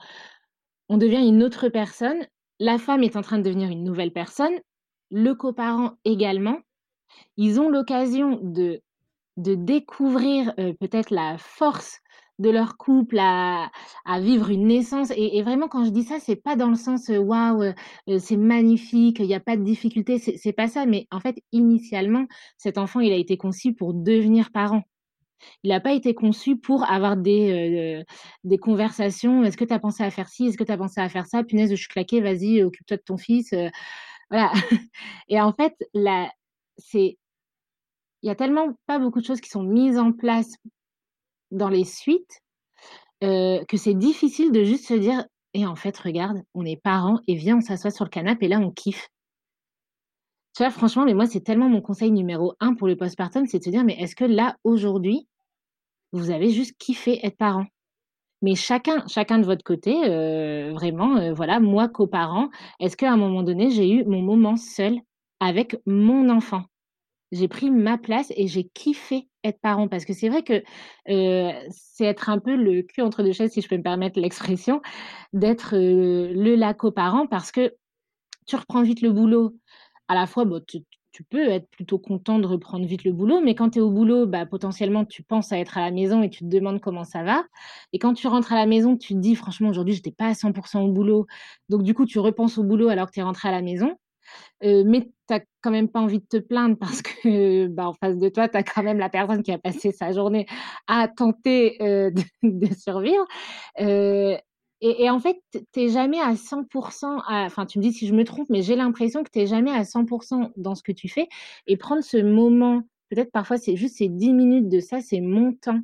On 0.88 0.96
devient 0.96 1.26
une 1.26 1.42
autre 1.44 1.68
personne. 1.68 2.26
La 2.60 2.78
femme 2.78 3.02
est 3.02 3.16
en 3.16 3.22
train 3.22 3.38
de 3.38 3.44
devenir 3.44 3.70
une 3.70 3.84
nouvelle 3.84 4.12
personne. 4.12 4.58
Le 5.10 5.34
coparent 5.34 5.94
également. 6.04 6.58
Ils 7.36 7.60
ont 7.60 7.68
l'occasion 7.68 8.38
de, 8.42 8.82
de 9.36 9.54
découvrir 9.54 10.52
euh, 10.58 10.72
peut-être 10.74 11.10
la 11.10 11.38
force 11.38 12.00
de 12.38 12.50
leur 12.50 12.76
couple 12.76 13.18
à, 13.18 13.70
vivre 14.20 14.50
une 14.50 14.66
naissance. 14.66 15.10
Et, 15.16 15.42
vraiment, 15.42 15.68
quand 15.68 15.84
je 15.84 15.90
dis 15.90 16.04
ça, 16.04 16.20
c'est 16.20 16.36
pas 16.36 16.56
dans 16.56 16.68
le 16.68 16.76
sens 16.76 17.10
euh, 17.10 17.18
waouh, 17.18 17.62
euh, 17.62 18.18
c'est 18.18 18.36
magnifique, 18.36 19.18
il 19.18 19.26
n'y 19.26 19.34
a 19.34 19.40
pas 19.40 19.56
de 19.56 19.64
difficulté, 19.64 20.18
c'est 20.18 20.52
pas 20.52 20.68
ça. 20.68 20.86
Mais 20.86 21.06
en 21.10 21.20
fait, 21.20 21.36
initialement, 21.52 22.26
cet 22.56 22.78
enfant, 22.78 23.00
il 23.00 23.12
a 23.12 23.16
été 23.16 23.36
conçu 23.36 23.74
pour 23.74 23.94
devenir 23.94 24.50
parent. 24.52 24.82
Il 25.62 25.70
n'a 25.70 25.80
pas 25.80 25.92
été 25.92 26.14
conçu 26.14 26.56
pour 26.56 26.84
avoir 26.90 27.16
des, 27.16 28.04
euh, 28.04 28.56
conversations. 28.58 29.44
Est-ce 29.44 29.56
que 29.56 29.64
tu 29.64 29.74
as 29.74 29.78
pensé 29.78 30.02
à 30.02 30.10
faire 30.10 30.28
ci 30.28 30.46
Est-ce 30.46 30.58
que 30.58 30.64
tu 30.64 30.72
as 30.72 30.78
pensé 30.78 31.00
à 31.00 31.08
faire 31.08 31.26
ça 31.26 31.44
Punaise, 31.44 31.70
je 31.70 31.76
suis 31.76 31.88
claquée, 31.88 32.20
vas-y, 32.20 32.62
occupe-toi 32.62 32.96
de 32.96 33.02
ton 33.02 33.16
fils. 33.16 33.52
Euh, 33.52 33.68
voilà. 34.30 34.52
Et 35.28 35.40
en 35.40 35.52
fait, 35.52 35.74
là, 35.94 36.30
c'est. 36.76 37.18
Il 38.22 38.26
y 38.26 38.30
a 38.30 38.34
tellement 38.34 38.76
pas 38.86 38.98
beaucoup 38.98 39.20
de 39.20 39.26
choses 39.26 39.40
qui 39.40 39.50
sont 39.50 39.62
mises 39.62 39.96
en 39.96 40.12
place 40.12 40.56
dans 41.52 41.68
les 41.68 41.84
suites 41.84 42.40
euh, 43.24 43.64
que 43.66 43.76
c'est 43.76 43.94
difficile 43.94 44.52
de 44.52 44.64
juste 44.64 44.86
se 44.86 44.94
dire 44.94 45.24
et 45.54 45.66
en 45.66 45.76
fait, 45.76 45.96
regarde, 45.98 46.42
on 46.54 46.64
est 46.64 46.80
parents 46.80 47.20
et 47.26 47.34
viens, 47.34 47.58
on 47.58 47.60
s'assoit 47.60 47.90
sur 47.90 48.04
le 48.04 48.10
canapé 48.10 48.46
et 48.46 48.48
là, 48.48 48.60
on 48.60 48.70
kiffe. 48.70 49.08
Franchement, 50.70 51.04
mais 51.04 51.14
moi, 51.14 51.26
c'est 51.26 51.40
tellement 51.40 51.68
mon 51.68 51.80
conseil 51.80 52.10
numéro 52.10 52.54
un 52.60 52.74
pour 52.74 52.88
le 52.88 52.96
postpartum, 52.96 53.46
c'est 53.46 53.58
de 53.58 53.64
se 53.64 53.70
dire, 53.70 53.84
mais 53.84 53.94
est-ce 54.00 54.16
que 54.16 54.24
là, 54.24 54.56
aujourd'hui, 54.64 55.28
vous 56.12 56.30
avez 56.30 56.50
juste 56.50 56.76
kiffé 56.78 57.24
être 57.24 57.36
parent? 57.36 57.66
Mais 58.42 58.54
chacun, 58.54 59.04
chacun 59.08 59.38
de 59.38 59.44
votre 59.44 59.64
côté, 59.64 59.96
euh, 60.04 60.72
vraiment, 60.72 61.16
euh, 61.16 61.32
voilà, 61.32 61.60
moi, 61.60 61.88
coparent, 61.88 62.48
est-ce 62.80 62.96
qu'à 62.96 63.12
un 63.12 63.16
moment 63.16 63.42
donné, 63.42 63.70
j'ai 63.70 63.90
eu 63.90 64.04
mon 64.04 64.22
moment 64.22 64.56
seul 64.56 64.98
avec 65.40 65.76
mon 65.86 66.28
enfant? 66.28 66.64
J'ai 67.30 67.48
pris 67.48 67.70
ma 67.70 67.98
place 67.98 68.32
et 68.36 68.48
j'ai 68.48 68.64
kiffé 68.64 69.28
être 69.44 69.60
parent. 69.60 69.88
Parce 69.88 70.04
que 70.04 70.12
c'est 70.12 70.28
vrai 70.28 70.42
que 70.42 70.62
euh, 71.10 71.52
c'est 71.70 72.04
être 72.04 72.30
un 72.30 72.38
peu 72.38 72.56
le 72.56 72.82
cul 72.82 73.02
entre 73.02 73.22
deux 73.22 73.32
chaises, 73.32 73.52
si 73.52 73.60
je 73.60 73.68
peux 73.68 73.76
me 73.76 73.82
permettre 73.82 74.18
l'expression, 74.18 74.80
d'être 75.32 75.74
le 75.74 76.54
la 76.54 76.74
coparent 76.74 77.26
parce 77.26 77.52
que 77.52 77.74
tu 78.46 78.56
reprends 78.56 78.82
vite 78.82 79.02
le 79.02 79.12
boulot, 79.12 79.54
à 80.08 80.14
la 80.14 80.26
fois, 80.26 80.44
bah, 80.44 80.60
tu, 80.66 80.84
peux 81.30 81.48
être 81.48 81.68
plutôt 81.70 81.98
content 81.98 82.38
de 82.38 82.46
reprendre 82.46 82.86
vite 82.86 83.02
le 83.02 83.12
boulot, 83.12 83.40
mais 83.40 83.56
quand 83.56 83.70
tu 83.70 83.80
es 83.80 83.82
au 83.82 83.90
boulot, 83.90 84.26
bah, 84.26 84.46
potentiellement, 84.46 85.04
tu 85.04 85.22
penses 85.24 85.52
à 85.52 85.58
être 85.58 85.76
à 85.76 85.80
la 85.80 85.90
maison 85.90 86.22
et 86.22 86.30
tu 86.30 86.44
te 86.44 86.48
demandes 86.48 86.80
comment 86.80 87.04
ça 87.04 87.24
va. 87.24 87.44
Et 87.92 87.98
quand 87.98 88.14
tu 88.14 88.28
rentres 88.28 88.52
à 88.52 88.56
la 88.56 88.66
maison, 88.66 88.96
tu 88.96 89.14
te 89.14 89.18
dis, 89.18 89.34
franchement, 89.34 89.68
aujourd'hui, 89.68 89.94
je 89.94 89.98
n'étais 89.98 90.12
pas 90.12 90.26
à 90.26 90.34
100% 90.34 90.80
au 90.80 90.92
boulot. 90.92 91.26
Donc, 91.68 91.82
du 91.82 91.92
coup, 91.92 92.06
tu 92.06 92.20
repenses 92.20 92.56
au 92.58 92.62
boulot 92.62 92.88
alors 92.88 93.08
que 93.08 93.12
tu 93.12 93.20
es 93.20 93.22
rentré 93.24 93.48
à 93.48 93.52
la 93.52 93.62
maison. 93.62 93.96
Euh, 94.64 94.82
mais 94.86 95.02
tu 95.02 95.10
n'as 95.30 95.40
quand 95.62 95.70
même 95.70 95.88
pas 95.88 96.00
envie 96.00 96.18
de 96.18 96.26
te 96.26 96.36
plaindre 96.38 96.76
parce 96.80 97.02
que 97.02 97.66
bah, 97.68 97.88
en 97.88 97.94
face 97.94 98.16
de 98.16 98.28
toi, 98.28 98.48
tu 98.48 98.56
as 98.56 98.62
quand 98.62 98.82
même 98.82 98.98
la 98.98 99.08
personne 99.08 99.42
qui 99.42 99.52
a 99.52 99.58
passé 99.58 99.92
sa 99.92 100.12
journée 100.12 100.46
à 100.86 101.08
tenter 101.08 101.76
euh, 101.82 102.10
de, 102.42 102.74
survivre. 102.74 103.26
Euh, 103.80 104.36
et, 104.80 105.10
en 105.10 105.18
fait, 105.18 105.40
tu 105.52 105.60
n'es 105.76 105.88
jamais 105.88 106.20
à 106.20 106.34
100%, 106.34 107.22
enfin, 107.26 107.66
tu 107.66 107.78
me 107.78 107.82
dis 107.82 107.92
si 107.92 108.06
je 108.06 108.14
me 108.14 108.24
trompe, 108.24 108.48
mais 108.50 108.62
j'ai 108.62 108.76
l'impression 108.76 109.24
que 109.24 109.30
tu 109.30 109.40
n'es 109.40 109.46
jamais 109.46 109.72
à 109.72 109.82
100% 109.84 110.52
dans 110.56 110.74
ce 110.74 110.82
que 110.82 110.92
tu 110.92 111.08
fais. 111.08 111.28
Et 111.66 111.76
prendre 111.76 112.02
ce 112.02 112.16
moment, 112.18 112.82
peut-être 113.10 113.32
parfois 113.32 113.56
c'est 113.56 113.76
juste 113.76 113.96
ces 113.96 114.08
10 114.08 114.32
minutes 114.32 114.68
de 114.68 114.80
ça, 114.80 115.00
c'est 115.00 115.20
mon 115.20 115.52
temps 115.52 115.80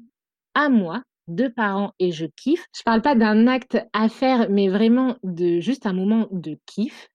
à 0.54 0.68
moi, 0.68 1.02
de 1.26 1.48
parents, 1.48 1.92
et 1.98 2.12
je 2.12 2.26
kiffe. 2.36 2.66
Je 2.76 2.82
parle 2.82 3.02
pas 3.02 3.14
d'un 3.14 3.46
acte 3.46 3.78
à 3.92 4.08
faire, 4.08 4.48
mais 4.50 4.68
vraiment 4.68 5.16
de 5.24 5.58
juste 5.60 5.86
un 5.86 5.92
moment 5.92 6.28
de 6.30 6.58
kiff. 6.66 7.08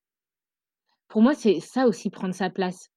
Pour 1.08 1.22
moi, 1.22 1.34
c'est 1.34 1.60
ça 1.60 1.88
aussi 1.88 2.10
prendre 2.10 2.34
sa 2.36 2.50
place. 2.50 2.90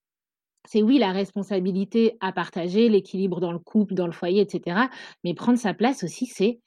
C'est 0.69 0.83
oui, 0.83 0.99
la 0.99 1.13
responsabilité 1.13 2.17
à 2.21 2.33
partager, 2.33 2.89
l'équilibre 2.89 3.41
dans 3.41 3.53
le 3.53 3.59
couple, 3.59 3.95
dans 3.95 4.07
le 4.07 4.13
foyer, 4.13 4.43
etc. 4.43 4.89
Mais 5.25 5.35
prendre 5.35 5.59
sa 5.59 5.75
place 5.75 6.05
aussi, 6.05 6.27
c'est 6.27 6.61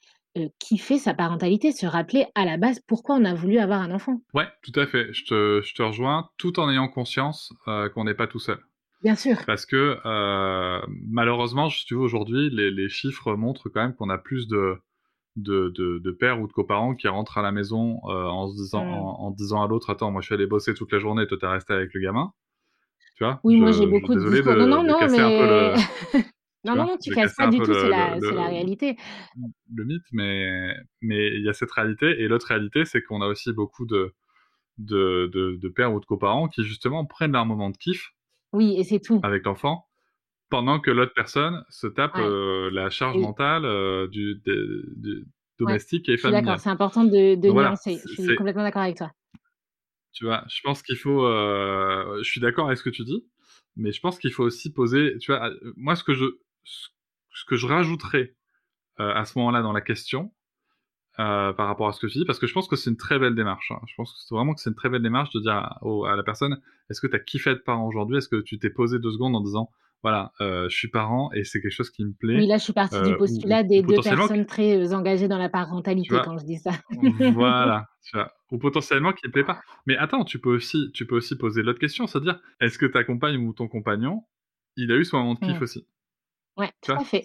kiffer 0.58 0.98
sa 0.98 1.14
parentalité, 1.14 1.72
se 1.72 1.86
rappeler 1.86 2.26
à 2.34 2.44
la 2.44 2.56
base 2.56 2.80
pourquoi 2.86 3.16
on 3.16 3.24
a 3.24 3.34
voulu 3.34 3.58
avoir 3.58 3.80
un 3.80 3.90
enfant. 3.90 4.20
Ouais, 4.34 4.48
tout 4.62 4.78
à 4.78 4.86
fait. 4.86 5.12
Je 5.12 5.24
te, 5.24 5.62
je 5.64 5.74
te 5.74 5.82
rejoins, 5.82 6.28
tout 6.38 6.58
en 6.60 6.70
ayant 6.70 6.88
conscience 6.88 7.52
euh, 7.68 7.88
qu'on 7.88 8.04
n'est 8.04 8.14
pas 8.14 8.26
tout 8.26 8.38
seul. 8.38 8.58
Bien 9.02 9.14
sûr. 9.14 9.36
Parce 9.46 9.66
que 9.66 9.98
euh, 10.04 10.80
malheureusement, 11.10 11.68
tu 11.68 11.94
vois, 11.94 12.04
aujourd'hui, 12.04 12.50
les, 12.50 12.70
les, 12.70 12.88
chiffres 12.88 13.34
montrent 13.34 13.68
quand 13.68 13.80
même 13.82 13.94
qu'on 13.94 14.10
a 14.10 14.18
plus 14.18 14.48
de, 14.48 14.76
de, 15.36 15.72
de, 15.76 15.98
de 15.98 16.10
pères 16.10 16.40
ou 16.40 16.46
de 16.48 16.52
coparents 16.52 16.94
qui 16.94 17.08
rentrent 17.08 17.38
à 17.38 17.42
la 17.42 17.52
maison 17.52 18.00
euh, 18.08 18.24
en 18.24 18.48
se 18.48 18.56
disant 18.56 18.84
Mm. 18.84 18.94
en, 18.94 19.26
en 19.26 19.30
disant 19.30 19.62
à 19.62 19.68
l'autre 19.68 19.90
attends 19.90 20.10
moi 20.10 20.22
je 20.22 20.26
suis 20.26 20.34
allé 20.34 20.46
bosser 20.46 20.74
toute 20.74 20.90
la 20.92 20.98
journée 20.98 21.26
toi 21.26 21.36
t'es 21.38 21.46
resté 21.46 21.74
avec 21.74 21.92
le 21.94 22.00
gamin 22.00 22.32
tu 23.16 23.24
vois? 23.24 23.40
Oui, 23.44 23.56
moi 23.56 23.70
j'ai 23.72 23.84
je- 23.84 23.90
beaucoup 23.90 24.08
de 24.14 24.14
désolé 24.16 24.36
discours. 24.36 24.54
de, 24.54 24.60
non, 24.60 24.66
non, 24.66 24.84
non, 24.84 24.98
casser 24.98 25.20
un 25.20 25.30
peu 25.30 25.46
le, 25.46 25.72
mais 26.12 26.22
non, 26.66 26.74
vois, 26.74 26.84
non, 26.84 26.90
non, 26.90 26.96
tu 26.98 27.14
casses 27.14 27.34
pas 27.34 27.46
du 27.48 27.58
tout, 27.58 27.72
c'est 27.72 27.88
la, 27.88 28.14
réalité. 28.46 28.96
le 29.74 29.84
mythe 29.84 30.02
mais 30.12 30.74
mais 31.00 31.28
il 31.36 31.42
y 31.42 31.48
a 31.48 31.52
cette 31.52 31.70
réalité 31.70 32.20
et 32.20 32.28
l'autre 32.28 32.46
réalité 32.48 32.84
c'est 32.84 33.02
qu'on 33.02 33.22
a 33.22 33.26
aussi 33.26 33.52
beaucoup 33.52 33.86
de 33.86 34.12
de, 34.78 35.30
de 35.32 35.56
de 35.56 35.68
pères 35.68 35.94
ou 35.94 36.00
de 36.00 36.04
coparents 36.06 36.48
qui 36.48 36.62
justement 36.64 37.04
prennent 37.06 37.32
leur 37.32 37.46
moment 37.46 37.70
de 37.70 37.76
kiff 37.76 38.10
Oui, 38.52 38.74
et 38.78 38.84
c'est 38.84 39.00
tout. 39.00 39.20
avec 39.22 39.44
l'enfant 39.44 39.86
pendant 40.48 40.78
que 40.80 40.90
l'autre 40.90 41.12
personne 41.14 41.64
se 41.70 41.86
tape 41.86 42.14
Ouais. 42.16 42.22
euh, 42.22 42.70
la 42.72 42.90
charge 42.90 43.16
Oui. 43.16 43.22
mentale 43.22 43.64
euh, 43.64 44.06
du, 44.08 44.40
domestique 45.58 46.08
et 46.08 46.16
familiale. 46.16 46.44
d'accord, 46.44 46.60
c'est 46.60 46.68
important 46.70 47.04
de, 47.04 47.34
de 47.34 47.48
voilà, 47.48 47.70
nuancer. 47.70 48.00
Je 48.08 48.22
suis 48.22 48.36
complètement 48.36 48.62
d'accord 48.62 48.82
avec 48.82 48.96
toi. 48.96 49.10
Tu 50.12 50.24
vois, 50.24 50.44
je 50.48 50.60
pense 50.62 50.82
qu'il 50.82 50.96
faut. 50.96 51.26
euh, 51.26 52.18
je 52.22 52.30
suis 52.30 52.40
d'accord 52.40 52.66
avec 52.66 52.78
ce 52.78 52.84
que 52.84 52.90
tu 52.90 53.04
dis, 53.04 53.26
mais 53.76 53.92
je 53.92 54.00
pense 54.00 54.18
qu'il 54.18 54.32
faut 54.32 54.44
aussi 54.44 54.72
poser. 54.72 55.18
Tu 55.18 55.32
vois, 55.32 55.50
moi, 55.76 55.94
ce 55.96 56.04
que 56.04 56.14
je, 56.14 56.24
ce 56.66 57.44
que 57.46 57.56
je 57.56 57.66
rajouterais 57.66 58.34
euh, 59.00 59.14
à 59.14 59.24
ce 59.24 59.38
moment-là 59.38 59.62
dans 59.62 59.72
la 59.72 59.80
question, 59.82 60.32
euh, 61.18 61.52
par 61.54 61.66
rapport 61.68 61.88
à 61.88 61.92
ce 61.92 62.00
que 62.00 62.06
tu 62.08 62.18
dis, 62.18 62.24
parce 62.26 62.38
que 62.38 62.46
je 62.46 62.52
pense 62.52 62.68
que 62.68 62.76
c'est 62.76 62.90
une 62.90 62.96
très 62.98 63.18
belle 63.18 63.34
démarche. 63.34 63.70
hein. 63.70 63.80
Je 63.86 63.94
pense 63.96 64.12
que 64.12 64.34
vraiment 64.34 64.54
que 64.54 64.60
c'est 64.60 64.70
une 64.70 64.76
très 64.76 64.90
belle 64.90 65.02
démarche 65.02 65.30
de 65.32 65.40
dire 65.40 65.54
à, 65.54 65.78
au- 65.82 66.04
à 66.04 66.14
la 66.16 66.22
personne 66.22 66.60
est-ce 66.90 67.00
que 67.00 67.06
tu 67.06 67.16
as 67.16 67.20
kiffé 67.20 67.50
être 67.50 67.64
parent 67.64 67.86
aujourd'hui? 67.86 68.18
Est-ce 68.18 68.28
que 68.28 68.40
tu 68.42 68.58
t'es 68.58 68.70
posé 68.70 68.98
deux 68.98 69.12
secondes 69.12 69.34
en 69.36 69.40
disant 69.40 69.70
voilà, 70.02 70.32
euh, 70.40 70.68
je 70.68 70.76
suis 70.76 70.88
parent 70.88 71.32
et 71.32 71.42
c'est 71.44 71.60
quelque 71.60 71.72
chose 71.72 71.90
qui 71.90 72.04
me 72.04 72.12
plaît 72.12 72.36
Oui, 72.38 72.46
là, 72.46 72.58
je 72.58 72.64
suis 72.64 72.72
partie 72.72 73.02
du 73.02 73.16
postulat 73.16 73.62
ou 73.62 73.68
des 73.68 73.82
deux 73.82 74.00
personnes 74.02 74.44
très 74.46 74.92
engagées 74.92 75.26
dans 75.26 75.38
la 75.38 75.48
parentalité 75.48 76.10
vois, 76.14 76.22
quand 76.22 76.38
je 76.38 76.44
dis 76.44 76.58
ça. 76.58 76.72
voilà, 77.32 77.86
tu 78.04 78.16
vois? 78.16 78.30
Ou 78.52 78.58
potentiellement 78.58 79.12
qui 79.12 79.26
ne 79.26 79.32
plaît 79.32 79.42
pas. 79.44 79.60
Mais 79.86 79.96
attends, 79.96 80.24
tu 80.24 80.38
peux 80.38 80.54
aussi, 80.54 80.90
tu 80.94 81.06
peux 81.06 81.16
aussi 81.16 81.36
poser 81.36 81.62
l'autre 81.62 81.80
question, 81.80 82.06
c'est-à-dire, 82.06 82.38
est-ce 82.60 82.78
que 82.78 82.86
ta 82.86 83.02
compagne 83.04 83.36
ou 83.38 83.52
ton 83.52 83.68
compagnon, 83.68 84.24
il 84.76 84.92
a 84.92 84.96
eu 84.96 85.04
son 85.04 85.18
moment 85.18 85.34
de 85.34 85.40
kiff 85.40 85.62
aussi? 85.62 85.86
Ouais, 86.56 86.70
tout 86.82 86.92
à 86.92 87.04
fait. 87.04 87.24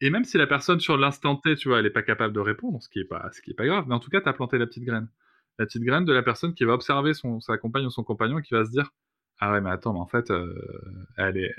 Et 0.00 0.10
même 0.10 0.24
si 0.24 0.38
la 0.38 0.46
personne 0.46 0.80
sur 0.80 0.96
l'instant 0.96 1.36
T, 1.36 1.56
tu 1.56 1.68
vois, 1.68 1.78
elle 1.78 1.84
n'est 1.84 1.90
pas 1.90 2.02
capable 2.02 2.32
de 2.34 2.40
répondre, 2.40 2.82
ce 2.82 2.88
qui 2.88 3.00
est 3.00 3.04
pas, 3.04 3.28
ce 3.32 3.40
qui 3.42 3.50
est 3.50 3.54
pas 3.54 3.66
grave, 3.66 3.84
mais 3.88 3.94
en 3.94 4.00
tout 4.00 4.10
cas, 4.10 4.20
tu 4.20 4.28
as 4.28 4.32
planté 4.32 4.58
la 4.58 4.66
petite 4.66 4.84
graine. 4.84 5.08
La 5.58 5.66
petite 5.66 5.82
graine 5.82 6.04
de 6.04 6.12
la 6.12 6.22
personne 6.22 6.54
qui 6.54 6.64
va 6.64 6.74
observer 6.74 7.14
son, 7.14 7.40
sa 7.40 7.58
compagne 7.58 7.86
ou 7.86 7.90
son 7.90 8.04
compagnon 8.04 8.38
et 8.38 8.42
qui 8.42 8.54
va 8.54 8.64
se 8.64 8.70
dire, 8.70 8.90
ah 9.40 9.52
ouais, 9.52 9.60
mais 9.60 9.70
attends, 9.70 9.92
mais 9.92 10.00
en 10.00 10.06
fait, 10.06 10.30
euh, 10.30 10.54
elle 11.16 11.36
est, 11.36 11.54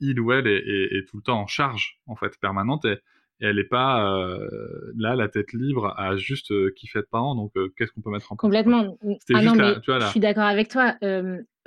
il 0.00 0.18
ou 0.20 0.32
elle 0.32 0.46
est, 0.48 0.58
est- 0.58 0.96
est 0.98 1.04
tout 1.08 1.18
le 1.18 1.22
temps 1.22 1.40
en 1.40 1.46
charge, 1.46 2.00
en 2.06 2.16
fait, 2.16 2.36
permanente, 2.40 2.84
et, 2.84 2.92
et 3.40 3.46
elle 3.46 3.56
n'est 3.56 3.64
pas 3.64 4.16
euh, 4.18 4.48
là, 4.96 5.14
la 5.14 5.28
tête 5.28 5.52
libre, 5.52 5.94
à 5.96 6.16
juste 6.16 6.50
euh, 6.50 6.72
kiffer 6.74 7.00
être 7.00 7.10
parent, 7.10 7.34
donc 7.36 7.52
euh, 7.56 7.68
qu'est-ce 7.76 7.92
qu'on 7.92 8.00
peut 8.00 8.10
mettre 8.10 8.32
en 8.32 8.36
place 8.36 8.48
Complètement. 8.48 8.98
Ah 9.32 9.42
non, 9.42 9.54
mais 9.54 9.80
tu 9.80 9.90
vois, 9.92 10.00
je 10.00 10.06
suis 10.08 10.20
d'accord 10.20 10.44
avec 10.44 10.68
toi. 10.68 10.96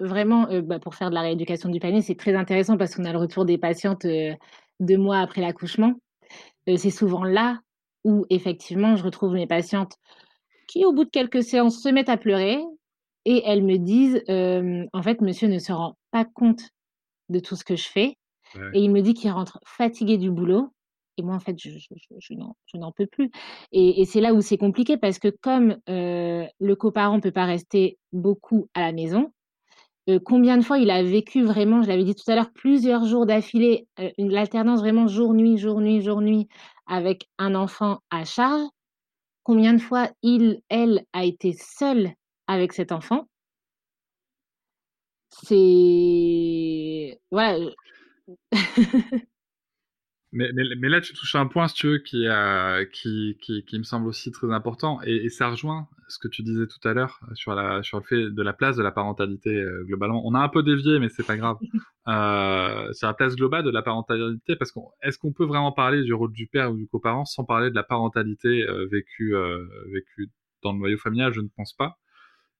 Vraiment, 0.01 0.49
euh, 0.49 0.61
bah, 0.61 0.79
pour 0.79 0.95
faire 0.95 1.09
de 1.09 1.15
la 1.15 1.21
rééducation 1.21 1.69
du 1.69 1.79
panier, 1.79 2.01
c'est 2.01 2.15
très 2.15 2.33
intéressant 2.33 2.77
parce 2.77 2.95
qu'on 2.95 3.03
a 3.05 3.11
le 3.11 3.17
retour 3.17 3.43
des 3.45 3.57
patientes 3.57 4.05
euh, 4.05 4.31
deux 4.80 4.97
mois 4.97 5.19
après 5.19 5.41
l'accouchement. 5.41 5.93
Euh, 6.69 6.77
c'est 6.77 6.91
souvent 6.91 7.23
là 7.23 7.59
où, 8.03 8.25
effectivement, 8.30 8.95
je 8.95 9.03
retrouve 9.03 9.34
mes 9.34 9.47
patientes 9.47 9.95
qui, 10.67 10.86
au 10.86 10.93
bout 10.93 11.05
de 11.05 11.09
quelques 11.09 11.43
séances, 11.43 11.82
se 11.82 11.89
mettent 11.89 12.09
à 12.09 12.17
pleurer 12.17 12.59
et 13.25 13.43
elles 13.45 13.63
me 13.63 13.77
disent, 13.77 14.23
euh, 14.30 14.86
en 14.93 15.03
fait, 15.03 15.21
monsieur 15.21 15.47
ne 15.47 15.59
se 15.59 15.71
rend 15.71 15.95
pas 16.11 16.25
compte 16.25 16.61
de 17.30 17.39
tout 17.39 17.55
ce 17.55 17.63
que 17.63 17.75
je 17.75 17.88
fais. 17.88 18.15
Ouais. 18.55 18.71
Et 18.73 18.80
il 18.80 18.91
me 18.91 19.01
dit 19.01 19.13
qu'il 19.13 19.32
rentre 19.32 19.59
fatigué 19.65 20.17
du 20.17 20.32
boulot. 20.32 20.73
Et 21.17 21.21
moi, 21.21 21.36
en 21.36 21.39
fait, 21.39 21.57
je, 21.59 21.69
je, 21.69 21.88
je- 22.19 22.34
je 22.71 22.77
n'en, 22.77 22.91
peux 22.91 23.07
plus. 23.07 23.30
Et, 23.71 24.01
et 24.01 24.05
c'est 24.05 24.21
là 24.21 24.34
où 24.34 24.41
c'est 24.41 24.57
compliqué 24.57 24.97
parce 24.97 25.19
que 25.19 25.27
comme 25.41 25.77
euh, 25.89 26.45
le 26.59 26.75
coparent 26.75 27.15
ne 27.15 27.21
peut 27.21 27.32
pas 27.32 27.45
rester 27.45 27.97
beaucoup 28.13 28.69
à 28.73 28.82
la 28.82 28.93
maison, 28.93 29.32
euh, 30.10 30.20
combien 30.24 30.57
de 30.57 30.64
fois 30.64 30.80
il 30.80 30.89
a 30.91 31.03
vécu 31.03 31.43
vraiment, 31.43 31.84
je 31.84 31.88
l'avais 31.88 32.03
dit 32.03 32.16
tout 32.16 32.30
à 32.32 32.36
l'heure, 32.36 32.51
plusieurs 32.53 33.05
jours 33.05 33.26
d'affilée, 33.26 33.88
euh, 33.99 34.10
une 34.18 34.36
alternance 34.36 34.80
vraiment 34.80 35.07
jour-nuit, 35.07 35.57
jour-nuit, 35.57 36.01
jour-nuit 36.01 36.47
avec 36.88 37.30
un 37.38 37.55
enfant 37.55 37.99
à 38.10 38.26
charge. 38.26 38.68
Combien 39.43 39.74
de 39.74 39.82
fois 39.82 40.10
il, 40.24 40.62
elle, 40.70 41.03
a 41.14 41.26
été 41.26 41.53
seule 41.53 42.14
avec 42.47 42.74
cet 42.74 42.91
enfant? 42.91 43.28
C'est... 45.32 47.20
Voilà. 47.32 47.72
Mais, 50.32 50.51
mais, 50.53 50.63
mais 50.77 50.89
là, 50.89 51.01
tu 51.01 51.13
touches 51.13 51.34
à 51.36 51.39
un 51.39 51.47
point, 51.47 51.67
si 51.67 51.73
tu 51.75 51.88
veux, 51.88 51.97
qui, 51.97 52.27
a, 52.27 52.86
qui, 52.86 53.38
qui, 53.41 53.65
qui 53.65 53.80
me 53.80 53.84
semble 53.84 54.07
aussi 54.07 54.32
très 54.32 54.51
important, 54.51 54.99
et, 55.03 55.15
et 55.25 55.30
ça 55.30 55.49
rejoint 55.49 55.88
ce 56.07 56.19
que 56.19 56.27
tu 56.27 56.43
disais 56.43 56.67
tout 56.67 56.88
à 56.88 56.93
l'heure 56.93 57.19
sur, 57.34 57.53
la, 57.55 57.82
sur 57.84 57.97
le 57.97 58.03
fait 58.03 58.30
de 58.30 58.41
la 58.43 58.53
place 58.53 58.75
de 58.75 58.84
la 58.84 58.91
parentalité 58.91 59.49
euh, 59.49 59.84
globalement. 59.86 60.21
On 60.25 60.36
a 60.36 60.39
un 60.39 60.49
peu 60.49 60.61
dévié, 60.63 60.99
mais 60.99 61.09
c'est 61.09 61.25
pas 61.25 61.38
grave. 61.38 61.57
Euh, 62.07 62.91
sur 62.93 63.05
la 63.07 63.13
place 63.13 63.36
globale 63.36 63.63
de 63.63 63.69
la 63.69 63.84
parentalité, 63.84 64.55
parce 64.55 64.71
qu'on 64.71 64.89
est-ce 65.03 65.19
qu'on 65.19 65.32
peut 65.32 65.45
vraiment 65.45 65.71
parler 65.71 66.01
du 66.01 66.11
rôle 66.11 66.32
du 66.34 66.47
père 66.47 66.71
ou 66.71 66.75
du 66.75 66.88
coparent 66.88 67.27
sans 67.27 67.43
parler 67.43 67.69
de 67.69 67.75
la 67.75 67.84
parentalité 67.84 68.67
euh, 68.67 68.88
vécue, 68.91 69.36
euh, 69.36 69.63
vécue 69.93 70.32
dans 70.63 70.73
le 70.73 70.80
noyau 70.80 70.97
familial? 70.97 71.34
Je 71.34 71.41
ne 71.41 71.49
pense 71.55 71.73
pas. 71.73 71.99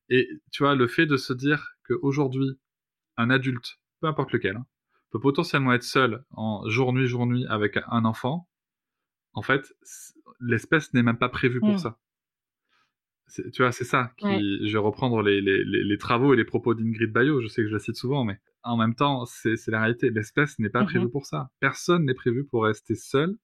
Et 0.09 0.30
tu 0.51 0.61
vois, 0.61 0.76
le 0.76 0.88
fait 0.88 1.07
de 1.07 1.17
se 1.17 1.34
dire 1.34 1.67
qu'aujourd'hui, 1.88 2.59
un 3.17 3.32
adulte, 3.32 3.78
peu 4.01 4.07
importe 4.07 4.34
lequel, 4.34 4.57
hein, 4.57 4.65
peut 5.12 5.20
potentiellement 5.20 5.74
être 5.74 5.84
seul 5.84 6.24
en 6.32 6.68
jour-nuit, 6.70 7.07
jour-nuit 7.07 7.45
avec 7.47 7.78
un 7.88 8.05
enfant, 8.05 8.47
en 9.34 9.41
fait, 9.41 9.74
l'espèce 10.39 10.93
n'est 10.93 11.03
même 11.03 11.18
pas 11.18 11.30
prévue 11.30 11.60
pour 11.60 11.70
Mm. 11.76 11.78
ça. 11.80 11.99
Tu 13.53 13.62
vois, 13.62 13.72
c'est 13.72 13.84
ça. 13.84 14.12
Qui, 14.18 14.26
Ouais. 14.26 14.39
Je 14.68 14.72
vais 14.74 14.80
reprendre 14.80 15.22
les, 15.22 15.39
les, 15.39 15.64
les, 15.64 15.84
les 15.84 15.97
travaux 15.99 16.34
et 16.34 16.38
les 16.38 16.45
propos 16.45 16.74
d'Ingrid 16.74 17.12
Bayo, 17.12 17.41
je 17.41 17.47
sais 17.47 17.62
que 17.62 17.68
je 17.68 17.74
la 17.74 17.80
cite 17.80 17.95
souvent, 17.95 18.24
mais 18.24 18.39
en 18.64 18.76
même 18.76 18.95
temps, 18.95 19.26
c'est 19.26 19.55
la 19.68 19.82
réalité. 19.82 20.10
L'espèce 20.10 20.57
n'est 20.57 20.70
pas 20.70 20.82
Mhm. 20.82 20.88
prévue 20.88 21.10
pour 21.10 21.26
ça. 21.28 21.51
Personne 21.60 22.05
n'est 22.05 22.16
prévu 22.16 22.45
pour 22.45 22.64
rester 22.66 22.95
seul 22.95 23.36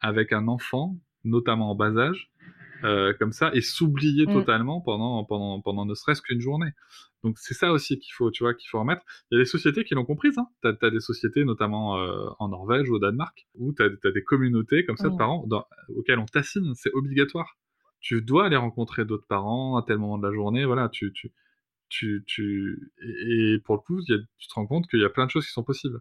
avec 0.00 0.32
un 0.32 0.48
enfant, 0.48 0.96
notamment 1.26 1.70
en 1.70 1.74
bas 1.74 1.96
âge, 1.96 2.30
euh, 2.84 3.12
comme 3.18 3.32
ça, 3.32 3.50
et 3.54 3.60
s'oublier 3.60 4.26
Mm. 4.26 4.32
totalement 4.32 4.80
pendant, 4.80 5.24
pendant, 5.24 5.60
pendant 5.60 5.84
ne 5.86 5.94
serait-ce 5.94 6.22
qu'une 6.22 6.40
journée. 6.40 6.70
Donc 7.24 7.38
c'est 7.38 7.54
ça 7.54 7.72
aussi 7.72 7.98
qu'il 7.98 8.12
faut, 8.14 8.30
tu 8.30 8.44
vois, 8.44 8.54
qu'il 8.54 8.68
faut 8.68 8.78
remettre. 8.78 9.02
Il 9.30 9.36
y 9.36 9.40
a 9.40 9.42
des 9.42 9.48
sociétés 9.48 9.82
qui 9.84 9.94
l'ont 9.94 10.04
comprise. 10.04 10.38
Hein. 10.38 10.46
Tu 10.62 10.86
as, 10.86 10.90
des 10.90 11.00
sociétés, 11.00 11.44
notamment 11.44 11.98
euh, 11.98 12.28
en 12.38 12.48
Norvège 12.48 12.88
ou 12.90 12.94
au 12.94 12.98
Danemark, 12.98 13.46
où 13.54 13.72
tu 13.74 13.82
as, 13.82 14.10
des 14.12 14.22
communautés 14.22 14.84
comme 14.84 14.96
ça 14.96 15.08
de 15.08 15.14
Mm. 15.14 15.18
parents 15.18 15.44
dans- 15.46 15.66
auxquelles 15.96 16.18
on 16.18 16.26
t'assigne. 16.26 16.72
C'est 16.74 16.92
obligatoire. 16.92 17.56
Tu 18.00 18.22
dois 18.22 18.46
aller 18.46 18.56
rencontrer 18.56 19.04
d'autres 19.04 19.26
parents 19.26 19.76
à 19.76 19.82
tel 19.82 19.98
moment 19.98 20.18
de 20.18 20.26
la 20.26 20.32
journée. 20.32 20.64
Voilà, 20.66 20.88
tu, 20.90 21.12
tu, 21.12 21.32
tu, 21.88 22.22
tu... 22.26 22.92
Et, 23.02 23.58
pour 23.64 23.74
le 23.76 23.80
coup, 23.80 24.00
il 24.06 24.12
y 24.12 24.14
a- 24.14 24.22
tu 24.38 24.48
te 24.48 24.54
rends 24.54 24.66
compte 24.66 24.86
qu'il 24.88 25.00
y 25.00 25.04
a 25.04 25.10
plein 25.10 25.24
de 25.26 25.30
choses 25.30 25.46
qui 25.46 25.52
sont 25.52 25.64
possibles. 25.64 25.98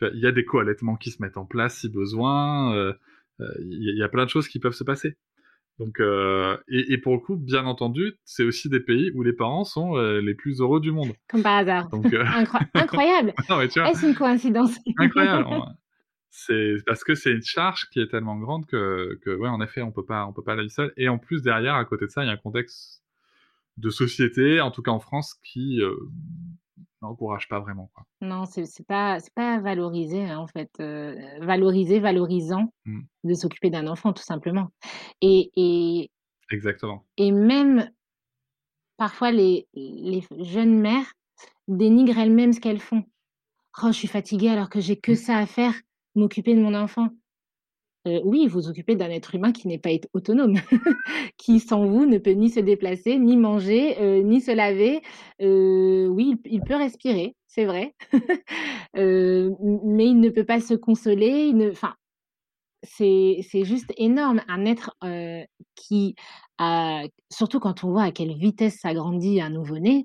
Il 0.00 0.20
y 0.20 0.26
a 0.26 0.32
des 0.32 0.44
co-allaitements 0.44 0.94
qui 0.96 1.10
se 1.10 1.20
mettent 1.20 1.38
en 1.38 1.46
place 1.46 1.78
si 1.80 1.88
besoin. 1.88 2.72
euh, 2.76 2.92
Il 3.60 3.96
y, 3.96 4.02
a- 4.02 4.08
plein 4.08 4.24
de 4.24 4.30
choses 4.30 4.48
qui 4.48 4.58
peuvent 4.58 4.74
se 4.74 4.84
passer. 4.84 5.16
Donc, 5.78 6.00
euh, 6.00 6.56
et, 6.68 6.92
et 6.92 6.98
pour 6.98 7.14
le 7.14 7.20
coup, 7.20 7.36
bien 7.36 7.64
entendu, 7.66 8.14
c'est 8.24 8.42
aussi 8.42 8.68
des 8.68 8.80
pays 8.80 9.12
où 9.14 9.22
les 9.22 9.32
parents 9.32 9.64
sont 9.64 9.96
euh, 9.96 10.20
les 10.20 10.34
plus 10.34 10.60
heureux 10.60 10.80
du 10.80 10.90
monde. 10.90 11.12
Comme 11.28 11.42
par 11.42 11.58
hasard. 11.58 11.88
Donc, 11.90 12.12
euh, 12.12 12.24
Incro- 12.34 12.66
incroyable. 12.74 13.32
Est-ce 13.86 14.06
une 14.06 14.14
coïncidence? 14.14 14.76
Incroyable. 14.98 15.46
C'est 16.30 16.76
parce 16.86 17.04
que 17.04 17.14
c'est 17.14 17.32
une 17.32 17.42
charge 17.42 17.88
qui 17.88 18.00
est 18.00 18.08
tellement 18.08 18.36
grande 18.36 18.66
que, 18.66 19.18
que, 19.22 19.30
ouais, 19.34 19.48
en 19.48 19.62
effet, 19.62 19.80
on 19.80 19.90
peut 19.90 20.04
pas, 20.04 20.26
on 20.26 20.32
peut 20.34 20.42
pas 20.42 20.52
aller 20.52 20.68
seul. 20.68 20.92
Et 20.98 21.08
en 21.08 21.18
plus, 21.18 21.42
derrière, 21.42 21.74
à 21.74 21.84
côté 21.86 22.04
de 22.04 22.10
ça, 22.10 22.22
il 22.22 22.26
y 22.26 22.30
a 22.30 22.34
un 22.34 22.36
contexte 22.36 23.02
de 23.78 23.88
société, 23.88 24.60
en 24.60 24.70
tout 24.70 24.82
cas 24.82 24.90
en 24.90 25.00
France, 25.00 25.36
qui 25.42 25.80
n'encourage 27.02 27.48
pas 27.48 27.60
vraiment. 27.60 27.90
Quoi. 27.94 28.04
Non, 28.20 28.44
c'est 28.46 28.66
c'est 28.66 28.86
pas 28.86 29.20
c'est 29.20 29.32
pas 29.34 29.60
valorisé 29.60 30.24
hein, 30.24 30.38
en 30.38 30.46
fait, 30.48 30.70
euh, 30.80 31.14
valorisé, 31.40 32.00
valorisant 32.00 32.72
Mm. 32.86 33.00
de 33.24 33.34
s'occuper 33.34 33.70
d'un 33.70 33.86
enfant 33.86 34.12
tout 34.12 34.22
simplement. 34.22 34.68
Et, 35.20 35.50
et, 35.56 36.10
Exactement. 36.50 37.04
et 37.16 37.30
même 37.32 37.90
parfois 38.96 39.30
les, 39.30 39.68
les 39.74 40.22
jeunes 40.40 40.78
mères 40.80 41.12
dénigrent 41.68 42.18
elles-mêmes 42.18 42.52
ce 42.52 42.60
qu'elles 42.60 42.80
font. 42.80 43.04
Oh, 43.82 43.88
je 43.88 43.92
suis 43.92 44.08
fatiguée 44.08 44.48
alors 44.48 44.68
que 44.70 44.80
j'ai 44.80 44.98
que 44.98 45.12
Mm. 45.12 45.16
ça 45.16 45.36
à 45.38 45.46
faire, 45.46 45.74
m'occuper 46.16 46.54
de 46.54 46.60
mon 46.60 46.74
enfant. 46.74 47.08
Euh, 48.08 48.20
oui, 48.24 48.46
vous 48.46 48.68
occupez 48.68 48.96
d'un 48.96 49.10
être 49.10 49.34
humain 49.34 49.52
qui 49.52 49.68
n'est 49.68 49.78
pas 49.78 49.90
autonome, 50.14 50.54
qui 51.36 51.60
sans 51.60 51.84
vous 51.86 52.06
ne 52.06 52.18
peut 52.18 52.32
ni 52.32 52.50
se 52.50 52.60
déplacer, 52.60 53.18
ni 53.18 53.36
manger, 53.36 54.00
euh, 54.00 54.22
ni 54.22 54.40
se 54.40 54.50
laver. 54.50 55.02
Euh, 55.42 56.06
oui, 56.06 56.36
il, 56.46 56.62
peut 56.62 56.76
respirer, 56.76 57.36
c'est 57.46 57.66
vrai, 57.66 57.94
mais 58.94 60.06
il 60.06 60.20
ne 60.20 60.30
peut 60.30 60.44
pas 60.44 60.60
se 60.60 60.74
consoler. 60.74 61.52
Enfin, 61.70 61.94
c'est 62.82 63.42
juste 63.64 63.92
énorme. 63.96 64.40
Un 64.48 64.64
être 64.64 64.96
qui, 65.74 66.14
a, 66.58 67.02
surtout 67.30 67.60
quand 67.60 67.84
on 67.84 67.90
voit 67.90 68.04
à 68.04 68.12
quelle 68.12 68.34
vitesse 68.36 68.80
s'agrandit 68.80 69.40
un 69.40 69.50
nouveau-né. 69.50 70.04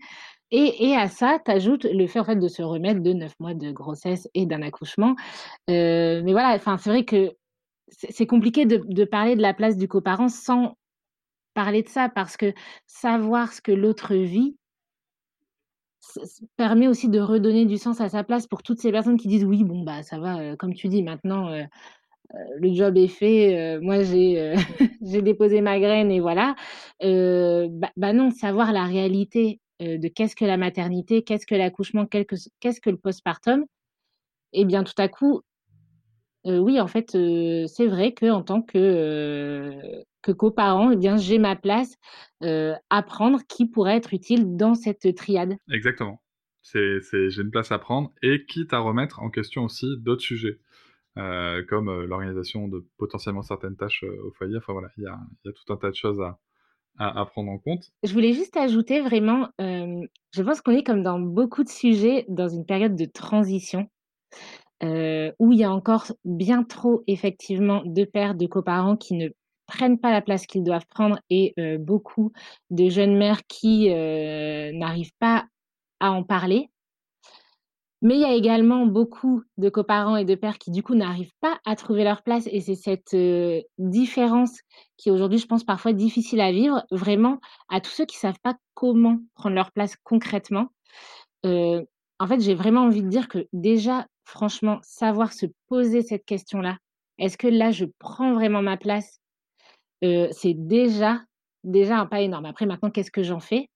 Et, 0.55 0.95
à 0.95 1.07
ça, 1.07 1.39
tu 1.43 1.49
ajoutes 1.49 1.85
le 1.85 2.05
fait 2.05 2.19
en 2.19 2.25
fait 2.25 2.35
de 2.35 2.47
se 2.47 2.61
remettre 2.61 3.01
de 3.01 3.13
neuf 3.13 3.33
mois 3.39 3.55
de 3.55 3.71
grossesse 3.71 4.27
et 4.35 4.45
d'un 4.45 4.61
accouchement. 4.61 5.15
Mais 5.67 6.21
voilà, 6.31 6.59
c'est 6.59 6.89
vrai 6.89 7.05
que 7.05 7.35
c'est 7.97 8.27
compliqué 8.27 8.65
de, 8.65 9.03
parler 9.05 9.35
de 9.35 9.41
la 9.41 9.53
place 9.53 9.77
du 9.77 9.87
coparent 9.87 10.29
sans 10.29 10.77
parler 11.53 11.83
de 11.83 11.89
ça, 11.89 12.09
parce 12.09 12.37
que 12.37 12.53
savoir 12.87 13.53
ce 13.53 13.61
que 13.61 13.71
l'autre 13.71 14.15
vit 14.15 14.57
permet 16.57 16.87
aussi 16.87 17.07
de 17.09 17.19
redonner 17.19 17.65
du 17.65 17.77
sens 17.77 18.01
à 18.01 18.09
sa 18.09 18.23
place 18.23 18.47
pour 18.47 18.63
toutes 18.63 18.79
ces 18.79 18.91
personnes 18.91 19.17
qui 19.17 19.27
disent 19.27 19.45
oui, 19.45 19.63
bon, 19.63 19.83
bah 19.83 20.03
ça 20.03 20.19
va, 20.19 20.55
comme 20.57 20.73
tu 20.73 20.87
dis, 20.87 21.03
maintenant 21.03 21.49
le 22.57 22.73
job 22.73 22.97
est 22.97 23.07
fait, 23.07 23.79
moi 23.81 24.03
j'ai 24.03 24.55
j'ai 25.01 25.21
déposé 25.21 25.61
ma 25.61 25.79
graine 25.79 26.11
et 26.11 26.19
voilà. 26.19 26.55
Bah, 27.01 27.91
bah, 27.95 28.13
non, 28.13 28.31
savoir 28.31 28.73
la 28.73 28.85
réalité 28.85 29.59
de 29.79 30.07
qu'est-ce 30.07 30.35
que 30.35 30.45
la 30.45 30.57
maternité, 30.57 31.23
qu'est-ce 31.23 31.45
que 31.45 31.55
l'accouchement, 31.55 32.05
qu'est-ce 32.05 32.81
que 32.81 32.89
le 32.89 32.97
postpartum, 32.97 33.65
et 34.53 34.61
eh 34.61 34.65
bien 34.65 34.83
tout 34.83 34.93
à 34.97 35.07
coup, 35.07 35.41
oui, 36.45 36.79
en 36.79 36.87
fait, 36.87 37.11
c'est 37.11 37.87
vrai 37.87 38.13
qu'en 38.13 38.43
tant 38.43 38.61
que, 38.61 40.03
que 40.23 40.31
coparent, 40.31 40.91
eh 40.91 40.95
bien, 40.95 41.17
j'ai 41.17 41.37
ma 41.37 41.55
place 41.55 41.95
euh, 42.41 42.73
à 42.89 43.03
prendre 43.03 43.41
qui 43.47 43.67
pourrait 43.67 43.97
être 43.97 44.13
utile 44.13 44.57
dans 44.57 44.73
cette 44.73 45.15
triade. 45.15 45.55
Exactement. 45.71 46.21
C'est, 46.61 46.99
j'ai 47.11 47.41
une 47.41 47.51
place 47.51 47.71
à 47.71 47.77
prendre 47.77 48.11
et 48.23 48.45
quitte 48.45 48.73
à 48.73 48.79
remettre 48.79 49.21
en 49.21 49.29
question 49.29 49.65
aussi 49.65 49.85
d'autres 49.99 50.23
sujets. 50.23 50.59
Euh, 51.19 51.63
comme 51.69 51.89
euh, 51.89 52.07
l'organisation 52.07 52.67
de 52.67 52.83
potentiellement 52.97 53.43
certaines 53.43 53.75
tâches 53.75 54.03
au 54.03 54.31
foyer. 54.31 54.57
Enfin 54.57 54.73
voilà, 54.73 54.87
il 54.97 55.03
y 55.03 55.05
a, 55.05 55.19
y 55.45 55.49
a, 55.49 55.51
tout 55.51 55.71
un 55.71 55.77
tas 55.77 55.91
de 55.91 55.95
choses 55.95 56.19
à, 56.19 56.39
à, 56.97 57.23
prendre 57.25 57.51
en 57.51 57.59
compte. 57.59 57.91
Je 58.01 58.11
voulais 58.13 58.33
juste 58.33 58.57
ajouter 58.57 58.99
vraiment, 58.99 59.49
je 59.59 60.41
pense 60.41 60.61
qu'on 60.61 60.71
est 60.71 60.83
comme 60.83 61.03
dans 61.03 61.19
beaucoup 61.19 61.63
de 61.63 61.69
sujets 61.69 62.25
dans 62.29 62.47
une 62.47 62.65
période 62.65 62.95
de 62.95 63.05
transition. 63.05 63.87
Où 65.39 65.51
il 65.51 65.59
y 65.59 65.63
a 65.63 65.71
encore 65.71 66.05
bien 66.25 66.63
trop 66.63 67.03
effectivement 67.07 67.81
de 67.85 68.03
pères, 68.03 68.35
de 68.35 68.45
coparents 68.47 68.97
qui 68.97 69.15
ne 69.15 69.29
prennent 69.65 69.99
pas 69.99 70.11
la 70.11 70.21
place 70.21 70.45
qu'ils 70.45 70.63
doivent 70.63 70.87
prendre 70.87 71.19
et 71.29 71.53
beaucoup 71.79 72.31
de 72.69 72.89
jeunes 72.89 73.17
mères 73.17 73.41
qui 73.47 73.89
n'arrivent 73.89 75.15
pas 75.19 75.45
à 75.99 76.11
en 76.11 76.23
parler. 76.23 76.69
Mais 78.01 78.15
il 78.15 78.19
y 78.19 78.25
a 78.25 78.33
également 78.33 78.85
beaucoup 78.85 79.43
de 79.57 79.69
coparents 79.69 80.17
et 80.17 80.25
de 80.25 80.35
pères 80.35 80.57
qui, 80.57 80.71
du 80.71 80.83
coup, 80.83 80.93
n'arrivent 80.93 81.31
pas 81.39 81.57
à 81.65 81.77
trouver 81.77 82.03
leur 82.03 82.21
place. 82.21 82.49
Et 82.51 82.59
c'est 82.59 82.75
cette 82.75 83.15
différence 83.77 84.59
qui, 84.97 85.09
aujourd'hui, 85.09 85.39
je 85.39 85.47
pense, 85.47 85.63
parfois 85.63 85.93
difficile 85.93 86.41
à 86.41 86.51
vivre, 86.51 86.83
vraiment, 86.91 87.39
à 87.69 87.79
tous 87.79 87.91
ceux 87.91 88.05
qui 88.05 88.17
ne 88.17 88.19
savent 88.19 88.41
pas 88.43 88.57
comment 88.73 89.19
prendre 89.35 89.55
leur 89.55 89.71
place 89.71 89.95
concrètement. 90.03 90.67
en 91.45 92.27
fait, 92.27 92.41
j'ai 92.41 92.55
vraiment 92.55 92.81
envie 92.81 93.03
de 93.03 93.09
dire 93.09 93.29
que 93.29 93.47
déjà, 93.53 94.05
franchement, 94.23 94.79
savoir 94.83 95.33
se 95.33 95.45
poser 95.67 96.01
cette 96.01 96.25
question-là, 96.25 96.77
est-ce 97.17 97.37
que 97.37 97.47
là, 97.47 97.71
je 97.71 97.85
prends 97.99 98.33
vraiment 98.33 98.61
ma 98.61 98.77
place? 98.77 99.19
C'est 100.01 100.53
déjà, 100.55 101.21
déjà 101.63 101.99
un 101.99 102.05
pas 102.05 102.21
énorme. 102.21 102.45
Après, 102.45 102.65
maintenant, 102.65 102.89
qu'est-ce 102.89 103.11
que 103.11 103.23
j'en 103.23 103.39
fais? 103.39 103.69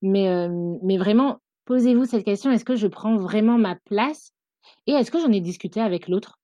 Mais, 0.00 0.48
mais 0.82 0.96
vraiment, 0.96 1.40
posez-vous 1.66 2.06
cette 2.06 2.24
question, 2.24 2.50
est-ce 2.50 2.64
que 2.64 2.76
je 2.76 2.86
prends 2.86 3.16
vraiment 3.16 3.58
ma 3.58 3.76
place? 3.84 4.32
Et 4.86 4.92
est-ce 4.92 5.10
que 5.10 5.20
j'en 5.20 5.32
ai 5.32 5.40
discuté 5.40 5.80
avec 5.80 6.08
l'autre? 6.08 6.38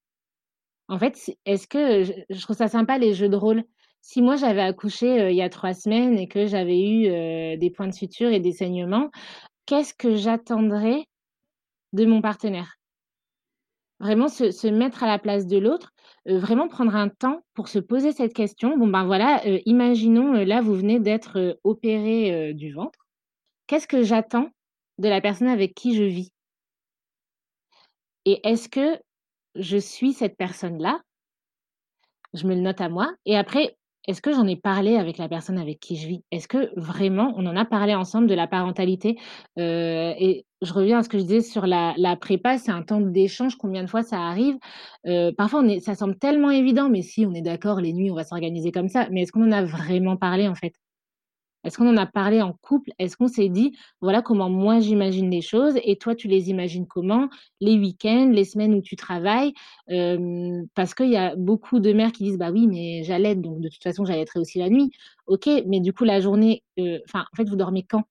En 0.89 0.99
fait, 0.99 1.19
est-ce 1.47 1.67
que 1.67 2.05
je, 2.05 2.41
trouve 2.43 2.57
ça 2.57 2.69
sympa 2.69 2.99
les 2.99 3.15
jeux 3.15 3.31
de 3.31 3.37
rôle? 3.37 3.65
Si 4.03 4.21
moi 4.21 4.37
j'avais 4.37 4.61
accouché 4.61 5.31
il 5.31 5.37
y 5.37 5.41
a 5.41 5.49
trois 5.49 5.73
semaines 5.73 6.19
et 6.19 6.29
que 6.29 6.47
j'avais 6.47 6.79
eu 6.79 7.57
des 7.57 7.71
points 7.71 7.89
de 7.89 7.95
suture 7.95 8.29
et 8.29 8.41
des 8.41 8.53
saignements, 8.53 9.11
qu'est-ce 9.65 9.95
que 9.95 10.15
j'attendrais 10.15 11.07
de 11.95 12.05
mon 12.05 12.21
partenaire? 12.21 12.77
Vraiment 14.01 14.29
se, 14.29 14.69
mettre 14.69 15.03
à 15.05 15.07
la 15.07 15.19
place 15.19 15.47
de 15.47 15.57
l'autre, 15.57 15.93
vraiment 16.27 16.69
prendre 16.69 16.95
un 16.95 17.09
temps 17.09 17.45
pour 17.55 17.69
se 17.69 17.79
poser 17.79 18.13
cette 18.13 18.35
question. 18.35 18.77
Bon, 18.77 18.87
ben 18.87 19.05
voilà, 19.05 19.41
imaginons, 19.67 20.33
là, 20.33 20.61
vous 20.61 20.75
venez 20.75 20.99
d'être 20.99 21.59
opéré 21.65 22.53
du 22.55 22.73
ventre. 22.73 23.07
Qu'est-ce 23.67 23.87
que 23.87 24.03
j'attends 24.03 24.51
de 24.99 25.09
la 25.09 25.21
personne 25.21 25.49
avec 25.49 25.75
qui 25.75 25.95
je 25.95 26.03
vis? 26.03 26.33
Et 28.25 28.41
est-ce 28.47 28.69
que 28.69 28.99
je 29.55 29.77
suis 29.77 30.13
cette 30.13 30.37
personne-là? 30.37 31.01
Je 32.33 32.47
me 32.47 32.55
le 32.55 32.61
note 32.61 32.81
à 32.81 32.89
moi. 32.89 33.15
Et 33.27 33.37
après, 33.37 33.77
est-ce 34.07 34.21
que 34.23 34.33
j'en 34.33 34.47
ai 34.47 34.57
parlé 34.57 34.97
avec 34.97 35.19
la 35.19 35.29
personne 35.29 35.59
avec 35.59 35.81
qui 35.81 35.97
je 35.97 36.07
vis? 36.09 36.25
Est-ce 36.31 36.49
que 36.49 36.71
vraiment 36.79 37.33
on 37.37 37.47
en 37.47 37.57
a 37.57 37.65
parlé 37.65 37.95
ensemble 37.95 38.27
de 38.27 38.35
la 38.35 38.47
parentalité? 38.47 39.19
Euh, 39.59 40.13
Et 40.19 40.47
je 40.63 40.73
reviens 40.73 40.99
à 40.99 41.03
ce 41.03 41.09
que 41.09 41.19
je 41.19 41.23
disais 41.25 41.41
sur 41.41 41.67
la, 41.67 41.95
prépa, 42.21 42.59
c'est 42.59 42.71
un 42.71 42.83
temps 42.83 43.01
d'échange. 43.01 43.57
Combien 43.57 43.83
de 43.83 43.89
fois 43.89 44.03
ça 44.03 44.19
arrive? 44.21 44.57
Euh, 45.07 45.33
Parfois, 45.37 45.63
ça 45.81 45.95
semble 45.95 46.19
tellement 46.19 46.51
évident, 46.51 46.89
mais 46.91 47.03
si 47.03 47.27
on 47.27 47.35
est 47.35 47.43
d'accord, 47.43 47.81
les 47.81 47.93
nuits, 47.93 48.11
on 48.11 48.15
va 48.15 48.25
s'organiser 48.25 48.73
comme 48.73 48.89
ça. 48.89 49.09
Mais 49.11 49.23
est-ce 49.23 49.33
qu'on 49.33 49.47
en 49.49 49.53
a 49.53 49.65
vraiment 49.65 50.17
parlé 50.17 50.49
en 50.49 50.55
fait? 50.55 50.75
Est-ce 51.65 51.79
qu'on 51.79 51.89
en 51.89 51.97
a 51.97 52.07
parlé 52.07 52.43
en 52.43 52.53
couple? 52.53 52.91
Est-ce 52.99 53.17
qu'on 53.17 53.29
s'est 53.29 53.49
dit, 53.49 53.77
voilà 54.01 54.23
comment 54.23 54.51
moi 54.51 54.81
j'imagine 54.81 55.31
les 55.31 55.41
choses 55.43 55.75
et 55.83 55.97
toi 55.97 56.15
tu 56.15 56.29
les 56.29 56.51
imagines 56.51 56.87
comment? 56.87 57.29
Les 57.61 57.79
week-ends, 57.79 58.31
les 58.33 58.45
semaines 58.45 58.75
où 58.75 58.83
tu 58.83 58.97
travailles 58.97 59.53
Parce 60.75 60.95
qu'il 60.95 61.11
y 61.11 61.17
a 61.17 61.35
beaucoup 61.37 61.81
de 61.81 61.93
mères 61.93 62.13
qui 62.13 62.25
disent, 62.25 62.39
bah 62.39 62.51
oui, 62.53 62.67
mais 62.67 63.03
j'allais, 63.05 63.35
donc 63.35 63.61
de 63.61 63.69
toute 63.69 63.83
façon 63.83 64.05
j'allaiterai 64.05 64.41
aussi 64.41 64.59
la 64.59 64.69
nuit. 64.71 64.91
Ok, 65.27 65.49
mais 65.67 65.81
du 65.81 65.93
coup 65.93 66.05
la 66.05 66.21
journée, 66.21 66.63
enfin 67.07 67.25
en 67.33 67.37
fait 67.37 67.49
vous 67.49 67.57
dormez 67.57 67.83
quand? 67.83 68.05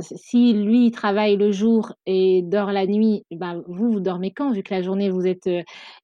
Si 0.00 0.52
lui 0.52 0.86
il 0.86 0.90
travaille 0.90 1.36
le 1.36 1.52
jour 1.52 1.92
et 2.06 2.42
dort 2.42 2.72
la 2.72 2.86
nuit, 2.86 3.24
bah, 3.30 3.54
vous, 3.68 3.92
vous 3.92 4.00
dormez 4.00 4.32
quand, 4.32 4.50
vu 4.52 4.62
que 4.62 4.74
la 4.74 4.82
journée, 4.82 5.08
vous 5.10 5.26
êtes... 5.26 5.46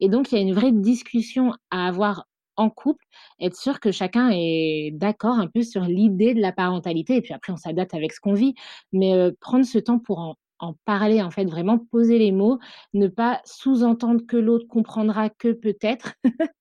Et 0.00 0.08
donc, 0.08 0.30
il 0.30 0.36
y 0.36 0.38
a 0.38 0.42
une 0.42 0.54
vraie 0.54 0.70
discussion 0.72 1.52
à 1.72 1.88
avoir 1.88 2.24
en 2.56 2.70
couple, 2.70 3.04
être 3.40 3.56
sûr 3.56 3.80
que 3.80 3.92
chacun 3.92 4.30
est 4.32 4.90
d'accord 4.92 5.34
un 5.38 5.48
peu 5.48 5.62
sur 5.62 5.82
l'idée 5.82 6.34
de 6.34 6.40
la 6.40 6.52
parentalité, 6.52 7.16
et 7.16 7.22
puis 7.22 7.34
après 7.34 7.52
on 7.52 7.56
s'adapte 7.56 7.94
avec 7.94 8.12
ce 8.12 8.20
qu'on 8.20 8.34
vit, 8.34 8.54
mais 8.92 9.32
prendre 9.40 9.64
ce 9.64 9.78
temps 9.78 9.98
pour 9.98 10.36
en, 10.58 10.74
parler, 10.86 11.20
en 11.22 11.30
fait, 11.30 11.44
vraiment 11.44 11.78
poser 11.78 12.18
les 12.18 12.32
mots, 12.32 12.58
ne 12.94 13.06
pas 13.08 13.42
sous-entendre 13.44 14.22
que 14.26 14.36
l'autre 14.38 14.66
comprendra 14.66 15.28
que 15.28 15.52
peut-être, 15.52 16.14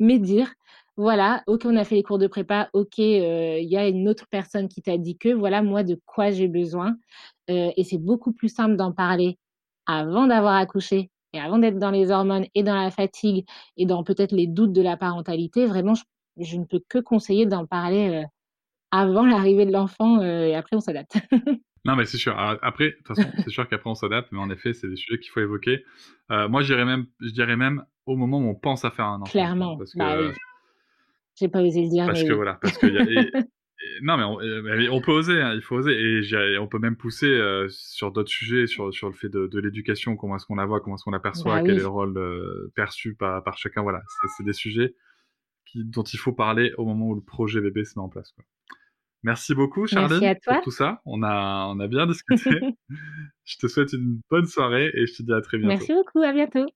mais 0.00 0.18
dire, 0.18 0.52
voilà, 0.96 1.42
ok, 1.46 1.62
on 1.66 1.76
a 1.76 1.84
fait 1.84 1.96
les 1.96 2.02
cours 2.02 2.18
de 2.18 2.26
prépa, 2.26 2.70
ok, 2.72 2.98
il 2.98 3.68
y 3.68 3.76
a 3.76 3.88
une 3.88 4.08
autre 4.08 4.26
personne 4.30 4.68
qui 4.68 4.82
t'a 4.82 4.96
dit 4.96 5.18
que, 5.18 5.28
voilà, 5.30 5.62
moi, 5.62 5.82
de 5.82 6.00
quoi 6.06 6.30
j'ai 6.30 6.48
besoin, 6.48 6.96
et 7.48 7.84
c'est 7.84 7.98
beaucoup 7.98 8.32
plus 8.32 8.48
simple 8.48 8.76
d'en 8.76 8.92
parler 8.92 9.38
avant 9.86 10.26
d'avoir 10.26 10.54
accouché 10.54 11.10
et 11.32 11.40
avant 11.40 11.58
d'être 11.58 11.78
dans 11.78 11.90
les 11.90 12.10
hormones 12.10 12.46
et 12.54 12.62
dans 12.62 12.74
la 12.74 12.90
fatigue 12.90 13.46
et 13.76 13.86
dans 13.86 14.02
peut-être 14.04 14.32
les 14.32 14.46
doutes 14.46 14.72
de 14.72 14.82
la 14.82 14.96
parentalité, 14.96 15.66
vraiment, 15.66 15.94
je, 16.36 16.56
ne 16.56 16.64
peux 16.64 16.80
que 16.88 16.98
conseiller 16.98 17.46
d'en 17.46 17.66
parler 17.66 18.22
euh, 18.22 18.26
avant 18.90 19.24
l'arrivée 19.24 19.66
de 19.66 19.72
l'enfant 19.72 20.20
euh, 20.20 20.46
et 20.46 20.54
après 20.54 20.76
on 20.76 20.80
s'adapte. 20.80 21.16
non, 21.84 21.96
mais 21.96 22.04
c'est 22.04 22.18
sûr. 22.18 22.36
Après, 22.36 22.90
de 22.90 22.96
toute 22.96 23.16
façon, 23.16 23.28
c'est 23.44 23.50
sûr 23.50 23.68
qu'après 23.68 23.90
on 23.90 23.94
s'adapte, 23.94 24.30
mais 24.32 24.40
en 24.40 24.50
effet, 24.50 24.72
c'est 24.72 24.88
des 24.88 24.96
sujets 24.96 25.20
qu'il 25.20 25.30
faut 25.30 25.40
évoquer. 25.40 25.84
Euh, 26.30 26.48
moi, 26.48 26.62
je 26.62 26.74
même, 26.74 27.06
je 27.20 27.30
dirais 27.30 27.56
même 27.56 27.84
au 28.06 28.16
moment 28.16 28.38
où 28.38 28.48
on 28.48 28.54
pense 28.54 28.84
à 28.84 28.90
faire 28.90 29.06
un 29.06 29.22
enfant. 29.22 29.30
Clairement. 29.30 29.76
Parce 29.76 29.92
que, 29.92 29.98
bah, 29.98 30.16
oui. 30.20 30.32
J'ai 31.36 31.48
pas 31.48 31.62
osé 31.62 31.82
le 31.82 31.88
dire. 31.88 32.06
Parce 32.06 32.22
que 32.22 32.32
voilà, 32.32 32.58
parce 32.60 32.76
qu'il 32.76 32.92
y 32.92 32.98
a, 32.98 33.02
non, 34.02 34.16
mais 34.16 34.24
on, 34.24 34.40
euh, 34.40 34.88
on, 34.90 35.00
peut 35.00 35.12
oser, 35.12 35.40
hein, 35.40 35.54
il 35.54 35.62
faut 35.62 35.76
oser, 35.76 35.92
et 35.92 36.58
on 36.58 36.66
peut 36.66 36.78
même 36.78 36.96
pousser 36.96 37.26
euh, 37.26 37.66
sur 37.70 38.12
d'autres 38.12 38.30
sujets, 38.30 38.66
sur, 38.66 38.92
sur 38.92 39.08
le 39.08 39.14
fait 39.14 39.28
de, 39.28 39.46
de 39.46 39.58
l'éducation, 39.58 40.16
comment 40.16 40.36
est-ce 40.36 40.46
qu'on 40.46 40.56
la 40.56 40.66
voit, 40.66 40.80
comment 40.80 40.96
est-ce 40.96 41.04
qu'on 41.04 41.10
l'aperçoit, 41.10 41.56
bah 41.56 41.62
quel 41.62 41.76
est 41.76 41.80
le 41.80 41.86
rôle 41.86 42.16
euh, 42.18 42.72
perçu 42.74 43.14
par, 43.14 43.42
par 43.42 43.56
chacun. 43.56 43.82
Voilà, 43.82 44.02
c'est 44.36 44.44
des 44.44 44.52
sujets 44.52 44.94
qui, 45.64 45.84
dont 45.84 46.02
il 46.02 46.18
faut 46.18 46.32
parler 46.32 46.72
au 46.76 46.84
moment 46.84 47.08
où 47.08 47.14
le 47.14 47.22
projet 47.22 47.60
bébé 47.60 47.84
se 47.84 47.98
met 47.98 48.04
en 48.04 48.08
place. 48.08 48.32
Quoi. 48.32 48.44
Merci 49.22 49.54
beaucoup, 49.54 49.86
Charlène, 49.86 50.36
pour 50.44 50.60
tout 50.62 50.70
ça. 50.70 51.00
On 51.04 51.22
a, 51.22 51.66
on 51.68 51.78
a 51.78 51.86
bien 51.88 52.06
discuté. 52.06 52.50
je 53.44 53.56
te 53.58 53.66
souhaite 53.66 53.92
une 53.92 54.20
bonne 54.30 54.46
soirée 54.46 54.90
et 54.94 55.06
je 55.06 55.14
te 55.14 55.22
dis 55.22 55.32
à 55.32 55.40
très 55.40 55.58
bientôt. 55.58 55.76
Merci 55.76 55.92
beaucoup, 55.92 56.22
à 56.22 56.32
bientôt. 56.32 56.66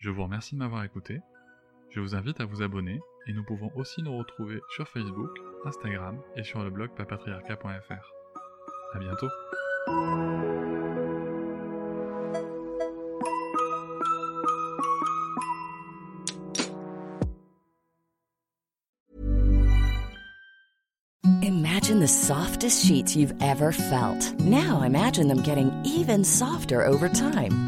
Je 0.00 0.10
vous 0.10 0.22
remercie 0.22 0.54
de 0.54 0.60
m'avoir 0.60 0.84
écouté. 0.84 1.20
Je 1.90 2.00
vous 2.00 2.14
invite 2.14 2.40
à 2.40 2.44
vous 2.44 2.62
abonner 2.62 3.00
et 3.28 3.32
nous 3.32 3.44
pouvons 3.44 3.70
aussi 3.76 4.02
nous 4.02 4.16
retrouver 4.16 4.60
sur 4.70 4.88
Facebook, 4.88 5.30
Instagram 5.64 6.18
et 6.36 6.42
sur 6.42 6.64
le 6.64 6.70
blog 6.70 6.90
papatriarca.fr. 6.96 8.14
A 8.94 8.98
bientôt 8.98 9.28
Imagine 21.42 22.00
the 22.00 22.08
softest 22.08 22.84
sheets 22.84 23.16
you've 23.16 23.34
ever 23.40 23.72
felt. 23.72 24.38
Now 24.40 24.82
imagine 24.82 25.28
them 25.28 25.42
getting 25.42 25.70
even 25.84 26.24
softer 26.24 26.84
over 26.84 27.08
time. 27.08 27.67